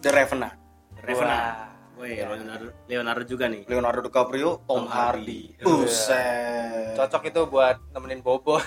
The 0.00 0.10
Revenant. 0.14 0.54
Revenant 1.02 1.44
Wah. 1.44 1.78
Woi, 1.98 2.14
Leonardo, 2.14 2.70
Leonardo 2.86 3.24
juga 3.26 3.50
nih 3.50 3.66
Leonardo 3.66 4.06
DiCaprio, 4.06 4.62
Tom, 4.70 4.70
Tom 4.70 4.84
Hardy. 4.86 5.50
Hardy. 5.58 5.66
Buset. 5.66 6.94
cocok 6.94 7.22
itu 7.26 7.40
buat 7.50 7.76
nemenin 7.90 8.22
Bobo 8.22 8.62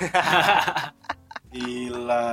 Gila. 1.56 2.28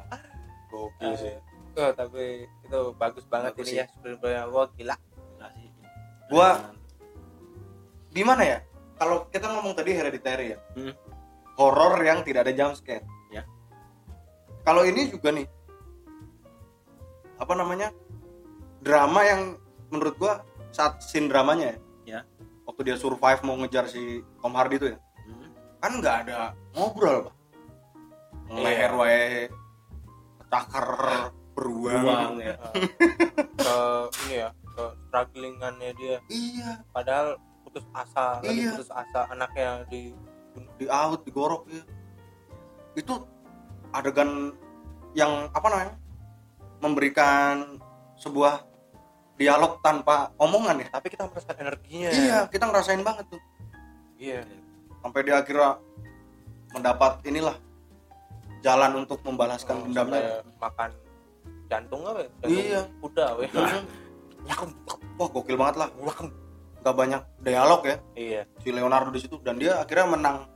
Gokil 0.70 1.12
sih. 1.16 1.36
oh, 1.80 1.92
tapi 1.96 2.44
itu 2.68 2.80
bagus 2.94 3.24
banget 3.24 3.52
Bagus 3.52 3.64
ini 3.64 3.70
sih. 3.70 3.78
ya 3.80 3.86
sebelumnya 3.90 4.42
wah 4.46 4.68
gila. 4.70 4.96
Gua- 6.28 6.76
Gimana 8.08 8.42
ya? 8.42 8.58
Kalau 8.94 9.24
kita 9.28 9.48
ngomong 9.48 9.72
tadi 9.72 9.92
hereditary 9.92 10.52
ya. 10.52 10.58
Hmm. 10.74 10.92
Horor 11.54 11.96
yang 12.00 12.20
tidak 12.20 12.44
ada 12.44 12.52
jump 12.52 12.74
scare. 12.74 13.04
Ya. 13.28 13.44
Kalau 14.62 14.84
ini 14.84 15.08
juga 15.08 15.32
nih. 15.32 15.48
Apa 17.36 17.52
namanya? 17.52 17.88
Drama 18.78 19.20
yang 19.22 19.40
menurut 19.88 20.16
gua 20.16 20.44
saat 20.68 21.00
scene 21.00 21.26
dramanya 21.26 21.72
ya. 21.72 21.78
Ya. 22.06 22.20
Waktu 22.64 22.84
dia 22.84 22.96
survive 22.96 23.40
mau 23.42 23.56
ngejar 23.56 23.88
si 23.88 24.20
Tom 24.40 24.52
Hardy 24.52 24.76
itu 24.76 24.86
ya. 24.92 24.98
Hmm. 25.24 25.48
Kan 25.78 25.92
nggak 26.00 26.16
ada 26.26 26.52
ngobrol, 26.74 27.28
Pak. 27.28 27.34
Leher 28.50 28.88
Iya. 28.90 28.98
wae 28.98 29.24
cakar 30.48 30.86
beruang. 31.58 32.02
Beruang 32.06 32.34
ya. 32.38 32.54
ke 33.58 33.76
ini 34.22 34.34
ya 34.38 34.48
ke 34.54 34.82
strugglingannya 35.02 35.90
dia 35.92 36.16
Iya, 36.30 36.86
padahal 36.88 37.34
putus 37.66 37.82
asa 37.90 38.38
lagi 38.38 38.62
Iya. 38.62 38.78
putus 38.78 38.88
asa 38.88 39.26
anaknya 39.28 39.82
di 39.86 40.14
di 40.78 40.86
out, 40.86 41.26
digorok 41.26 41.66
ya. 41.66 41.82
Itu 42.94 43.26
adegan 43.90 44.54
yang 45.12 45.50
apa 45.50 45.66
namanya? 45.66 45.94
Memberikan 46.78 47.82
sebuah 48.14 48.62
dialog 49.34 49.78
tanpa 49.80 50.30
omongan 50.34 50.82
ya. 50.82 50.88
tapi 50.90 51.10
kita 51.10 51.26
merasakan 51.26 51.58
energinya 51.60 52.10
Iya, 52.10 52.38
kita 52.46 52.64
ngerasain 52.66 53.02
banget 53.02 53.26
tuh. 53.28 53.42
iya 54.16 54.42
Sampai 54.98 55.22
dia 55.22 55.38
akhirnya 55.38 55.78
mendapat 56.70 57.22
inilah 57.22 57.54
jalan 58.60 59.06
untuk 59.06 59.22
membalaskan 59.22 59.78
Oh, 59.78 59.82
dendamnya. 59.86 60.42
makan 60.58 60.90
jantung 61.68 62.02
apa 62.02 62.20
ya? 62.20 62.28
jantung 62.40 62.64
Iya. 62.64 62.80
kuda 62.98 63.26
weh 63.36 63.48
Wah, 65.18 65.28
gokil 65.28 65.56
banget 65.56 65.76
lah. 65.76 65.88
Wakem. 65.98 66.28
Gak 66.78 66.94
banyak 66.94 67.20
dialog 67.42 67.82
ya 67.82 67.96
iya 68.14 68.42
si 68.62 68.70
Leonardo 68.70 69.10
di 69.10 69.18
situ 69.18 69.34
dan 69.38 69.58
dia 69.58 69.76
akhirnya 69.76 70.06
menang 70.08 70.46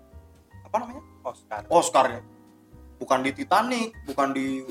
apa 0.63 0.77
namanya? 0.79 1.03
Oscar 1.21 1.61
Oscar 1.69 2.05
ya. 2.09 2.21
Bukan 2.97 3.21
di 3.21 3.35
Titanic, 3.35 3.91
bukan 4.07 4.31
di 4.31 4.63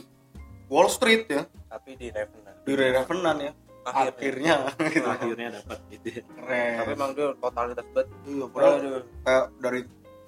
Wall 0.65 0.87
Street 0.87 1.27
ya, 1.27 1.43
tapi 1.67 1.99
di 1.99 2.07
Revenant 2.07 2.55
di 2.63 2.73
Revenant 2.73 3.39
ya. 3.41 3.51
akhirnya 3.83 4.55
Akhirnya 4.63 4.87
gitu. 4.95 5.05
Akhirnya 5.05 5.47
dapat 5.53 5.77
gitu. 5.91 6.23
Keren. 6.23 6.73
tapi 6.77 6.91
emang 6.93 7.11
dia 7.11 7.27
totalitas 7.35 7.85
banget 7.91 8.07
Iya, 8.23 8.45
padahal 8.47 8.73
Aduh. 8.73 9.03
kayak 9.21 9.45
dari 9.59 9.79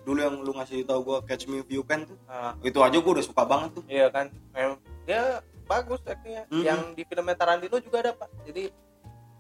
dulu 0.04 0.20
yang 0.20 0.36
lu 0.38 0.52
ngasih 0.52 0.80
tahu 0.84 1.00
gua 1.02 1.18
Catch 1.24 1.48
Me 1.48 1.56
If 1.58 1.70
You 1.70 1.82
Can 1.82 2.04
tuh, 2.04 2.20
Ah, 2.28 2.52
itu 2.60 2.76
aja 2.78 2.98
gua 2.98 3.12
udah 3.16 3.24
suka 3.24 3.44
banget 3.44 3.70
tuh. 3.72 3.84
iya 3.88 4.12
kan 4.12 4.28
Mem- 4.52 4.84
dia 5.04 5.40
bagus 5.74 6.02
aktingnya 6.04 6.44
Mhm. 6.48 6.64
yang 6.64 6.80
di 6.94 7.04
filmnya 7.04 7.34
Tarantino 7.34 7.78
juga 7.80 7.98
ada 8.00 8.12
pak 8.14 8.30
jadi 8.44 8.70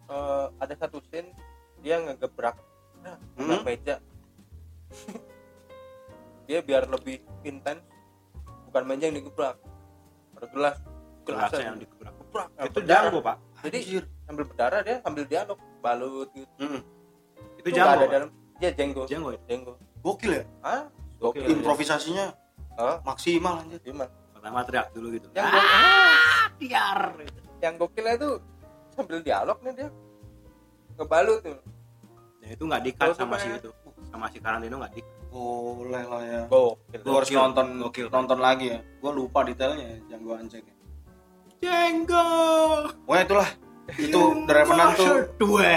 eh, 0.05 0.45
ada 0.55 0.73
satu 0.75 0.97
scene 1.03 1.29
dia 1.79 1.99
ngegebrak 1.99 2.57
nah, 2.99 3.15
gebrak 3.36 3.59
Mhm. 3.59 3.63
meja 3.63 3.95
dia 6.43 6.59
biar 6.59 6.84
lebih 6.86 7.17
intens 7.41 7.81
bukan 8.67 8.84
meja 8.86 9.05
yang 9.05 9.15
digebrak 9.15 9.55
ada 10.34 10.47
gelas 10.49 10.77
Gelasnya 11.23 11.39
gelasnya 11.47 11.63
yang 11.65 11.79
digebrak. 11.79 12.13
gebrak 12.19 12.47
Itu 12.51 12.59
berdarah. 12.73 12.84
Django, 13.07 13.19
Pak. 13.21 13.38
jadi 13.63 13.77
Anjir. 13.79 14.03
sambil 14.23 14.43
berdarah 14.43 14.79
dia 14.81 14.95
sambil 14.99 15.23
dialog 15.23 15.55
balut 15.79 16.27
gitu 16.31 16.51
Mm-mm. 16.59 16.81
Itu 17.55 17.67
nggak 17.69 17.79
ada 17.79 17.79
Django. 17.88 18.01
Pak. 18.01 18.11
dalam 18.11 18.29
dia 18.59 18.69
Django 18.71 19.01
Django 19.05 19.29
itu. 19.31 19.43
Django 19.45 19.73
gokil 20.01 20.31
ya 20.34 20.43
ah 20.61 20.84
Gokil. 21.15 21.39
gokil 21.39 21.55
improvisasinya 21.55 22.25
oh 22.75 22.97
maksimal 23.03 23.53
anjir 23.57 23.79
gimana 23.79 24.11
Pertama 24.44 24.60
teriak 24.62 24.91
dulu 24.91 25.08
gitu. 25.10 25.28
yang 25.32 25.48
Ah, 25.48 25.56
gokil 25.56 26.60
tiar. 26.60 27.00
yang 27.58 27.74
gokilnya 27.80 28.16
tuh 28.20 28.34
sambil 28.91 29.24
dialog 29.24 29.56
nih 29.64 29.72
dia 29.74 29.88
ngebalut 30.94 31.39
tuh 31.39 31.58
Dan 32.38 32.50
itu 32.52 32.64
nggak 32.68 32.84
dikat 32.84 33.08
sama 33.16 33.24
sama 33.32 33.36
si 33.39 33.48
ya. 33.48 33.56
itu. 33.56 33.72
Sama 34.06 34.26
si 34.28 34.38
Karantino 34.38 34.76
nggak 34.78 34.94
dikat. 34.94 35.16
boleh 35.32 36.04
lah 36.04 36.22
ya 36.22 36.41
gokil 36.46 37.00
lu 37.02 37.12
harus 37.16 37.30
nonton 37.32 37.68
Gokil. 37.80 38.06
nonton 38.08 38.38
lagi 38.38 38.70
ya 38.70 38.80
gua 39.00 39.12
lupa 39.12 39.41
detailnya 39.41 39.82
ya 39.82 39.98
Django 40.12 40.36
Unchained 40.36 40.68
ya. 40.68 40.76
Django. 41.58 42.28
pokoknya 43.02 43.24
itulah 43.24 43.50
itu 43.96 44.20
The 44.44 44.54
Revenant 44.54 44.91
tuh 44.94 45.16
Dua. 45.39 45.72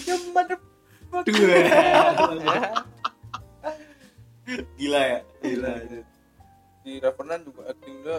ya 0.00 0.14
motherfucker. 0.30 1.22
Dua. 1.26 1.58
gila 4.78 5.00
ya 5.02 5.18
Gila 5.40 5.70
itu. 5.80 5.98
Di 6.90 6.98
Revenant 6.98 7.42
juga 7.46 7.70
acting 7.70 8.02
dia 8.02 8.18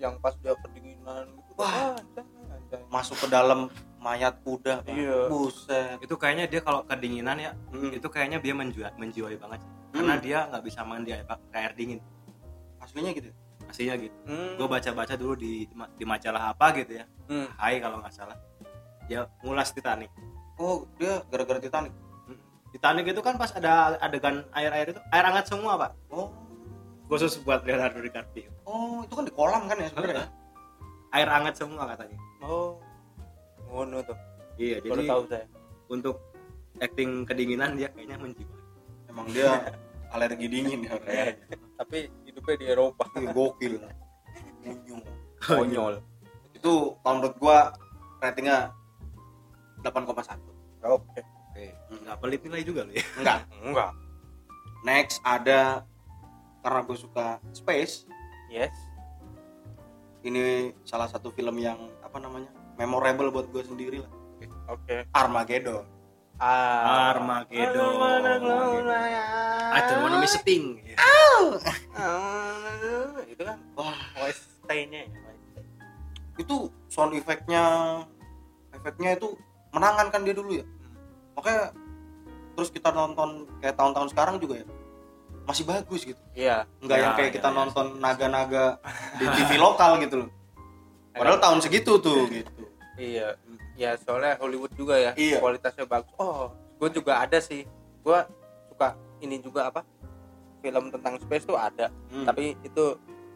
yang 0.00 0.16
pas 0.16 0.32
dia 0.40 0.56
kedinginan 0.56 1.28
gitu 1.36 1.52
Wah. 1.60 1.92
anjay, 1.92 2.24
anjay. 2.48 2.80
masuk 2.88 3.16
ke 3.20 3.28
dalam 3.28 3.68
mayat 4.00 4.40
kuda. 4.40 4.84
Iya. 4.88 5.28
buset 5.28 6.00
Itu 6.00 6.16
kayaknya 6.16 6.48
dia 6.48 6.60
kalau 6.60 6.80
kedinginan 6.84 7.36
ya, 7.36 7.52
Hmm. 7.68 7.92
itu 7.92 8.08
kayaknya 8.08 8.40
dia 8.40 8.56
menjiwai, 8.56 8.92
menjiwai 8.96 9.36
banget. 9.36 9.60
sih. 9.60 9.70
Karena 9.92 10.14
Hmm. 10.16 10.24
dia 10.24 10.38
nggak 10.48 10.62
bisa 10.64 10.80
mandi 10.80 11.10
air, 11.12 11.24
air 11.52 11.72
dingin. 11.76 12.00
aslinya 12.76 13.10
gitu 13.12 13.28
ya? 13.28 13.36
Aslinya 13.66 13.94
gitu. 13.98 14.16
Hmm. 14.30 14.54
Gue 14.54 14.68
baca-baca 14.70 15.14
dulu 15.18 15.34
di 15.34 15.66
di 15.98 16.04
majalah 16.06 16.54
apa 16.54 16.70
gitu 16.76 16.92
ya. 16.96 17.04
Hmm. 17.26 17.48
Hai 17.58 17.82
kalau 17.82 17.98
nggak 17.98 18.14
salah. 18.14 18.36
Dia 19.08 19.26
ngulas 19.42 19.74
Titanic. 19.74 20.08
oh 20.56 20.88
dia 20.96 21.20
gara-gara 21.28 21.60
Titanic 21.60 21.92
Hmm. 22.24 22.38
Titanic 22.72 23.04
itu 23.12 23.20
kan 23.20 23.36
pas 23.36 23.52
ada 23.52 24.00
adegan 24.00 24.40
air-air 24.56 24.88
itu 24.88 25.00
air 25.12 25.24
hangat 25.24 25.44
semua 25.46 25.76
pak 25.76 25.92
oh 26.08 26.32
khusus 27.06 27.38
buat 27.42 27.62
Leonardo 27.62 28.02
DiCaprio. 28.02 28.50
Oh 28.66 29.02
itu 29.06 29.14
kan 29.14 29.24
di 29.26 29.34
kolam 29.34 29.62
kan 29.70 29.78
ya 29.78 29.88
sebenarnya 29.90 30.26
air 31.14 31.28
hangat 31.30 31.54
semua 31.54 31.86
katanya. 31.94 32.18
Oh 32.42 32.78
ngono 33.70 34.02
tuh. 34.02 34.18
Iya 34.56 34.82
baru 34.82 35.02
jadi 35.02 35.10
tahu 35.10 35.22
saya. 35.28 35.46
untuk 35.92 36.16
acting 36.82 37.24
kedinginan 37.24 37.76
dia 37.78 37.88
kayaknya 37.92 38.16
menjiwai 38.20 38.60
emang 39.08 39.26
dia 39.32 39.50
alergi 40.14 40.46
dingin 40.48 40.80
ya 40.84 40.96
kayaknya. 41.00 41.56
tapi 41.76 41.98
hidupnya 42.28 42.54
di 42.58 42.66
Eropa. 42.68 43.04
Gokil. 43.32 43.74
Munyung. 44.66 45.02
konyol. 45.40 45.94
Itu 46.56 46.98
kalau 47.04 47.22
menurut 47.22 47.36
gua 47.38 47.58
ratingnya 48.18 48.74
8,1 49.84 50.56
oke. 50.82 51.20
Oke. 51.22 51.66
Nggak 52.02 52.16
pelit 52.18 52.40
nilai 52.44 52.62
juga 52.66 52.80
loh 52.82 52.94
ya? 52.94 53.04
Enggak. 53.18 53.38
Enggak. 53.62 53.90
Next 54.82 55.18
ada 55.22 55.86
karena 56.66 56.82
gue 56.82 56.98
suka 56.98 57.38
space. 57.54 58.10
Yes. 58.50 58.74
Ini 60.26 60.74
salah 60.82 61.06
satu 61.06 61.30
film 61.30 61.62
yang 61.62 61.78
apa 62.02 62.18
namanya 62.18 62.50
memorable 62.74 63.30
buat 63.30 63.46
gue 63.54 63.62
sendiri 63.62 64.02
lah. 64.02 64.10
Oke. 64.74 65.06
Armageddon. 65.14 65.86
Ah. 66.42 67.14
Armageddon. 67.14 68.02
I 69.70 69.78
don't 69.86 70.02
wanna 70.02 70.18
miss 70.18 70.34
a 70.34 70.42
thing. 70.42 70.82
Ah, 71.94 73.22
itu 73.30 73.42
kan 73.46 73.62
wah 73.78 73.94
OST-nya 74.18 75.06
ya 75.06 75.10
itu 76.36 76.68
sound 76.92 77.16
efeknya 77.16 77.64
efeknya 78.68 79.16
itu 79.16 79.32
menangan 79.72 80.12
kan 80.12 80.20
dia 80.20 80.36
dulu 80.36 80.60
ya. 80.60 80.66
Makanya 81.32 81.72
terus 82.56 82.68
kita 82.68 82.92
nonton 82.92 83.48
kayak 83.60 83.76
tahun-tahun 83.76 84.12
sekarang 84.12 84.36
juga 84.36 84.60
ya 84.60 84.66
masih 85.46 85.62
bagus 85.62 86.02
gitu. 86.02 86.18
Iya. 86.34 86.66
Nggak 86.82 86.96
Ya, 86.96 87.02
yang 87.02 87.12
kayak 87.14 87.30
ya, 87.30 87.34
kita 87.38 87.48
ya. 87.48 87.54
nonton 87.54 87.86
naga-naga 87.96 88.64
di 89.14 89.24
TV 89.24 89.50
lokal 89.56 90.02
gitu 90.02 90.26
loh. 90.26 90.30
Padahal 91.10 91.38
tahun 91.38 91.58
segitu 91.62 91.92
tuh 91.96 92.26
gitu. 92.28 92.50
Iya. 92.96 93.38
Ya 93.76 93.94
soalnya 93.96 94.36
Hollywood 94.36 94.72
juga 94.74 94.96
ya 94.96 95.12
Iya. 95.14 95.38
kualitasnya 95.38 95.86
bagus. 95.86 96.10
Oh 96.16 96.50
gue 96.76 96.90
juga 96.90 97.18
ada 97.18 97.38
sih. 97.38 97.62
Gue 98.02 98.18
suka 98.68 98.92
ini 99.18 99.38
juga 99.38 99.70
apa 99.70 99.86
film 100.60 100.90
tentang 100.90 101.16
space 101.16 101.46
tuh 101.46 101.56
ada. 101.56 101.88
Hmm. 102.10 102.24
tapi 102.24 102.58
itu 102.60 102.84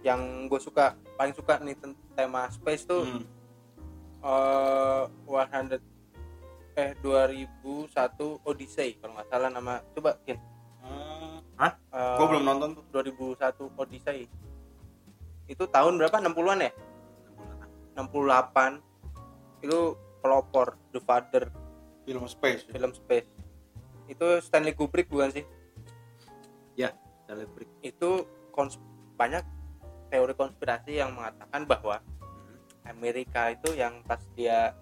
yang 0.01 0.19
gue 0.49 0.57
suka 0.57 0.93
paling 1.15 1.31
suka 1.31 1.61
nih 1.61 1.77
tema 2.13 2.49
space 2.49 2.85
tuh 2.85 3.05
Hmm. 3.05 3.23
eh 4.21 5.05
100 5.25 5.79
eh 6.75 6.93
2001 6.99 7.93
Odyssey 8.43 8.97
kalau 8.97 9.15
nggak 9.15 9.29
salah 9.29 9.49
nama 9.49 9.81
coba 9.93 10.17
Kin 10.23 10.37
Hmm. 11.61 11.77
Eh, 11.93 12.17
gue 12.17 12.27
belum 12.27 12.45
nonton 12.49 12.69
tuh. 12.73 12.85
2001 12.89 13.69
Odyssey 13.77 14.25
itu 15.45 15.65
tahun 15.67 16.01
berapa? 16.01 16.17
60-an 16.17 16.65
ya? 16.65 16.73
68 17.99 18.81
itu 19.61 19.79
pelopor 20.25 20.81
The 20.95 21.01
Father. 21.05 21.53
Film 22.09 22.25
space. 22.25 22.65
Film 22.65 22.97
space. 22.97 23.29
Itu 24.09 24.41
Stanley 24.41 24.73
Kubrick 24.73 25.13
bukan 25.13 25.31
sih? 25.31 25.45
Stanley 27.31 27.47
Kubrick. 27.47 27.71
itu 27.87 28.27
kons- 28.51 28.83
banyak 29.15 29.47
teori 30.11 30.35
konspirasi 30.35 30.99
yang 30.99 31.15
mengatakan 31.15 31.63
bahwa 31.63 32.03
Amerika 32.83 33.55
itu 33.55 33.79
yang 33.79 34.03
pas 34.03 34.19
dia 34.35 34.75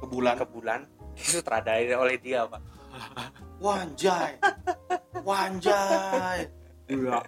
ke 0.00 0.08
bulan 0.08 0.40
ke 0.40 0.46
bulan 0.48 0.88
disutradarai 1.20 1.92
oleh 1.92 2.16
dia 2.16 2.48
pak. 2.48 2.64
Wanjay 3.60 4.40
Iya. 6.90 7.18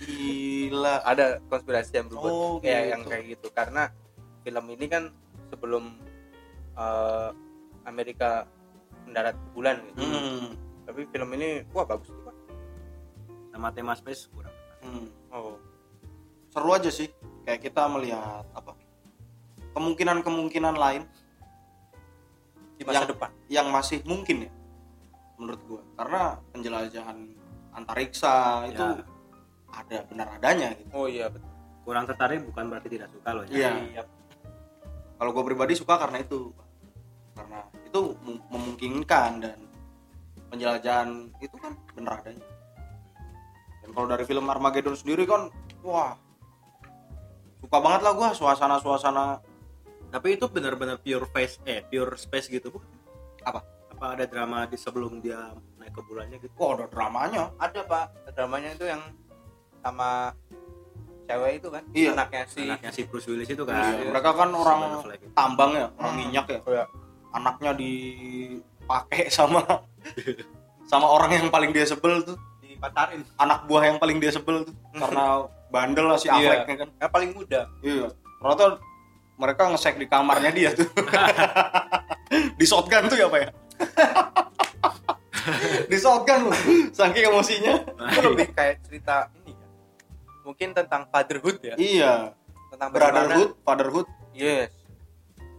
gila. 0.00 0.94
Ada 1.04 1.38
konspirasi 1.46 1.92
yang 1.92 2.08
berbuat 2.08 2.32
oh 2.32 2.56
ya 2.64 2.80
gitu. 2.80 2.90
yang 2.96 3.02
kayak 3.04 3.24
gitu. 3.36 3.48
Karena 3.52 3.92
film 4.42 4.64
ini 4.72 4.86
kan 4.88 5.12
sebelum 5.52 5.84
eh, 6.74 7.28
Amerika 7.84 8.48
mendarat 9.04 9.36
ke 9.36 9.48
bulan 9.52 9.76
gitu. 9.92 10.00
Hmm. 10.04 10.48
tapi 10.90 11.06
film 11.06 11.30
ini 11.38 11.62
wah 11.70 11.86
bagus 11.86 12.10
tuh 12.10 12.18
pak 12.26 12.34
Sama 13.54 13.68
tema 13.70 13.92
space 13.94 14.26
kurang. 14.32 14.54
Hmm. 14.80 15.06
oh. 15.30 15.54
Seru 16.50 16.70
aja 16.74 16.90
sih. 16.90 17.06
Kayak 17.46 17.70
kita 17.70 17.86
melihat 17.86 18.42
apa? 18.56 18.74
Kemungkinan-kemungkinan 19.76 20.74
lain. 20.74 21.06
Di 22.74 22.82
masa 22.82 23.04
Yang- 23.04 23.10
depan. 23.12 23.30
yang 23.52 23.66
masih 23.68 24.00
mungkin 24.08 24.48
ya 24.48 24.50
menurut 25.40 25.60
gua 25.64 25.82
karena 25.96 26.22
penjelajahan 26.52 27.16
antariksa 27.72 28.68
itu 28.68 28.84
Ya. 28.84 29.02
ada 29.72 29.98
benar 30.04 30.26
adanya 30.36 30.68
gitu 30.76 30.90
oh 30.92 31.06
iya 31.06 31.26
betul 31.26 31.48
Kurang 31.80 32.04
tertarik 32.04 32.44
bukan 32.44 32.68
berarti 32.68 32.88
tidak 32.92 33.08
suka 33.08 33.30
loh 33.32 33.44
ya. 33.48 33.56
Iya. 33.56 33.70
Iya. 33.90 34.02
kalau 35.16 35.30
gue 35.32 35.44
pribadi 35.44 35.72
suka 35.74 35.96
karena 35.96 36.20
itu 36.20 36.52
karena 37.32 37.58
itu 37.82 38.00
mem- 38.20 38.44
memungkinkan 38.48 39.30
dan 39.40 39.58
penjelajahan 40.48 41.08
itu 41.38 41.56
kan 41.56 41.72
benar 41.92 42.20
adanya 42.20 42.46
dan 43.80 43.90
kalau 43.90 44.06
dari 44.06 44.24
film 44.24 44.44
Armageddon 44.44 44.92
sendiri 44.92 45.24
kan 45.24 45.48
wah 45.80 46.14
suka 47.60 47.78
banget 47.78 48.00
lah 48.02 48.12
gua 48.12 48.28
suasana 48.30 48.76
suasana 48.76 49.40
Tapi 50.10 50.34
itu 50.34 50.50
benar-benar 50.50 50.98
pure 50.98 51.22
face 51.30 51.62
eh 51.62 51.86
pure 51.86 52.18
space 52.18 52.50
gitu 52.50 52.74
bukan? 52.74 52.82
Apa? 53.46 53.62
Apa 54.00 54.16
ada 54.16 54.24
drama 54.24 54.64
di 54.64 54.80
sebelum 54.80 55.20
dia 55.20 55.52
naik 55.76 55.92
ke 55.92 56.00
bulannya 56.00 56.40
gitu? 56.40 56.48
wah 56.56 56.72
ada 56.72 56.88
dramanya 56.88 57.52
ada 57.60 57.80
pak 57.84 58.04
dramanya 58.32 58.72
itu 58.72 58.88
yang 58.88 59.02
sama 59.78 60.32
cewek 61.26 61.60
itu 61.60 61.68
kan 61.68 61.84
Iya. 61.92 62.10
anaknya 62.14 62.42
si 62.46 62.64
Anaknya 62.64 62.90
si 62.90 63.00
Bruce 63.04 63.28
Willis 63.28 63.44
itu 63.46 63.60
Iya, 63.60 63.68
kan. 63.68 64.08
mereka 64.08 64.30
kan 64.32 64.48
orang 64.50 64.78
Ben 64.80 64.92
Affleck 64.96 65.20
itu. 65.20 65.32
tambang 65.32 65.76
ya 65.76 65.92
orang 65.94 66.10
Hmm. 66.10 66.18
minyak 66.18 66.46
ya 66.48 66.60
Iya. 66.64 66.84
anaknya 67.30 67.70
dipakai 67.76 69.22
sama 69.28 69.60
sama 70.90 71.06
orang 71.06 71.30
yang 71.34 71.48
paling 71.48 71.68
dia 71.70 71.84
sebel 71.84 72.24
tuh 72.24 72.40
dipatarin 72.58 73.20
anak 73.36 73.68
buah 73.68 73.84
yang 73.84 73.98
paling 73.98 74.16
dia 74.16 74.32
sebel 74.32 74.64
tuh 74.64 74.72
karena 74.90 75.44
bandel 75.68 76.08
lah 76.08 76.16
si 76.16 76.26
Iya. 76.26 76.40
Affleck 76.56 76.60
kan 76.74 76.88
yang 76.90 77.12
paling 77.12 77.30
muda 77.30 77.68
Iya. 77.78 78.08
Ternyata 78.40 78.64
mereka 79.36 79.62
ngesek 79.68 79.96
di 79.96 80.06
kamarnya 80.06 80.48
dia 80.50 80.72
tuh. 80.72 80.88
di 82.58 82.64
shotgun 82.64 83.04
tuh 83.06 83.16
ya 83.16 83.28
apa 83.28 83.38
ya? 83.38 83.48
Di 85.90 85.96
shotgun 85.98 86.50
loh. 86.50 86.56
Saking 86.92 87.24
emosinya. 87.32 87.74
itu 88.12 88.20
lebih 88.22 88.48
kayak 88.54 88.76
cerita 88.86 89.28
ini 89.42 89.52
ya. 89.56 89.68
Mungkin 90.44 90.68
tentang 90.76 91.02
fatherhood 91.10 91.58
ya. 91.62 91.74
Iya. 91.76 92.12
Tentang 92.70 92.88
bagaimana 92.92 93.10
brotherhood 93.26 93.50
fatherhood. 93.64 94.08
Yes. 94.36 94.70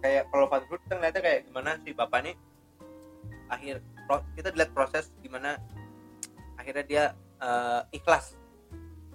Kayak 0.01 0.29
kalau 0.33 0.45
fatherhood 0.49 0.81
kita 0.87 0.93
ngeliatnya 0.97 1.21
kayak 1.21 1.39
gimana 1.49 1.69
si 1.81 1.89
bapak 1.93 2.19
nih? 2.25 2.35
Akhir 3.51 3.75
pro- 4.07 4.25
kita 4.33 4.49
lihat 4.55 4.71
proses 4.71 5.11
gimana 5.19 5.59
akhirnya 6.55 6.85
dia 6.85 7.03
eh, 7.41 7.81
ikhlas. 7.97 8.37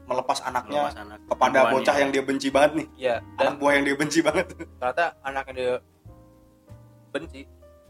Melepas 0.07 0.39
anaknya 0.47 0.87
Melepas 0.87 0.99
anak. 1.03 1.19
kepada 1.27 1.61
bocah 1.75 1.97
yang 1.99 2.11
dia 2.15 2.23
benci 2.23 2.49
banget 2.53 2.73
nih. 2.79 2.87
Ya 3.11 3.17
anak 3.39 3.39
dan 3.43 3.53
buah 3.59 3.73
yang 3.75 3.85
dia 3.91 3.97
benci 3.99 4.19
banget. 4.23 4.47
ternyata 4.55 5.05
anak 5.27 5.43
yang 5.51 5.57
dia 5.57 5.73
benci 7.11 7.41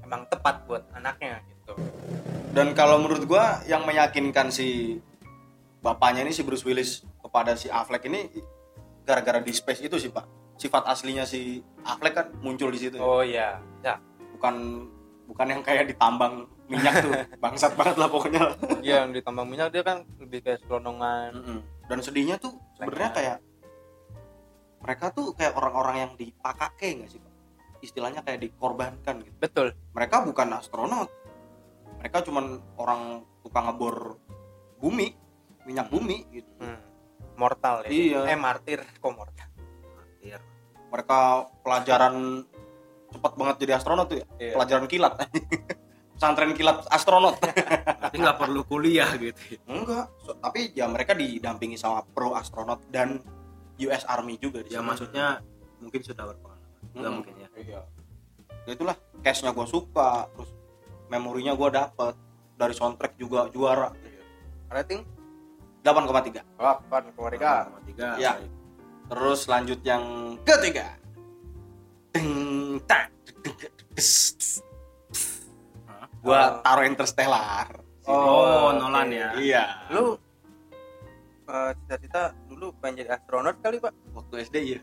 emang 0.07 0.23
tepat 0.31 0.63
buat 0.71 0.87
anaknya 0.95 1.43
gitu. 1.51 1.75
Dan 2.55 2.73
kalau 2.79 3.03
menurut 3.03 3.27
gua 3.27 3.61
yang 3.67 3.83
meyakinkan 3.83 4.55
si 4.55 5.03
bapaknya 5.83 6.23
ini 6.23 6.33
si 6.33 6.47
Bruce 6.47 6.63
Willis 6.63 7.03
kepada 7.19 7.59
si 7.59 7.67
Affleck 7.67 8.07
ini 8.07 8.31
gara-gara 9.03 9.43
di 9.43 9.51
space 9.51 9.83
itu 9.83 9.99
sih 9.99 10.15
pak. 10.15 10.25
Sifat 10.57 10.89
aslinya 10.89 11.27
si 11.27 11.61
Affleck 11.85 12.15
kan 12.15 12.27
muncul 12.41 12.71
di 12.71 12.79
situ. 12.81 12.97
Oh 13.03 13.21
iya. 13.21 13.61
Ya. 13.83 13.99
Bukan 14.39 14.87
bukan 15.27 15.47
yang 15.51 15.63
kayak 15.67 15.91
ditambang 15.91 16.47
minyak 16.71 17.03
tuh. 17.03 17.13
Bangsat 17.43 17.75
banget 17.75 17.99
lah 17.99 18.09
pokoknya. 18.09 18.57
Iya, 18.81 19.05
yang 19.05 19.13
ditambang 19.13 19.47
minyak 19.51 19.75
dia 19.75 19.83
kan 19.83 20.07
lebih 20.23 20.47
kayak 20.47 20.63
selonongan 20.65 21.35
Mm-mm. 21.35 21.59
dan 21.91 21.99
sedihnya 22.01 22.39
tuh 22.39 22.55
sebenarnya 22.79 23.11
kayak 23.13 23.39
mereka 24.87 25.11
tuh 25.11 25.35
kayak 25.35 25.59
orang-orang 25.59 25.97
yang 26.07 26.13
dipakake 26.15 26.95
nggak 26.95 27.11
sih 27.11 27.21
istilahnya 27.81 28.21
kayak 28.23 28.41
dikorbankan 28.43 29.25
gitu. 29.25 29.37
Betul. 29.39 29.67
Mereka 29.93 30.25
bukan 30.25 30.49
astronot. 30.57 31.09
Mereka 32.01 32.23
cuman 32.29 32.61
orang 32.77 33.25
tukang 33.43 33.67
ngebor 33.71 34.21
bumi 34.79 35.17
minyak 35.67 35.91
bumi 35.91 36.25
gitu. 36.31 36.51
Hmm. 36.63 36.79
mortal 37.37 37.85
ya. 37.85 37.91
Iya. 37.93 38.21
eh 38.33 38.39
martir. 38.39 38.81
Kok 38.97 39.13
mortal? 39.13 39.49
Iya. 40.25 40.41
mereka 40.87 41.51
pelajaran 41.61 42.47
cepat 43.13 43.33
banget 43.37 43.57
jadi 43.67 43.73
astronot 43.77 44.07
tuh 44.09 44.19
ya. 44.23 44.27
Iya. 44.41 44.55
pelajaran 44.57 44.87
kilat. 44.89 45.15
Pesantren 46.17 46.57
kilat 46.57 46.89
astronot. 46.89 47.37
Berarti 48.01 48.17
nggak 48.17 48.39
perlu 48.41 48.65
kuliah 48.65 49.11
gitu 49.21 49.61
enggak. 49.69 50.09
So- 50.25 50.39
tapi 50.41 50.73
ya 50.73 50.89
mereka 50.89 51.13
didampingi 51.13 51.77
sama 51.77 52.01
pro 52.09 52.33
astronot 52.33 52.89
dan 52.89 53.21
US 53.77 54.09
Army 54.09 54.41
juga 54.41 54.65
di 54.65 54.73
ya 54.73 54.81
maksudnya 54.81 55.45
mungkin 55.85 56.01
sudah 56.01 56.25
berpengalaman. 56.25 56.57
Mm-mm. 56.97 57.13
mungkin 57.21 57.35
ya 57.37 57.46
iya. 57.59 57.81
Ya 58.67 58.73
itulah 58.75 58.97
cashnya 59.23 59.51
gue 59.55 59.67
suka 59.67 60.27
terus 60.35 60.51
memorinya 61.07 61.55
gue 61.55 61.69
dapet 61.71 62.15
dari 62.57 62.75
soundtrack 62.75 63.15
juga 63.21 63.49
juara. 63.53 63.93
Rating? 64.73 65.05
8,3 65.87 66.43
delapan 66.59 67.03
keluarga 67.15 67.71
Nomor 67.71 67.83
tiga. 67.87 68.09
Iya. 68.19 68.33
baik. 68.43 68.51
terus 69.07 69.41
lanjut 69.47 69.81
yang 69.87 70.03
ketiga. 70.43 70.99
Deng, 72.11 72.81
tak, 72.89 73.13
gua 76.25 76.65
taruh 76.65 76.89
Interstellar. 76.89 77.69
Oh, 78.09 78.73
oke. 78.73 78.81
Nolan 78.81 79.09
ya. 79.13 79.29
Iya. 79.37 79.65
Lu 79.93 80.17
eh, 81.47 81.71
cita-cita 81.83 82.35
dulu 82.51 82.75
pengen 82.83 83.03
jadi 83.05 83.19
astronot 83.19 83.57
kali 83.63 83.79
pak. 83.79 83.93
Waktu 84.13 84.35
SD 84.47 84.57
iya. 84.63 84.79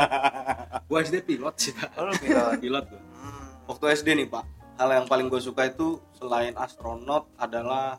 Gua 0.90 0.98
SD 1.00 1.24
pilot 1.24 1.54
sih 1.56 1.72
Pak. 1.72 1.90
oh, 1.98 2.12
pilot. 2.18 2.58
Pilot 2.64 2.84
gua. 2.90 3.02
Hmm. 3.18 3.46
waktu 3.70 3.84
SD 3.96 4.08
nih 4.18 4.28
pak. 4.28 4.44
Hal 4.74 4.90
yang 4.90 5.06
paling 5.06 5.30
gue 5.30 5.38
suka 5.38 5.70
itu 5.70 6.02
selain 6.18 6.50
astronot 6.58 7.30
adalah 7.38 7.94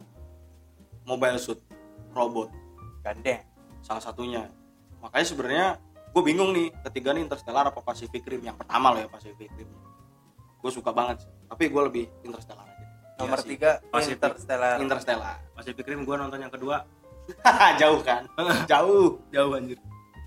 mobile 1.08 1.40
suit 1.40 1.60
robot. 2.12 2.52
Gandeng. 3.00 3.42
Salah 3.80 4.04
satunya. 4.04 4.52
Makanya 5.00 5.26
sebenarnya 5.26 5.68
gue 6.12 6.24
bingung 6.24 6.52
nih 6.52 6.70
ketiga 6.92 7.16
nih 7.16 7.24
Interstellar 7.24 7.72
apa 7.72 7.80
Pacific 7.80 8.28
Rim? 8.28 8.44
Yang 8.44 8.60
pertama 8.60 8.92
lah 8.92 9.08
ya 9.08 9.10
Pacific 9.10 9.48
Rim. 9.56 9.70
Gue 10.60 10.72
suka 10.74 10.92
banget 10.92 11.24
sih. 11.24 11.32
tapi 11.46 11.70
gue 11.70 11.82
lebih 11.88 12.06
Interstellar 12.28 12.68
aja. 12.68 12.86
Nomor 13.16 13.40
sih. 13.40 13.56
tiga 13.56 13.80
Pacific. 13.88 14.20
Interstellar. 14.20 14.76
Interstellar. 14.84 15.36
Pacific 15.56 15.86
Rim 15.88 16.04
gua 16.04 16.20
nonton 16.20 16.40
yang 16.44 16.52
kedua 16.52 16.84
jauh 17.82 18.00
kan? 18.02 18.24
Jauh. 18.72 19.18
Jauh 19.32 19.52
anjir. 19.58 19.78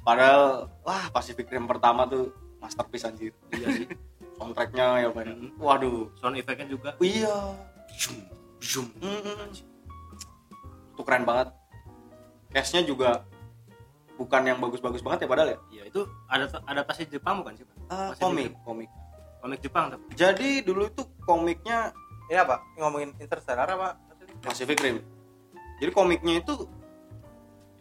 Padahal 0.03 0.73
wah 0.83 1.05
Pacific 1.13 1.47
Rim 1.49 1.69
pertama 1.69 2.09
tuh 2.09 2.33
masterpiece 2.59 3.07
anjir. 3.07 3.33
Iya 3.53 3.69
sih. 3.75 3.87
Soundtracknya 4.39 5.03
ya 5.03 5.09
pak 5.11 5.27
Mm. 5.27 5.51
waduh. 5.59 6.07
Sound 6.19 6.39
effectnya 6.39 6.67
juga. 6.71 6.95
Iya. 7.03 7.55
Zoom 7.99 8.19
zoom. 8.59 8.87
Mm-mm. 8.99 9.55
itu 10.95 11.03
keren 11.07 11.23
banget. 11.23 11.55
Cashnya 12.51 12.83
juga 12.83 13.23
bukan 14.19 14.43
yang 14.43 14.59
bagus-bagus 14.59 14.99
banget 14.99 15.25
ya 15.25 15.29
padahal 15.31 15.49
ya? 15.55 15.59
Ya 15.71 15.83
itu 15.87 16.03
ada 16.27 16.51
adaptasi 16.67 17.07
Jepang 17.07 17.39
bukan 17.43 17.55
sih 17.55 17.63
Pak? 17.63 17.77
Pacific 17.87 18.19
komik 18.19 18.47
Rim. 18.51 18.55
komik. 18.67 18.89
Komik 19.39 19.59
Jepang 19.63 19.85
tapi. 19.95 20.03
Jadi 20.19 20.51
dulu 20.67 20.91
itu 20.91 21.03
komiknya 21.23 21.95
ini 22.27 22.39
apa? 22.39 22.67
Ngomongin 22.75 23.15
Interstellar 23.23 23.71
apa? 23.71 23.95
Pacific 24.43 24.79
Rim. 24.83 24.99
Jadi 25.79 25.91
komiknya 25.95 26.43
itu 26.43 26.67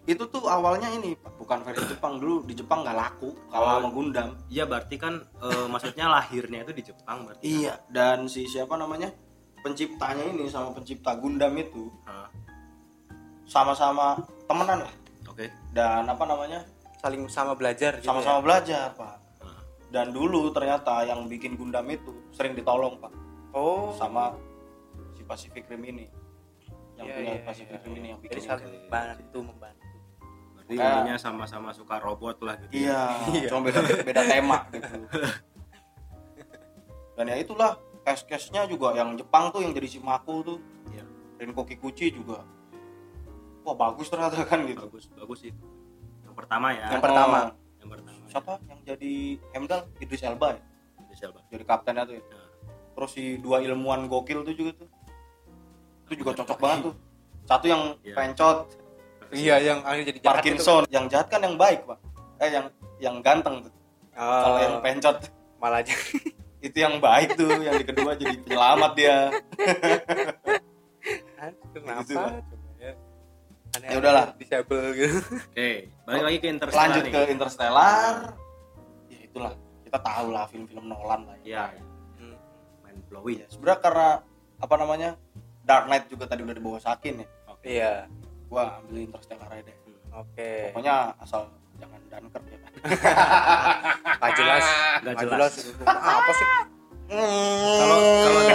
itu 0.07 0.23
tuh 0.31 0.47
awalnya 0.47 0.87
ini 0.87 1.13
Pak, 1.13 1.35
bukan 1.35 1.59
versi 1.61 1.83
Jepang 1.85 2.15
dulu 2.15 2.47
di 2.47 2.55
Jepang 2.55 2.79
nggak 2.81 2.95
laku 2.95 3.35
kalau 3.51 3.65
Oh. 3.67 3.73
sama 3.77 3.89
Gundam. 3.91 4.27
Iya 4.47 4.63
berarti 4.63 4.95
kan 4.95 5.19
eh, 5.19 5.65
maksudnya 5.67 6.07
lahirnya 6.07 6.63
itu 6.63 6.71
di 6.71 6.83
Jepang 6.85 7.27
berarti 7.27 7.43
iya 7.43 7.75
dan 7.91 8.25
si 8.25 8.47
siapa 8.47 8.73
namanya 8.73 9.11
penciptanya 9.59 10.23
ini 10.25 10.47
sama 10.47 10.71
pencipta 10.71 11.11
Gundam 11.19 11.51
itu 11.55 11.91
sama-sama 13.47 14.15
temenan 14.43 14.83
lah. 14.83 14.93
Oke. 15.27 15.47
Dan 15.71 16.07
apa 16.07 16.23
namanya? 16.23 16.63
Saling 16.97 17.27
sama 17.27 17.53
belajar 17.53 17.99
gitu 18.01 18.07
sama-sama 18.09 18.39
ya? 18.39 18.43
belajar 18.43 18.85
pak. 18.95 19.15
Dan 19.87 20.11
dulu 20.11 20.51
ternyata 20.51 21.03
yang 21.03 21.27
bikin 21.27 21.55
Gundam 21.55 21.87
itu 21.87 22.11
sering 22.31 22.55
ditolong 22.55 22.99
pak. 22.99 23.11
Oh. 23.51 23.91
Sama 23.95 24.35
si 25.15 25.23
Pacific 25.23 25.67
Rim 25.67 25.83
ini. 25.83 26.05
Yang 26.97 27.07
Iya, 27.07 27.15
punya 27.15 27.33
iya, 27.37 27.43
Pacific 27.45 27.77
iya, 27.77 27.83
Rim 27.85 27.91
iya. 27.93 27.99
ini 27.99 28.07
yang 28.09 28.19
jadi 28.19 28.27
bikin 28.33 28.41
saling 28.43 28.67
Oke. 28.67 28.89
bantu 28.89 29.39
membantu 29.45 29.76
berarti 30.67 30.77
Kayak- 30.77 30.93
intinya 30.99 31.17
sama-sama 31.17 31.69
suka 31.71 31.95
robot 31.97 32.37
lah 32.43 32.53
gitu 32.59 32.71
iya 32.77 33.15
Iya. 33.33 33.47
cuma 33.47 33.63
beda 33.63 33.79
beda 34.03 34.21
tema 34.21 34.57
gitu. 34.69 35.07
Dan 37.17 37.25
ya 37.27 37.35
itulah 37.35 37.71
cash 38.03 38.23
cashnya 38.23 38.65
juga 38.65 38.93
yang 38.93 39.15
Jepang 39.15 39.49
tuh 39.49 39.65
yang 39.65 39.71
jadi 39.71 39.87
si 39.87 39.97
Mako 39.97 40.33
tuh. 40.45 40.57
Iya. 40.91 41.03
Rinko 41.39 41.63
Kikuchi 41.65 42.11
juga. 42.11 42.43
Wah 43.63 43.73
bagus 43.73 44.07
ternyata 44.07 44.37
kan 44.43 44.61
gitu. 44.63 44.85
Bagus 44.85 45.09
bagus 45.09 45.37
sih. 45.41 45.51
Yang 46.21 46.33
pertama 46.35 46.67
ya. 46.71 46.85
Yang 46.93 47.01
pertama. 47.01 47.37
Yang 47.79 47.89
pertama 47.89 48.17
siapa? 48.27 48.53
Yang 48.67 48.79
jadi 48.85 49.13
Hemdal 49.49 49.79
Idris 49.97 50.21
Elba 50.21 50.47
ya? 50.51 50.59
ya. 51.07 51.13
siapa 51.17 51.39
jadi 51.49 51.63
kaptennya 51.63 52.03
tuh 52.03 52.13
ya. 52.13 52.21
Nah. 52.23 52.45
terus 52.93 53.09
si 53.13 53.37
dua 53.37 53.61
ilmuwan 53.61 54.05
gokil 54.05 54.43
tuh 54.43 54.51
juga 54.51 54.71
tuh. 54.75 54.89
Itu 56.05 56.21
juga 56.21 56.31
cocok 56.35 56.57
banget. 56.59 56.79
tuh. 56.85 56.93
Satu 57.45 57.65
yang 57.65 57.81
Iya. 58.01 58.13
pencot 58.13 58.57
iya 59.33 59.55
yang 59.59 59.79
akhirnya 59.83 60.05
jadi 60.15 60.19
jahat 60.23 60.35
Parkinson. 60.39 60.83
Yang 60.87 61.05
jahat 61.13 61.27
kan 61.27 61.41
yang 61.43 61.55
baik 61.59 61.83
pak. 61.83 61.97
Eh 62.39 62.49
yang 62.53 62.65
yang 63.01 63.15
ganteng 63.21 63.65
tuh. 63.65 63.71
Itu. 63.71 63.79
Oh, 64.17 64.41
kalau 64.41 64.57
yang 64.61 64.75
pencot 64.81 65.17
malah 65.61 65.79
aja. 65.81 65.93
Itu 66.67 66.77
yang 66.81 66.97
baik 66.97 67.37
tuh 67.37 67.53
yang 67.61 67.77
di 67.77 67.85
kedua 67.85 68.17
jadi 68.17 68.33
penyelamat 68.41 68.91
dia. 68.97 69.17
Kenapa? 71.73 72.01
Gitu, 72.01 72.17
Pak. 72.17 72.41
coba 72.49 72.65
ya. 72.81 72.93
Ya 73.87 73.97
udahlah. 74.01 74.25
disable 74.41 74.85
gitu. 74.97 75.19
Oke 75.53 75.69
balik 76.07 76.23
lagi 76.25 76.37
ke 76.41 76.47
Interstellar 76.49 76.81
lanjut 76.81 77.03
nih. 77.05 77.13
ke 77.13 77.21
Interstellar. 77.29 78.13
Ya 79.07 79.19
itulah. 79.21 79.53
Kita 79.85 79.99
tahu 80.01 80.27
lah 80.33 80.45
film-film 80.49 80.85
Nolan 80.89 81.21
lah 81.29 81.37
ya. 81.45 81.69
ya 81.71 81.81
Hmm. 82.17 82.35
mind 82.81 83.01
blowing 83.07 83.45
ya 83.45 83.47
sebenarnya 83.53 83.79
karena 83.85 84.09
apa 84.57 84.75
namanya 84.81 85.09
Dark 85.61 85.85
Knight 85.85 86.09
juga 86.09 86.25
tadi 86.25 86.41
udah 86.41 86.55
dibawa 86.57 86.79
Sakin 86.81 87.21
ya. 87.21 87.27
Iya 87.67 87.91
gua 88.47 88.79
ambil 88.81 88.95
Interstellar 89.03 89.49
aja 89.51 89.63
deh. 89.67 89.77
Oke. 90.15 90.71
Pokoknya 90.73 91.13
asal 91.21 91.51
jangan 91.77 92.01
Dunkirk 92.09 92.45
ya 92.49 92.57
kan 92.57 92.71
nggak 94.17 94.33
jelas 94.33 94.65
nggak 95.05 95.15
jelas. 95.21 95.53
jelas. 95.53 95.53
Itu. 95.61 95.83
apa 95.85 96.31
sih? 96.33 96.47
Kalau 97.07 97.97
kalau 98.25 98.41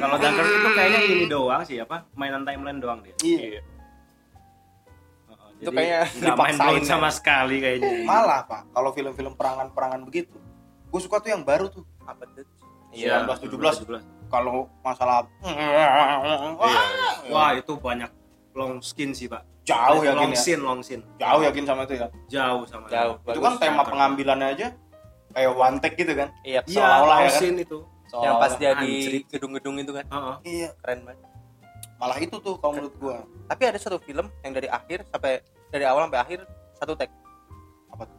kalau 0.00 0.16
itu 0.46 0.68
kayaknya 0.78 1.00
ini 1.10 1.26
doang 1.26 1.62
sih 1.66 1.76
apa? 1.82 2.06
Mainan 2.14 2.46
timeline 2.46 2.78
doang 2.78 3.02
dia. 3.02 3.12
Iya. 3.20 3.60
Heeh, 5.26 5.50
Itu 5.60 5.70
jadi 5.74 5.76
kayaknya 5.76 6.00
nggak 6.06 6.36
main 6.38 6.54
dipaksain 6.54 6.70
blown 6.70 6.84
sama 6.86 7.10
sekali 7.10 7.56
kayaknya. 7.58 8.06
Malah 8.06 8.46
pak 8.46 8.70
kalau 8.70 8.90
film-film 8.94 9.34
perangan-perangan 9.34 10.06
begitu 10.06 10.38
gue 10.90 11.00
suka 11.02 11.22
tuh 11.22 11.30
yang 11.34 11.42
baru 11.46 11.70
tuh. 11.70 11.86
Apa 12.02 12.26
tuh? 12.26 12.42
Iya, 12.90 13.22
1917. 13.26 13.86
1917. 13.86 14.19
Kalau 14.30 14.70
masalah 14.86 15.26
Iya, 15.42 15.86
wah 17.28 17.50
itu 17.58 17.74
banyak 17.76 18.10
long 18.54 18.78
skin 18.80 19.10
sih 19.10 19.26
pak. 19.26 19.42
Jauh 19.66 20.02
yakin 20.02 20.16
long 20.16 20.32
ya? 20.32 20.38
scene 20.40 20.62
long 20.64 20.80
scene 20.80 21.02
jauh 21.20 21.42
yakin 21.44 21.64
sama 21.68 21.84
itu 21.84 21.94
ya? 22.00 22.08
Jauh 22.30 22.62
sama 22.66 22.86
jauh 22.88 23.14
itu 23.22 23.38
kan 23.42 23.54
bagus. 23.54 23.62
tema 23.62 23.82
pengambilannya 23.84 24.48
aja 24.56 24.68
kayak 25.34 25.50
one 25.52 25.78
take 25.82 25.94
gitu 25.98 26.14
kan? 26.16 26.28
Iya 26.42 26.64
Seolah-olah 26.66 27.18
iya 27.22 27.28
long 27.28 27.34
ya 27.34 27.38
kan? 27.38 27.64
itu. 27.66 27.78
Yang 28.10 28.34
pas 28.42 28.52
dia 28.58 28.72
di 28.82 28.90
gedung-gedung 29.30 29.76
itu 29.78 29.92
kan? 29.94 30.04
Heeh. 30.10 30.36
iya. 30.46 30.70
Keren 30.82 31.06
banget. 31.06 31.28
Malah 32.00 32.18
itu 32.18 32.36
tuh 32.42 32.54
kalau 32.58 32.72
menurut 32.74 32.94
gua. 32.98 33.16
Tapi 33.46 33.62
ada 33.68 33.78
satu 33.78 34.00
film 34.02 34.26
yang 34.42 34.52
dari 34.56 34.66
akhir 34.66 35.06
sampai 35.12 35.44
dari 35.70 35.84
awal 35.86 36.08
sampai 36.10 36.20
akhir 36.24 36.38
satu 36.74 36.92
tag 36.98 37.10
apa 37.94 38.02
tuh? 38.10 38.18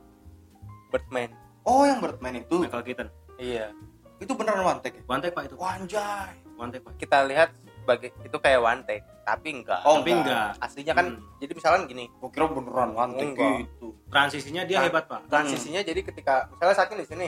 Birdman. 0.93 1.35
Oh 1.67 1.83
yang 1.83 1.99
Birdman 1.99 2.39
itu? 2.39 2.63
Michael 2.63 2.85
Keaton. 2.87 3.07
Iya 3.41 3.73
itu 4.21 4.31
beneran 4.31 4.61
one 4.61 4.79
take 4.79 4.95
ya? 4.95 5.03
one 5.03 5.19
take 5.19 5.33
pak 5.33 5.43
itu 5.45 5.55
Wah, 5.55 5.73
anjay 5.73 6.29
one 6.53 6.69
take 6.69 6.81
pak 6.81 6.93
kita 6.95 7.17
lihat 7.25 7.49
sebagai 7.75 8.13
itu 8.21 8.37
kayak 8.37 8.61
one 8.61 8.81
take 8.83 9.01
tapi 9.21 9.47
enggak 9.51 9.81
Oh, 9.81 9.97
tapi 9.97 10.13
enggak. 10.13 10.53
enggak 10.53 10.63
aslinya 10.63 10.93
kan 10.93 11.05
Hmm. 11.11 11.25
jadi 11.37 11.51
misalnya 11.51 11.79
gini 11.83 12.05
gua 12.15 12.29
kira 12.29 12.45
beneran 12.47 12.91
one 12.91 13.11
take 13.11 13.27
Enggak. 13.31 13.53
gitu 13.59 13.87
transisinya 14.07 14.61
dia 14.63 14.77
Nah. 14.77 14.85
hebat 14.85 15.05
pak 15.05 15.21
transisinya 15.25 15.81
jadi 15.81 15.99
ketika 16.03 16.33
misalnya 16.47 16.75
Sakin 16.75 16.97
di 16.97 17.07
sini 17.07 17.27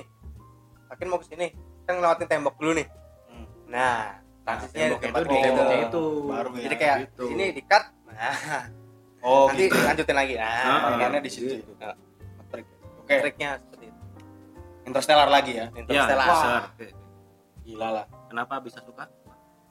Sakin 0.85 1.07
mau 1.07 1.17
ke 1.17 1.25
sini 1.25 1.47
kan 1.83 1.93
ngelewatin 1.95 2.27
tembok 2.27 2.55
dulu 2.55 2.71
nih 2.73 2.87
Hmm. 3.25 3.45
nah 3.67 4.21
transisinya 4.43 4.85
di 4.85 4.93
temboknya 4.93 5.09
tempat 5.09 5.19
itu 5.19 5.25
di 5.25 5.33
itu. 5.33 5.45
temboknya 5.47 5.77
itu 5.81 6.03
Baru 6.23 6.49
ya. 6.51 6.61
jadi 6.61 6.75
kayak 6.77 6.97
Gitu. 7.03 7.23
sini 7.27 7.45
di 7.49 7.61
cut 7.63 7.83
nah 8.05 8.35
oh 9.21 9.45
nanti 9.49 9.63
gitu 9.65 9.77
lanjutin 9.79 10.15
lagi 10.15 10.33
nah 10.35 10.61
Ah, 10.85 10.97
kayak 11.01 11.23
di 11.23 11.31
situ 11.31 11.53
Gitu. 11.57 11.71
Ya. 11.75 11.97
Trik. 12.47 12.65
oke 12.99 13.13
triknya 13.19 13.49
seperti 13.57 13.72
itu 13.72 13.72
Interstellar 14.83 15.27
lagi 15.27 15.51
ya? 15.53 15.67
Ya 15.67 15.79
Interstellar. 15.79 16.27
dasar. 16.27 16.61
gila 17.63 17.87
lah. 17.93 18.05
Kenapa 18.27 18.59
bisa 18.59 18.83
suka? 18.83 19.07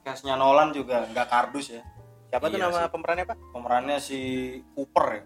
Cashnya 0.01 0.33
Nolan 0.33 0.73
juga 0.73 1.05
nggak 1.07 1.27
kardus 1.27 1.71
ya. 1.71 1.83
Siapa 2.27 2.49
tuh 2.49 2.57
Iya 2.57 2.65
nama 2.65 2.79
sih. 2.79 2.89
pemerannya 2.89 3.25
pak? 3.25 3.37
Pemerannya 3.53 3.97
si 4.01 4.19
Cooper 4.73 5.05
ya? 5.07 5.23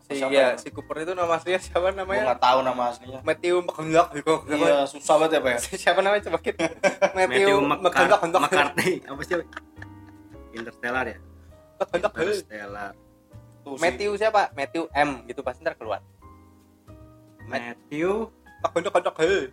Si 0.00 0.12
Siapa 0.14 0.30
ya 0.30 0.38
ya? 0.38 0.48
si 0.54 0.68
Cooper 0.70 0.96
itu 1.02 1.12
nama 1.12 1.34
aslinya 1.34 1.58
siapa 1.58 1.90
namanya? 1.90 2.22
Nggak 2.30 2.40
tahu 2.40 2.58
nama 2.62 2.82
aslinya. 2.88 3.20
Matthew 3.20 3.54
McConaughey 3.60 4.22
iya 4.54 4.86
susah 4.86 5.14
banget 5.18 5.30
ya 5.34 5.40
pak 5.42 5.50
ya? 5.50 5.58
Siapa 5.82 5.98
namanya? 5.98 6.22
Coba 6.22 6.38
kita. 6.38 6.62
Matthew 7.18 7.48
McConaughey 7.58 8.30
McCart- 8.30 8.40
McCartney 8.40 8.92
apa 9.02 9.20
sih? 9.20 9.34
Interstellar 10.54 11.04
ya? 11.04 11.18
McConaughey. 11.76 12.22
Interstellar. 12.22 12.90
Tuh, 13.66 13.74
Matthew 13.82 14.10
siapa? 14.14 14.54
Matthew 14.54 14.86
M 14.94 15.26
gitu 15.26 15.42
pasti 15.42 15.60
ntar 15.60 15.74
keluar. 15.74 15.98
Matthew 17.44 18.30
McConaughey 18.72 19.52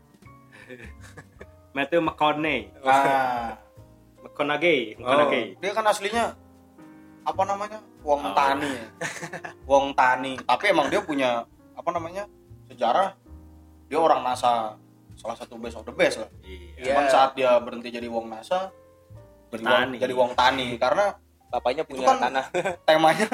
Matthew 1.73 2.01
McConaughey. 2.01 2.59
Nah 2.81 3.57
McConaughey 4.23 4.79
McConaughey. 4.97 5.45
Dia 5.59 5.71
kan 5.73 5.85
aslinya 5.85 6.37
apa 7.23 7.41
namanya? 7.43 7.79
Wong 8.03 8.21
Oh. 8.21 8.35
Tani 8.35 8.69
ya. 8.69 8.87
Wong 9.69 9.85
Tani. 9.93 10.33
Tapi 10.39 10.63
emang 10.69 10.87
dia 10.89 11.01
punya 11.01 11.45
apa 11.73 11.89
namanya 11.89 12.27
sejarah. 12.67 13.15
Dia 13.89 13.99
orang 13.99 14.21
NASA. 14.21 14.77
Salah 15.13 15.37
satu 15.37 15.55
best 15.57 15.77
of 15.77 15.85
the 15.85 15.93
best 15.93 16.19
lah. 16.19 16.29
Iya. 16.43 16.89
Cuman 16.89 17.05
saat 17.07 17.31
dia 17.33 17.53
berhenti 17.61 17.89
jadi 17.89 18.09
Wong 18.09 18.29
NASA 18.29 18.69
jadi 19.53 19.61
Wong, 19.63 19.97
jadi 19.97 20.13
Wong 20.13 20.31
Tani. 20.33 20.77
Karena 20.77 21.13
bapaknya 21.49 21.85
Itu 21.85 21.93
punya 21.95 22.07
kan- 22.11 22.21
tanah. 22.21 22.45
temanya 22.89 23.27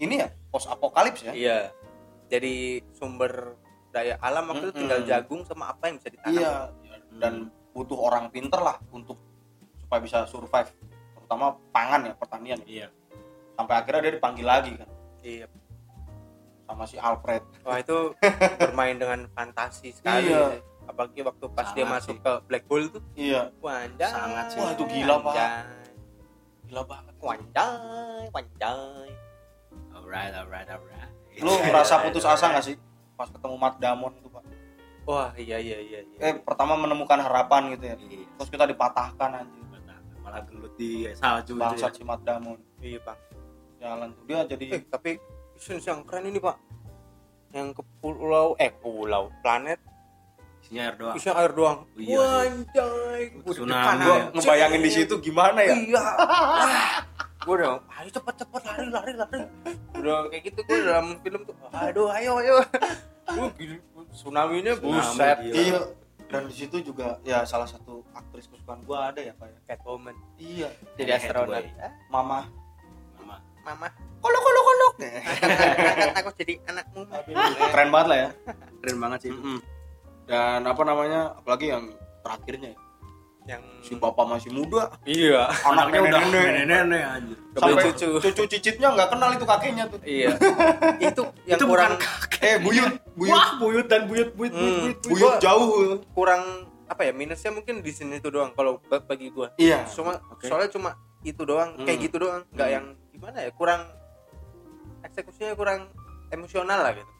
ini 0.00 0.18
ya 0.18 0.28
post 0.48 0.66
apokalips 0.66 1.26
ya. 1.26 1.32
Iya. 1.34 1.58
Jadi 2.30 2.78
sumber 2.94 3.58
daya 3.90 4.14
alam 4.22 4.46
waktu 4.54 4.70
itu 4.70 4.74
tinggal 4.86 5.00
jagung 5.02 5.42
sama 5.42 5.74
apa 5.74 5.90
yang 5.90 5.96
bisa 5.98 6.08
ditanam. 6.14 6.38
Iya 6.38 6.54
dan 7.18 7.50
butuh 7.74 7.98
orang 7.98 8.30
pinter 8.30 8.60
lah 8.62 8.78
untuk 8.94 9.18
supaya 9.82 9.98
bisa 9.98 10.22
survive. 10.30 10.70
Terutama 11.18 11.58
pangan 11.74 12.06
ya 12.06 12.14
pertanian. 12.14 12.58
Ya. 12.62 12.86
iya. 12.86 12.88
Sampai 13.58 13.74
akhirnya 13.82 14.00
dia 14.06 14.12
dipanggil 14.14 14.46
lagi 14.46 14.72
kan. 14.78 14.88
Iya. 15.26 15.46
Sama 16.70 16.84
si 16.86 16.96
Alfred. 17.02 17.42
Wah 17.66 17.78
itu 17.82 18.14
bermain 18.62 18.94
dengan 18.94 19.26
fantasi 19.34 19.90
sekali. 19.90 20.30
Iya. 20.30 20.62
apalagi 20.90 21.22
waktu 21.22 21.46
pas 21.54 21.70
dia 21.70 21.86
Sangat 21.86 22.02
masuk 22.02 22.16
sih. 22.18 22.24
ke 22.26 22.32
black 22.50 22.64
hole 22.66 22.86
tuh 22.90 23.02
iya. 23.14 23.42
wanjay 23.62 24.10
Sangat 24.10 24.44
sih. 24.50 24.58
Wah, 24.58 24.70
itu 24.74 24.84
gila, 24.90 25.16
Pak. 25.22 25.34
gila 26.66 26.82
banget. 26.82 27.14
Wanjay 27.20 28.22
wanjay 28.34 29.10
alright 29.94 30.34
alright 30.34 30.66
alright. 30.66 31.12
Lu 31.38 31.54
merasa 31.62 32.02
putus 32.02 32.26
asa 32.26 32.50
gak 32.50 32.64
sih 32.66 32.74
pas 33.20 33.28
ketemu 33.28 33.56
Matt 33.60 33.76
Damon 33.76 34.16
tuh 34.24 34.32
pak. 34.32 34.44
Wah 35.04 35.36
iya 35.36 35.60
iya 35.60 35.76
iya, 35.76 36.00
iya. 36.00 36.16
eh 36.24 36.34
pertama 36.40 36.72
menemukan 36.80 37.20
harapan 37.20 37.76
gitu 37.76 37.84
ya. 37.92 37.96
Iya. 38.00 38.24
terus 38.40 38.48
kita 38.48 38.64
dipatahkan 38.64 39.44
anjir 39.44 39.60
malah 40.20 40.44
gelut 40.44 40.72
di 40.76 41.08
salju 41.16 41.56
itu 41.56 41.60
bangsat 41.60 41.92
ya. 41.92 41.96
si 42.00 42.02
Matt 42.08 42.24
Damon. 42.24 42.56
Iya 42.80 42.98
bang 43.04 43.18
jalan 43.76 44.08
tuh. 44.16 44.24
Dia 44.24 44.38
jadi 44.48 44.64
eh 44.80 44.82
tapi 44.88 45.20
Visions 45.60 45.84
yang 45.84 46.00
keren 46.08 46.24
ini 46.32 46.40
pak. 46.40 46.56
Yang 47.52 47.68
ke 47.76 47.82
pulau 48.00 48.56
eh 48.56 48.72
pulau 48.72 49.28
planet 49.44 49.76
isinya 50.70 50.86
air 50.86 50.94
doang. 50.94 51.14
Isinya 51.18 51.34
air 51.42 51.52
doang. 51.52 51.78
Oh, 51.82 51.98
iya 51.98 52.26
Gua 53.42 53.52
Tsunami 53.58 53.82
ya. 53.82 54.06
gua 54.06 54.16
ngebayangin 54.38 54.80
di 54.86 54.90
situ 54.94 55.14
gimana 55.18 55.58
ya? 55.66 55.74
Iya. 55.74 55.98
Wah, 55.98 56.86
gua 57.44 57.54
udah 57.58 57.70
ayo 57.98 58.08
cepet 58.14 58.34
cepet 58.38 58.62
lari 58.70 58.86
lari 58.86 59.12
lari. 59.18 59.38
Udah 59.98 60.16
kayak 60.30 60.42
gitu 60.46 60.60
gua 60.62 60.78
dalam 60.86 61.06
film 61.26 61.40
tuh 61.42 61.54
aduh 61.74 62.08
ayo 62.14 62.32
ayo. 62.38 62.54
Wah, 63.34 63.50
gila, 63.58 63.76
tsunami 64.14 64.62
nya 64.62 64.78
buset 64.78 65.38
iya. 65.50 65.82
Dan 66.30 66.46
di 66.46 66.54
situ 66.54 66.78
juga 66.86 67.18
ya 67.26 67.42
salah 67.42 67.66
satu 67.66 68.06
aktris 68.14 68.46
kesukaan 68.46 68.86
gua 68.86 69.10
ada 69.10 69.18
ya 69.18 69.34
pak 69.34 69.50
ya? 69.50 69.58
Catwoman. 69.74 70.14
Iya. 70.38 70.70
Jadi 70.94 71.10
astronot 71.18 71.66
mama. 72.14 72.46
Mama. 73.18 73.36
Mama. 73.66 73.88
Kolok 74.22 74.38
kolok 74.38 74.62
kolok. 74.62 74.94
Aku 76.22 76.30
jadi 76.38 76.62
anakmu. 76.70 77.02
Keren 77.74 77.90
banget 77.90 78.06
lah 78.06 78.18
ya. 78.22 78.28
Keren 78.78 78.98
banget 79.02 79.18
sih 79.26 79.30
itu. 79.34 79.42
Mm-mm. 79.42 79.79
Dan 80.30 80.62
apa 80.62 80.82
namanya 80.82 81.34
apalagi 81.34 81.66
yang 81.68 81.90
terakhirnya 82.22 82.70
ya? 82.70 82.78
Yang 83.48 83.62
si 83.82 83.92
bapak 83.96 84.26
masih 84.28 84.52
muda. 84.52 84.94
Iya. 85.02 85.50
Anaknya 85.64 86.00
udah 86.04 86.20
nenek-nenek 86.22 87.02
anjir 87.02 87.36
Sampai 87.50 87.72
sampai 87.72 87.84
cucu. 87.90 88.08
cucu 88.22 88.42
cicitnya 88.46 88.88
nggak 88.94 89.08
kenal 89.10 89.30
itu 89.32 89.42
kakeknya 89.44 89.84
tuh. 89.90 89.98
Iya. 90.02 90.30
Itu 91.10 91.22
yang 91.44 91.58
Itu 91.58 91.64
kurang 91.66 91.92
eh 92.38 92.56
buyut 92.56 92.92
buyut. 93.12 93.32
Wah 93.32 93.50
buyut 93.58 93.86
dan 93.86 94.06
buyut 94.06 94.30
buyut 94.32 94.52
buyut 94.52 94.70
Hmm. 94.70 94.80
buyut, 94.86 94.98
buyut. 95.02 95.10
buyut 95.10 95.24
Gua- 95.26 95.40
jauh. 95.42 95.98
kurang 96.14 96.42
apa 96.86 97.02
ya 97.02 97.12
minusnya 97.12 97.50
mungkin 97.50 97.80
di 97.80 97.90
sini 97.90 98.18
itu 98.18 98.28
doang 98.28 98.52
kalau 98.52 98.78
ba- 98.84 99.02
bagi 99.02 99.28
gua. 99.28 99.50
Iya. 99.56 99.82
Cuma 99.88 100.14
Oke. 100.30 100.46
soalnya 100.46 100.70
cuma 100.70 100.94
itu 101.22 101.42
doang 101.42 101.74
Hmm. 101.74 101.82
kayak 101.82 101.98
gitu 102.02 102.16
doang. 102.20 102.46
Nggak 102.50 102.68
Hmm. 102.68 102.76
yang 102.76 102.86
gimana 103.10 103.38
ya 103.40 103.50
kurang 103.50 103.82
eksekusinya 105.02 105.54
kurang 105.54 105.88
emosional 106.28 106.78
lah 106.78 106.92
gitu. 106.92 107.10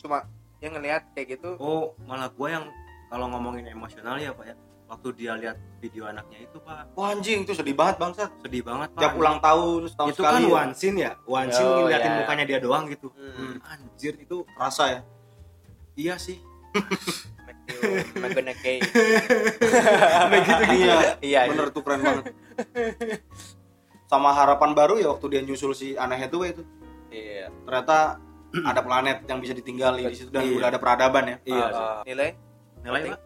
Cuma 0.00 0.24
yang 0.64 0.74
ngelihat 0.80 1.02
kayak 1.12 1.36
gitu. 1.36 1.60
Oh 1.60 1.92
malah 2.08 2.32
gua 2.32 2.48
yang 2.56 2.64
kalau 3.12 3.28
ngomongin 3.28 3.68
emosional 3.68 4.16
ya 4.16 4.32
pak 4.32 4.46
ya. 4.48 4.56
Waktu 4.84 5.08
dia 5.16 5.32
lihat 5.36 5.56
video 5.80 6.08
anaknya 6.08 6.44
itu 6.44 6.56
pak. 6.60 6.92
Wah 6.96 7.12
anjing 7.12 7.44
itu 7.44 7.52
sedih 7.52 7.76
banget 7.76 8.00
bangsat. 8.00 8.30
Sedih 8.40 8.64
banget 8.64 8.88
pak. 8.96 9.00
Tiap 9.04 9.14
ulang 9.20 9.38
tahun 9.44 9.88
setahun 9.92 10.08
itu 10.12 10.20
sekali 10.24 10.32
kan 10.32 10.42
ya. 10.44 10.52
one 10.56 10.72
scene 10.72 10.96
ya? 11.00 11.12
One 11.28 11.50
scene 11.52 11.68
Oh, 11.68 11.76
ngeliatin 11.84 12.10
ya. 12.10 12.18
mukanya 12.24 12.44
dia 12.48 12.58
doang 12.60 12.84
gitu. 12.88 13.08
Hmm. 13.12 13.60
anjir 13.64 14.14
itu 14.16 14.36
rasa 14.56 14.84
ya? 14.88 15.00
Iya 15.94 16.14
sih. 16.16 16.40
Matthew 17.44 17.80
McConaughey 18.18 18.76
begitu 20.32 20.62
iya 20.74 20.96
iya 21.22 21.40
bener 21.48 21.70
tuh 21.70 21.80
keren 21.86 22.02
banget. 22.02 22.24
Sama 24.04 24.34
harapan 24.36 24.74
baru 24.76 25.00
ya 25.00 25.14
waktu 25.16 25.26
dia 25.32 25.40
nyusul 25.42 25.72
si 25.72 25.96
Anne 25.96 26.18
Hathaway 26.18 26.52
itu. 26.52 26.62
Iya. 27.08 27.48
Ternyata 27.64 28.18
ada 28.62 28.80
planet 28.80 29.18
yang 29.26 29.38
bisa 29.38 29.50
ditinggali 29.50 30.06
di 30.06 30.14
situ 30.14 30.30
dan 30.30 30.46
Iya. 30.46 30.54
udah 30.54 30.68
ada 30.70 30.78
peradaban 30.78 31.24
ya. 31.26 31.36
Iya 31.42 31.64
Uh, 31.66 32.00
nilai? 32.06 32.30
Nilai 32.84 33.00
pak 33.10 33.20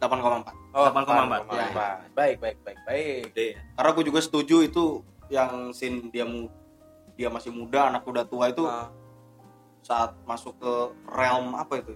8,4 0.00 0.52
oh 0.74 0.84
8,4. 0.90 1.48
8,4. 1.48 1.54
Ya. 1.54 1.66
baik 2.12 2.36
baik 2.42 2.58
baik 2.60 2.78
baik. 2.84 3.24
Ya 3.32 3.44
karena 3.72 3.90
gue 3.94 4.04
juga 4.04 4.20
setuju 4.20 4.56
itu 4.60 4.84
yang 5.30 5.70
scene 5.70 6.10
dia 6.10 6.26
mu 6.26 6.50
dia 7.14 7.30
masih 7.30 7.54
muda 7.54 7.88
anak 7.88 8.02
udah 8.04 8.26
tua 8.26 8.50
itu 8.50 8.64
Uh, 8.64 8.88
saat 9.84 10.16
masuk 10.24 10.56
ke 10.58 10.72
realm 11.06 11.52
apa 11.54 11.76
itu? 11.78 11.92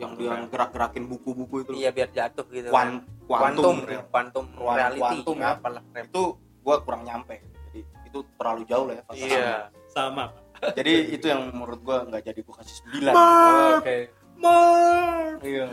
Yang 0.00 0.12
dia 0.18 0.32
gerak-gerakin 0.48 1.04
buku-buku 1.04 1.62
itu 1.62 1.72
iya 1.76 1.92
biar 1.92 2.08
jatuh 2.08 2.48
gitu. 2.48 2.72
Kuan- 2.72 3.04
quantum 3.28 3.84
realm. 3.84 4.04
quantum 4.08 4.44
Ruang 4.56 4.76
reality. 4.76 5.00
quantum 5.00 5.36
ya. 5.38 5.54
apalah 5.54 5.82
itu 5.94 6.22
gue 6.36 6.76
kurang 6.82 7.02
nyampe. 7.04 7.36
Jadi 7.70 7.80
itu 8.08 8.18
terlalu 8.36 8.62
jauh 8.66 8.84
lah 8.88 8.94
ya 8.98 9.02
iya. 9.14 9.48
sama 9.88 10.32
jadi 10.78 10.92
itu 11.10 11.26
yang 11.26 11.50
menurut 11.50 11.80
gue 11.82 11.96
nggak 12.06 12.22
jadi 12.22 12.40
gue 12.42 12.54
kasih 12.54 12.76
9 13.02 13.10
Oh, 13.12 13.82
oke. 13.82 13.98
Mark! 14.42 15.38
Iya. 15.42 15.66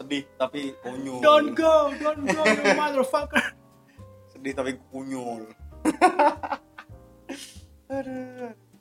Sedih 0.00 0.22
tapi 0.40 0.72
konyol 0.80 1.20
don't 1.20 1.52
go 1.52 1.92
don't 2.00 2.24
go 2.24 2.42
you 2.48 2.72
motherfucker. 2.76 3.44
Sedih 4.32 4.52
tapi 4.56 4.76
konyol 4.88 5.48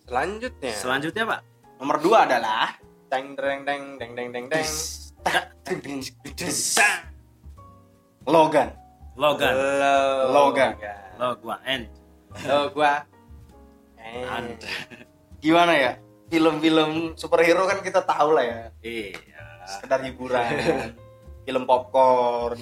selanjutnya. 0.08 0.74
Selanjutnya 0.76 1.24
pak. 1.28 1.42
Nomor 1.80 1.98
dua 2.00 2.28
adalah 2.28 2.76
teng 3.12 3.36
deng 3.36 3.64
deng 3.68 3.98
deng 4.00 4.12
deng 4.16 4.30
deng 4.32 4.46
deng 4.48 4.68
Logan. 8.28 8.70
Logan. 9.20 9.54
Logan. 10.32 10.72
lo 11.20 11.36
gua 11.44 11.60
end 11.68 11.92
lo 12.48 12.72
gua 12.72 13.04
eh. 14.00 14.24
And. 14.24 14.56
Gimana 15.40 15.74
ya? 15.76 15.92
Film-film 16.30 17.18
superhero 17.18 17.66
kan 17.66 17.82
kita 17.82 18.06
tahu 18.06 18.38
lah 18.38 18.46
ya. 18.46 18.62
Iya. 18.86 19.18
Sekedar 19.66 20.06
hiburan. 20.06 20.46
Film 21.48 21.64
popcorn. 21.66 22.60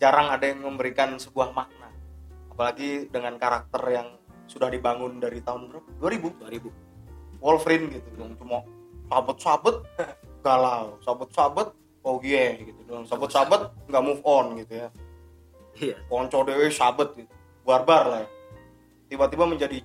Jarang 0.00 0.32
ada 0.32 0.48
yang 0.48 0.66
memberikan 0.66 1.14
sebuah 1.20 1.54
makna. 1.54 1.92
Apalagi 2.50 3.06
dengan 3.12 3.38
karakter 3.38 3.82
yang 3.86 4.08
sudah 4.50 4.66
dibangun 4.66 5.22
dari 5.22 5.38
tahun 5.44 5.70
berapa? 5.70 5.88
2000 6.02 6.42
2000 6.42 7.40
Wolverine 7.40 7.88
gitu 7.88 8.08
dong 8.18 8.34
cuma 8.36 8.66
sabet-sabet 9.06 9.76
galau. 10.44 10.98
Sabet-sabet 11.00 11.68
oh 12.02 12.18
yeah 12.24 12.56
gitu 12.58 12.80
dong 12.88 13.04
sabet-sabet 13.06 13.70
nggak 13.86 14.02
move 14.02 14.22
on 14.26 14.58
gitu 14.58 14.72
ya. 14.82 14.88
Iya. 15.78 15.96
Konco 16.10 16.42
dewe 16.42 16.68
sabet 16.74 17.14
gitu. 17.14 17.32
Barbar 17.62 18.04
lah 18.10 18.20
ya. 18.26 18.30
tiba-tiba 19.14 19.44
menjadi 19.46 19.78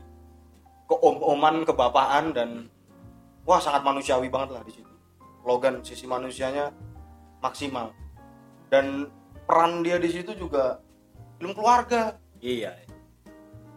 keom-oman 0.85 1.65
kebapaan 1.65 2.31
dan 2.31 2.49
wah 3.43 3.57
sangat 3.57 3.81
manusiawi 3.81 4.29
banget 4.29 4.53
lah 4.53 4.63
di 4.63 4.73
situ 4.73 4.91
Logan 5.45 5.81
sisi 5.81 6.05
manusianya 6.05 6.69
maksimal 7.39 7.93
dan 8.69 9.09
peran 9.45 9.81
dia 9.81 9.97
di 9.97 10.09
situ 10.09 10.33
juga 10.33 10.81
film 11.37 11.53
keluarga 11.53 12.17
iya 12.39 12.73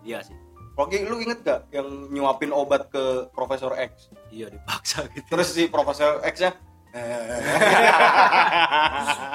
iya 0.02 0.22
sih 0.22 0.36
Oke, 0.78 1.02
lu 1.02 1.18
inget 1.18 1.42
gak 1.42 1.66
yang 1.74 2.06
nyuapin 2.06 2.54
obat 2.54 2.86
ke 2.86 3.26
Profesor 3.34 3.74
X? 3.74 4.14
iya 4.30 4.46
dipaksa 4.46 5.10
gitu 5.10 5.26
Terus 5.26 5.50
si 5.50 5.66
Profesor 5.66 6.22
X-nya 6.22 6.54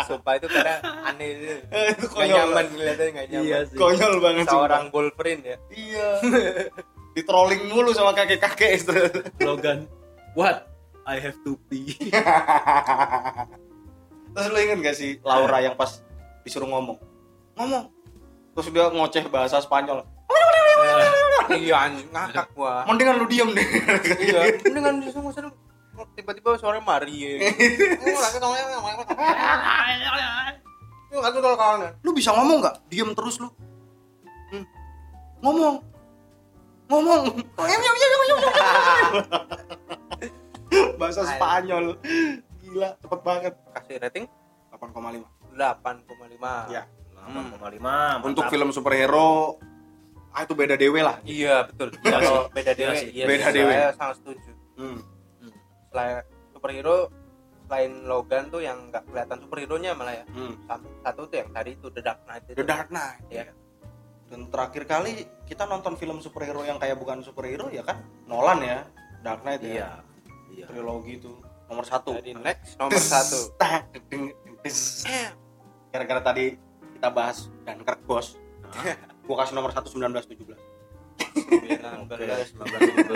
Sumpah 0.07 0.33
itu 0.39 0.47
karena 0.47 0.79
aneh 1.03 1.27
itu. 1.35 1.43
itu 1.67 2.05
Gak 2.07 2.15
konyol 2.15 2.47
nyaman 2.47 2.65
ngeliatnya 2.71 3.07
gak 3.11 3.27
nyaman. 3.29 3.45
Iya 3.45 3.59
sih. 3.67 3.77
konyol 3.77 4.13
banget. 4.19 4.45
Seorang 4.47 4.83
Wolverine 4.89 5.43
ya. 5.43 5.57
iya 5.69 6.07
di 7.13 7.21
trolling 7.21 7.69
mulu 7.69 7.93
sama 7.93 8.17
kakek-kakek 8.17 8.81
itu. 8.81 8.93
Slogan 9.37 9.85
what? 10.33 10.73
I 11.03 11.19
have 11.19 11.37
to 11.45 11.59
pee. 11.69 11.93
Terus 14.33 14.47
lu 14.49 14.57
inget 14.57 14.77
gak 14.81 14.97
sih 14.97 15.21
Laura 15.21 15.61
yang 15.61 15.77
pas 15.77 16.01
disuruh 16.41 16.65
ngomong? 16.65 16.97
Ngomong. 17.53 17.85
Terus 18.57 18.67
dia 18.73 18.89
ngoceh 18.89 19.23
bahasa 19.29 19.61
Spanyol. 19.61 20.03
Iya 21.43 21.75
anjing 21.75 22.07
ngakak 22.07 22.55
gua. 22.55 22.87
mendingan 22.87 23.19
lu 23.19 23.27
diem 23.27 23.51
deh. 23.51 23.67
Iya, 24.15 24.63
mendingan 24.63 25.03
di 25.03 25.11
sana 25.11 25.27
sana 25.35 25.51
tiba-tiba 26.15 26.55
suara 26.55 26.79
Marie. 26.79 27.43
Lu 31.13 31.19
lu 32.01 32.09
bisa 32.15 32.31
ngomong 32.31 32.63
nggak 32.63 32.75
diem 32.87 33.11
terus 33.11 33.43
lu. 33.43 33.51
Hmm. 34.55 34.63
ngomong 35.43 35.83
ngomong 36.93 37.23
bahasa 40.95 41.21
Spanyol 41.27 41.97
gila 42.59 42.89
cepet 42.97 43.19
banget 43.21 43.53
Kasih 43.73 43.95
rating 43.99 44.25
8,5 44.71 45.25
8,5. 45.53 46.73
Ya. 46.73 46.83
8,5 47.23 48.25
untuk 48.25 48.43
film 48.47 48.69
superhero 48.69 49.57
ah 50.33 50.41
itu 50.41 50.53
beda 50.53 50.73
dewe 50.73 50.99
lah 50.99 51.21
Iya, 51.21 51.69
betul. 51.69 51.93
Iya 51.95 52.09
Kalau 52.11 52.37
sih. 52.41 52.51
beda 52.51 52.71
Iya 52.71 52.79
dewe, 52.79 52.95
sih. 52.95 53.09
iya 53.11 53.25
Beda 53.25 53.45
sih, 53.45 53.53
dewe. 53.55 53.69
Saya 53.71 53.89
sangat 53.93 54.15
setuju. 54.17 54.51
hmm. 54.75 54.97
Selain 55.87 56.15
superhero 56.49 56.97
selain 57.63 57.91
Logan 58.03 58.43
tuh 58.49 58.59
yang 58.59 58.89
nggak 58.89 59.03
kelihatan 59.07 59.37
superhero-nya 59.39 59.91
malah 59.93 60.13
ya. 60.15 60.25
Hmm. 60.27 60.53
Satu, 60.63 60.87
satu 60.99 61.21
tuh 61.27 61.37
yang 61.37 61.49
tadi 61.49 61.71
itu 61.73 61.87
The 61.87 62.01
Dark 62.01 62.19
Knight 62.25 62.43
itu. 62.43 62.57
The 62.57 62.65
Dark 62.65 62.87
Knight 62.89 63.21
Iya. 63.29 63.43
Dan 64.33 64.49
terakhir 64.49 64.89
kali 64.89 65.29
kita 65.45 65.69
nonton 65.69 65.93
film 65.93 66.17
superhero 66.17 66.65
yang 66.65 66.81
kayak 66.81 66.97
bukan 66.97 67.21
superhero 67.21 67.69
ya 67.69 67.85
kan? 67.85 68.01
Nolan 68.25 68.65
ya 68.65 68.81
Dark 69.21 69.45
Knight 69.45 69.61
iya 69.61 69.77
ya. 69.77 69.89
Iya 70.49 70.65
trilogi 70.73 71.21
itu 71.21 71.37
nomor 71.69 71.85
satu. 71.85 72.17
Jadi 72.17 72.33
next 72.41 72.73
nomor 72.81 72.97
satu. 72.97 73.53
gara-gara 75.93 76.33
tadi 76.33 76.57
kita 76.97 77.13
bahas 77.13 77.53
Dunkirk 77.61 78.01
bos 78.09 78.41
gua 79.29 79.35
kasih 79.45 79.53
nomor 79.53 79.69
satu 79.69 79.93
1917 79.93 80.41
Oke, 80.49 81.69
19. 81.69 82.09
19 82.09 83.13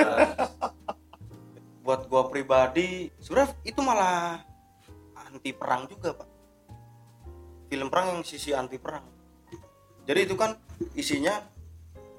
buat 1.82 2.06
gua 2.06 2.30
pribadi 2.30 3.10
sebenarnya 3.18 3.58
itu 3.66 3.82
malah 3.82 4.46
anti 5.18 5.56
perang 5.56 5.90
juga 5.90 6.14
pak. 6.14 6.30
Film 7.74 7.90
perang 7.90 8.14
yang 8.14 8.22
sisi 8.22 8.54
anti 8.54 8.78
perang. 8.78 9.08
Jadi 10.06 10.20
itu 10.24 10.36
kan 10.38 10.56
isinya 10.94 11.42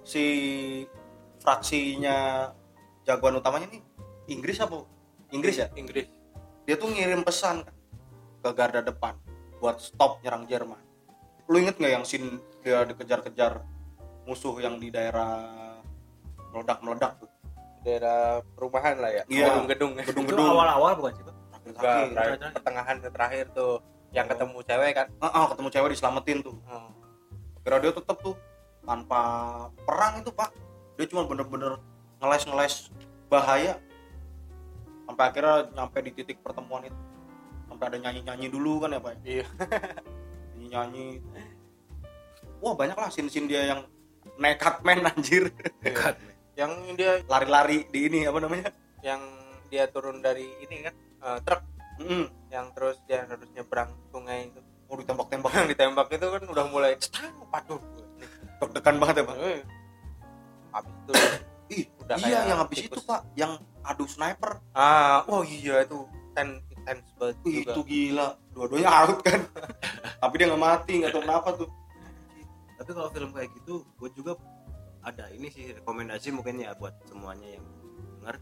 si 0.02 0.24
fraksinya 1.38 2.48
jagoan 3.04 3.38
utamanya 3.38 3.68
nih 3.70 3.82
Inggris 4.28 4.58
apa? 4.60 4.84
Inggris 5.30 5.56
ya? 5.58 5.68
Inggris. 5.74 6.08
dia 6.62 6.76
tuh 6.76 6.92
ngirim 6.92 7.24
pesan 7.24 7.64
kan 7.64 7.72
ke 8.38 8.50
garda 8.52 8.84
depan 8.84 9.16
buat 9.56 9.80
stop 9.80 10.20
nyerang 10.20 10.44
Jerman. 10.44 10.76
Lu 11.48 11.56
inget 11.56 11.80
nggak 11.80 11.92
yang 11.96 12.04
scene 12.04 12.36
dia 12.60 12.84
dikejar-kejar 12.84 13.64
musuh 14.28 14.52
yang 14.60 14.76
di 14.76 14.92
daerah 14.92 15.48
meledak-meledak 16.52 17.24
tuh? 17.24 17.30
Daerah 17.80 18.44
perumahan 18.52 19.00
lah 19.00 19.10
ya? 19.10 19.22
Iya. 19.32 19.48
gedung-gedung. 19.48 19.96
Itu 19.96 20.12
gedung-gedung 20.12 20.44
awal-awal 20.44 20.92
bukan 20.92 21.12
sih 21.16 21.24
pak? 21.24 21.36
Enggak, 21.64 21.80
Terakhir. 21.80 22.12
terakhir- 22.12 22.52
pertengahan 22.52 22.96
ke 23.00 23.08
terakhir 23.08 23.44
tuh. 23.56 23.74
Yang 24.12 24.26
Oh. 24.26 24.30
ketemu 24.36 24.58
cewek 24.64 24.90
kan? 24.92 25.06
Ah, 25.20 25.28
ah, 25.32 25.44
ketemu 25.48 25.68
cewek 25.68 25.88
diselamatin 25.96 26.38
tuh. 26.40 26.56
Oh. 26.64 26.92
kira 27.58 27.76
dia 27.80 27.92
tetep 27.92 28.16
tuh 28.20 28.32
tanpa 28.88 29.20
perang 29.84 30.24
itu 30.24 30.32
pak. 30.32 30.48
Dia 30.96 31.06
cuma 31.12 31.28
bener-bener 31.28 31.76
ngeles-ngeles 32.24 32.88
bahaya. 33.28 33.76
Sampai 35.04 35.24
akhirnya 35.28 35.68
nyampe 35.76 36.00
di 36.00 36.10
titik 36.16 36.40
pertemuan 36.40 36.88
itu. 36.88 36.98
Sampai 37.68 37.84
ada 37.92 37.98
nyanyi-nyanyi 38.00 38.48
dulu 38.48 38.80
kan 38.80 38.96
ya 38.96 39.00
pak 39.04 39.14
iya. 39.28 39.44
Nyanyi-nyanyi. 40.56 41.20
Wah 42.64 42.74
banyak 42.74 42.96
lah 42.96 43.12
scene-scene 43.12 43.46
dia 43.46 43.76
yang 43.76 43.84
nekat 44.40 44.80
men 44.80 45.04
anjir. 45.04 45.52
Dekat 45.84 46.16
yang 46.60 46.72
dia 46.96 47.20
lari-lari 47.28 47.84
di 47.92 48.08
ini 48.08 48.24
apa 48.24 48.40
namanya? 48.40 48.72
Yang 49.04 49.20
dia 49.68 49.84
turun 49.92 50.24
dari 50.24 50.48
ini 50.64 50.88
kan 50.88 50.94
eh, 50.96 51.40
truk. 51.44 51.62
Mm-mm. 51.98 52.30
yang 52.54 52.70
terus 52.78 52.94
dia 53.10 53.26
harus 53.26 53.50
nyebrang 53.58 53.90
sungai 54.14 54.46
itu. 54.46 54.62
Oh 54.86 54.94
ditembak-tembak. 54.94 55.50
Yang 55.50 55.68
ditembak 55.74 56.08
itu 56.14 56.26
kan 56.30 56.42
udah 56.46 56.64
mulai 56.70 56.94
cetang 56.94 57.34
waduh 57.50 57.82
deg-degan 58.58 58.96
banget 58.98 59.14
ya 59.20 59.24
pak? 59.24 59.36
Eh, 59.38 59.60
habis 60.72 60.92
itu. 60.94 61.12
Ih 61.68 61.84
Udah 62.00 62.16
iya 62.24 62.38
yang 62.48 62.58
habis 62.64 62.78
itu 62.80 62.98
pak 63.04 63.20
yang 63.36 63.52
adu 63.84 64.04
sniper. 64.08 64.56
Ah 64.72 65.20
oh 65.28 65.44
iya 65.44 65.84
itu 65.84 66.08
ten 66.32 66.64
intense 66.72 67.12
banget 67.20 67.36
juga. 67.44 67.72
itu 67.76 67.80
gila. 67.84 68.28
Dua-duanya 68.56 68.90
out 68.90 69.20
kan? 69.20 69.40
Tapi 70.24 70.34
dia 70.34 70.46
nggak 70.48 70.62
mati 70.62 70.92
nggak 71.04 71.12
tahu 71.12 71.22
kenapa 71.22 71.48
tuh. 71.54 71.68
Tapi 72.78 72.90
kalau 72.94 73.10
film 73.12 73.30
kayak 73.34 73.50
gitu 73.52 73.84
gue 74.00 74.10
juga 74.16 74.32
ada 75.04 75.28
ini 75.30 75.52
sih 75.52 75.76
rekomendasi 75.76 76.32
mungkin 76.32 76.58
ya 76.58 76.72
buat 76.74 76.94
semuanya 77.04 77.58
yang 77.60 77.64
dengar 78.18 78.36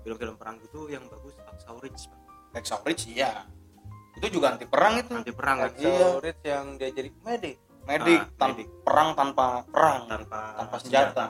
film-film 0.00 0.34
perang 0.40 0.56
gitu 0.64 0.88
yang 0.88 1.04
bagus 1.06 1.36
Hacksaw 1.44 1.76
Ridge 1.78 2.08
Pak. 2.08 2.20
Hacksaw 2.56 2.80
Ridge 2.82 3.04
iya. 3.12 3.44
Itu 4.16 4.32
juga 4.32 4.56
anti 4.56 4.64
perang 4.64 4.96
itu. 4.96 5.12
Anti 5.12 5.32
perang 5.36 5.60
Iya. 5.60 5.66
Hacksaw 5.68 6.14
Ridge 6.24 6.42
yang 6.42 6.64
dia 6.80 6.88
jadi 6.88 7.10
medik 7.20 7.56
medik 7.88 8.20
Ah, 8.20 8.28
tan- 8.36 8.52
medik. 8.52 8.68
perang 8.84 9.10
tanpa 9.14 9.64
perang 9.66 10.04
tanpa 10.04 10.40
tanpa 10.54 10.76
senjata. 10.76 11.24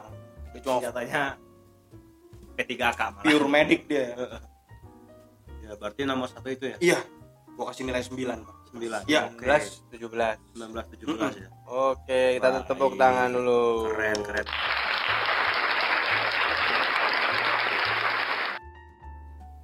dia 0.50 0.60
cuma 0.60 0.74
senjatanya 0.76 1.22
P3K 2.52 2.82
malah. 3.14 3.22
Pure 3.22 3.46
medik 3.46 3.86
dia. 3.86 4.18
Ya 5.60 5.72
berarti 5.74 6.02
nomor 6.02 6.26
satu 6.26 6.48
itu 6.48 6.66
ya? 6.68 6.76
Iya. 6.80 6.98
Gua 7.54 7.70
kasih 7.70 7.84
nilai 7.84 8.02
9 8.02 8.18
pak 8.40 8.56
9 8.68 9.06
Iya. 9.06 9.20
oke. 9.28 9.44
19 9.44 9.86
17 9.94 10.34
19 10.52 10.84
17 10.98 11.34
ya? 11.36 11.48
Oke 11.64 12.20
kita 12.34 12.48
Baik. 12.50 12.66
tepuk 12.66 12.92
tangan 12.96 13.28
dulu. 13.30 13.62
Keren 13.88 14.18
keren. 14.20 14.46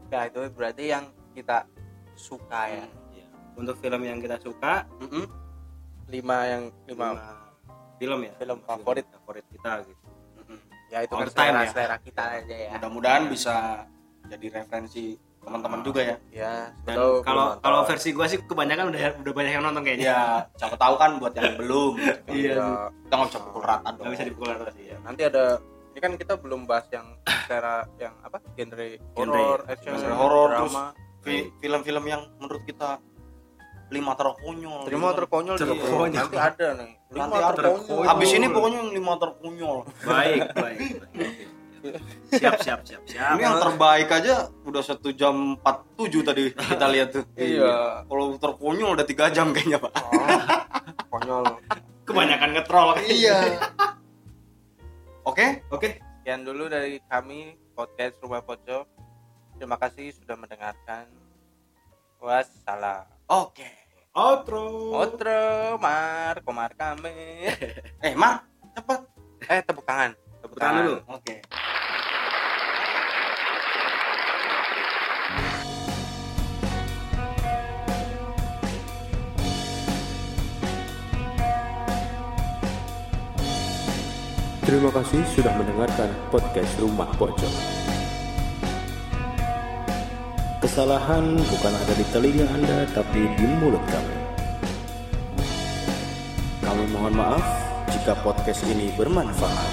Ya 0.07 0.30
itu 0.30 0.40
berarti 0.49 0.84
yang 0.88 1.05
kita 1.32 1.66
suka 2.14 2.61
ya? 2.70 2.86
Iya. 3.11 3.26
untuk 3.57 3.74
film 3.78 3.99
yang 4.01 4.18
kita 4.18 4.38
suka 4.38 4.86
Mm-mm. 5.01 5.26
Lima 6.09 6.38
yang 6.44 6.62
lima 6.84 7.07
lima. 7.14 7.26
Film 7.94 8.18
ya? 8.22 8.32
Film 8.36 8.59
favorit. 8.62 9.07
favorit 9.09 9.46
kita 9.48 9.70
gitu. 9.86 10.02
Mm-mm. 10.42 10.59
ya 10.90 10.98
itu 11.02 11.12
All 11.14 11.20
kan 11.24 11.28
the 11.28 11.34
time 11.34 11.46
selera, 11.55 11.62
ya. 11.62 11.70
selera 11.72 11.96
kita 12.00 12.22
aja 12.42 12.57
ya. 12.57 12.70
Mudah-mudahan 12.76 13.22
bisa 13.30 13.57
jadi 14.26 14.46
referensi 14.52 15.05
teman-teman 15.44 15.80
juga 15.84 16.00
ya. 16.00 16.16
Ya 16.32 16.55
dan 16.88 16.96
kalau 17.20 17.61
kalau 17.61 17.80
versi 17.84 18.16
gua 18.16 18.24
sih 18.24 18.40
kebanyakan 18.40 18.88
udah 18.88 19.00
udah 19.20 19.32
banyak 19.32 19.52
yang 19.52 19.64
nonton 19.64 19.84
kayaknya. 19.84 20.07
Ya 20.09 20.20
siapa 20.57 20.76
tahu 20.76 20.94
kan 20.96 21.20
buat 21.20 21.32
yang 21.36 21.57
belum. 21.61 21.92
Iya. 22.34 22.55
Ya, 22.57 22.68
kita 23.07 23.14
nggak 23.14 23.28
bisa 23.30 23.40
pukul 23.44 23.62
rata 23.62 23.88
dong. 23.92 24.00
nggak 24.02 24.12
bisa 24.16 24.24
dipukul 24.26 24.48
rata 24.50 24.66
sih 24.74 24.84
ya 24.90 24.96
nanti 25.05 25.22
ada 25.22 25.44
ini 25.94 26.00
kan 26.02 26.12
kita 26.18 26.34
belum 26.34 26.66
bahas 26.66 26.90
yang 26.90 27.07
secara 27.22 27.86
yang 28.02 28.11
apa? 28.26 28.42
Genre 28.59 28.98
horor 29.14 29.62
action 29.70 29.94
Genre 29.94 30.16
horor, 30.18 30.48
drama. 30.50 30.90
Fi- 31.22 31.48
film-film 31.62 32.05
yang 32.05 32.26
menurut 32.42 32.66
kita 32.66 32.98
lima 33.89 34.12
terkonyol 34.14 34.80
terima 34.85 35.09
terkonyol 35.12 35.55
juga. 35.55 35.76
Terkonyol. 35.76 36.09
nanti 36.11 36.37
ada 36.37 36.66
nih 36.74 36.91
lima 37.09 37.24
Nanti 37.24 37.37
ada. 37.39 37.55
terkonyol 37.55 38.11
Abis 38.11 38.30
ini 38.32 38.47
pokoknya 38.49 38.78
yang 38.80 38.93
lima 38.93 39.12
terkonyol. 39.16 39.76
baik 40.03 40.43
baik, 40.53 40.80
baik. 41.12 41.47
siap 42.32 42.57
siap 42.59 42.80
siap 42.82 43.03
siap 43.05 43.37
Ini 43.37 43.43
yang 43.45 43.61
terbaik 43.61 44.09
aja 44.09 44.35
udah 44.64 44.80
satu 44.80 45.12
jam 45.12 45.61
47 45.61 46.24
tadi 46.24 46.41
kita 46.51 46.87
lihat 46.89 47.09
tuh. 47.12 47.24
iya 47.37 48.01
Kalau 48.03 48.35
terkonyol 48.35 48.97
udah 48.97 49.05
tiga 49.05 49.28
jam 49.28 49.53
kayaknya 49.53 49.76
pak. 49.76 49.93
oh, 49.93 50.41
konyol 51.12 51.45
kebanyakan 52.05 52.51
ngetrol 52.53 52.89
iya 53.01 53.37
oke 55.22 55.47
oke 55.68 55.89
sekian 56.20 56.41
dulu 56.43 56.68
dari 56.68 57.01
kami 57.05 57.53
podcast 57.72 58.16
rumah 58.20 58.41
pojok 58.41 58.89
terima 59.57 59.76
kasih 59.76 60.09
sudah 60.11 60.35
mendengarkan 60.35 61.05
wassalam 62.18 63.05
oke. 63.29 63.68
Outro. 64.14 64.62
Outro 64.95 65.41
mar 65.83 66.39
komar 66.47 66.77
kami 66.79 67.51
eh 68.07 68.14
mak 68.14 68.47
cepet. 68.77 69.01
Eh 69.51 69.61
tepuk 69.64 69.85
tangan. 69.85 70.12
Tepuk 70.43 70.59
tangan 70.61 70.83
dulu. 70.87 71.01
oke. 71.11 71.37
Terima 84.64 84.89
kasih 84.89 85.20
sudah 85.37 85.53
mendengarkan 85.61 86.09
podcast 86.33 86.72
Rumah 86.81 87.12
Pojok. 87.20 87.53
Kesalahan 90.65 91.37
bukan 91.37 91.77
ada 91.77 91.93
di 91.93 92.09
telinga 92.09 92.49
Anda, 92.49 92.89
tapi 92.97 93.29
di 93.37 93.45
mulut 93.61 93.85
kami. 93.85 94.17
Kami 96.65 96.89
mohon 96.89 97.12
maaf 97.21 97.45
jika 97.93 98.17
podcast 98.25 98.65
ini 98.73 98.89
bermanfaat. 98.97 99.73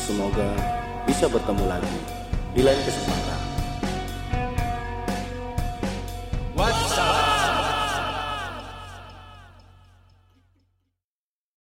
Semoga 0.00 0.56
bisa 1.04 1.28
bertemu 1.28 1.68
lagi 1.68 2.00
di 2.56 2.64
lain 2.64 2.80
kesempatan. 2.80 3.33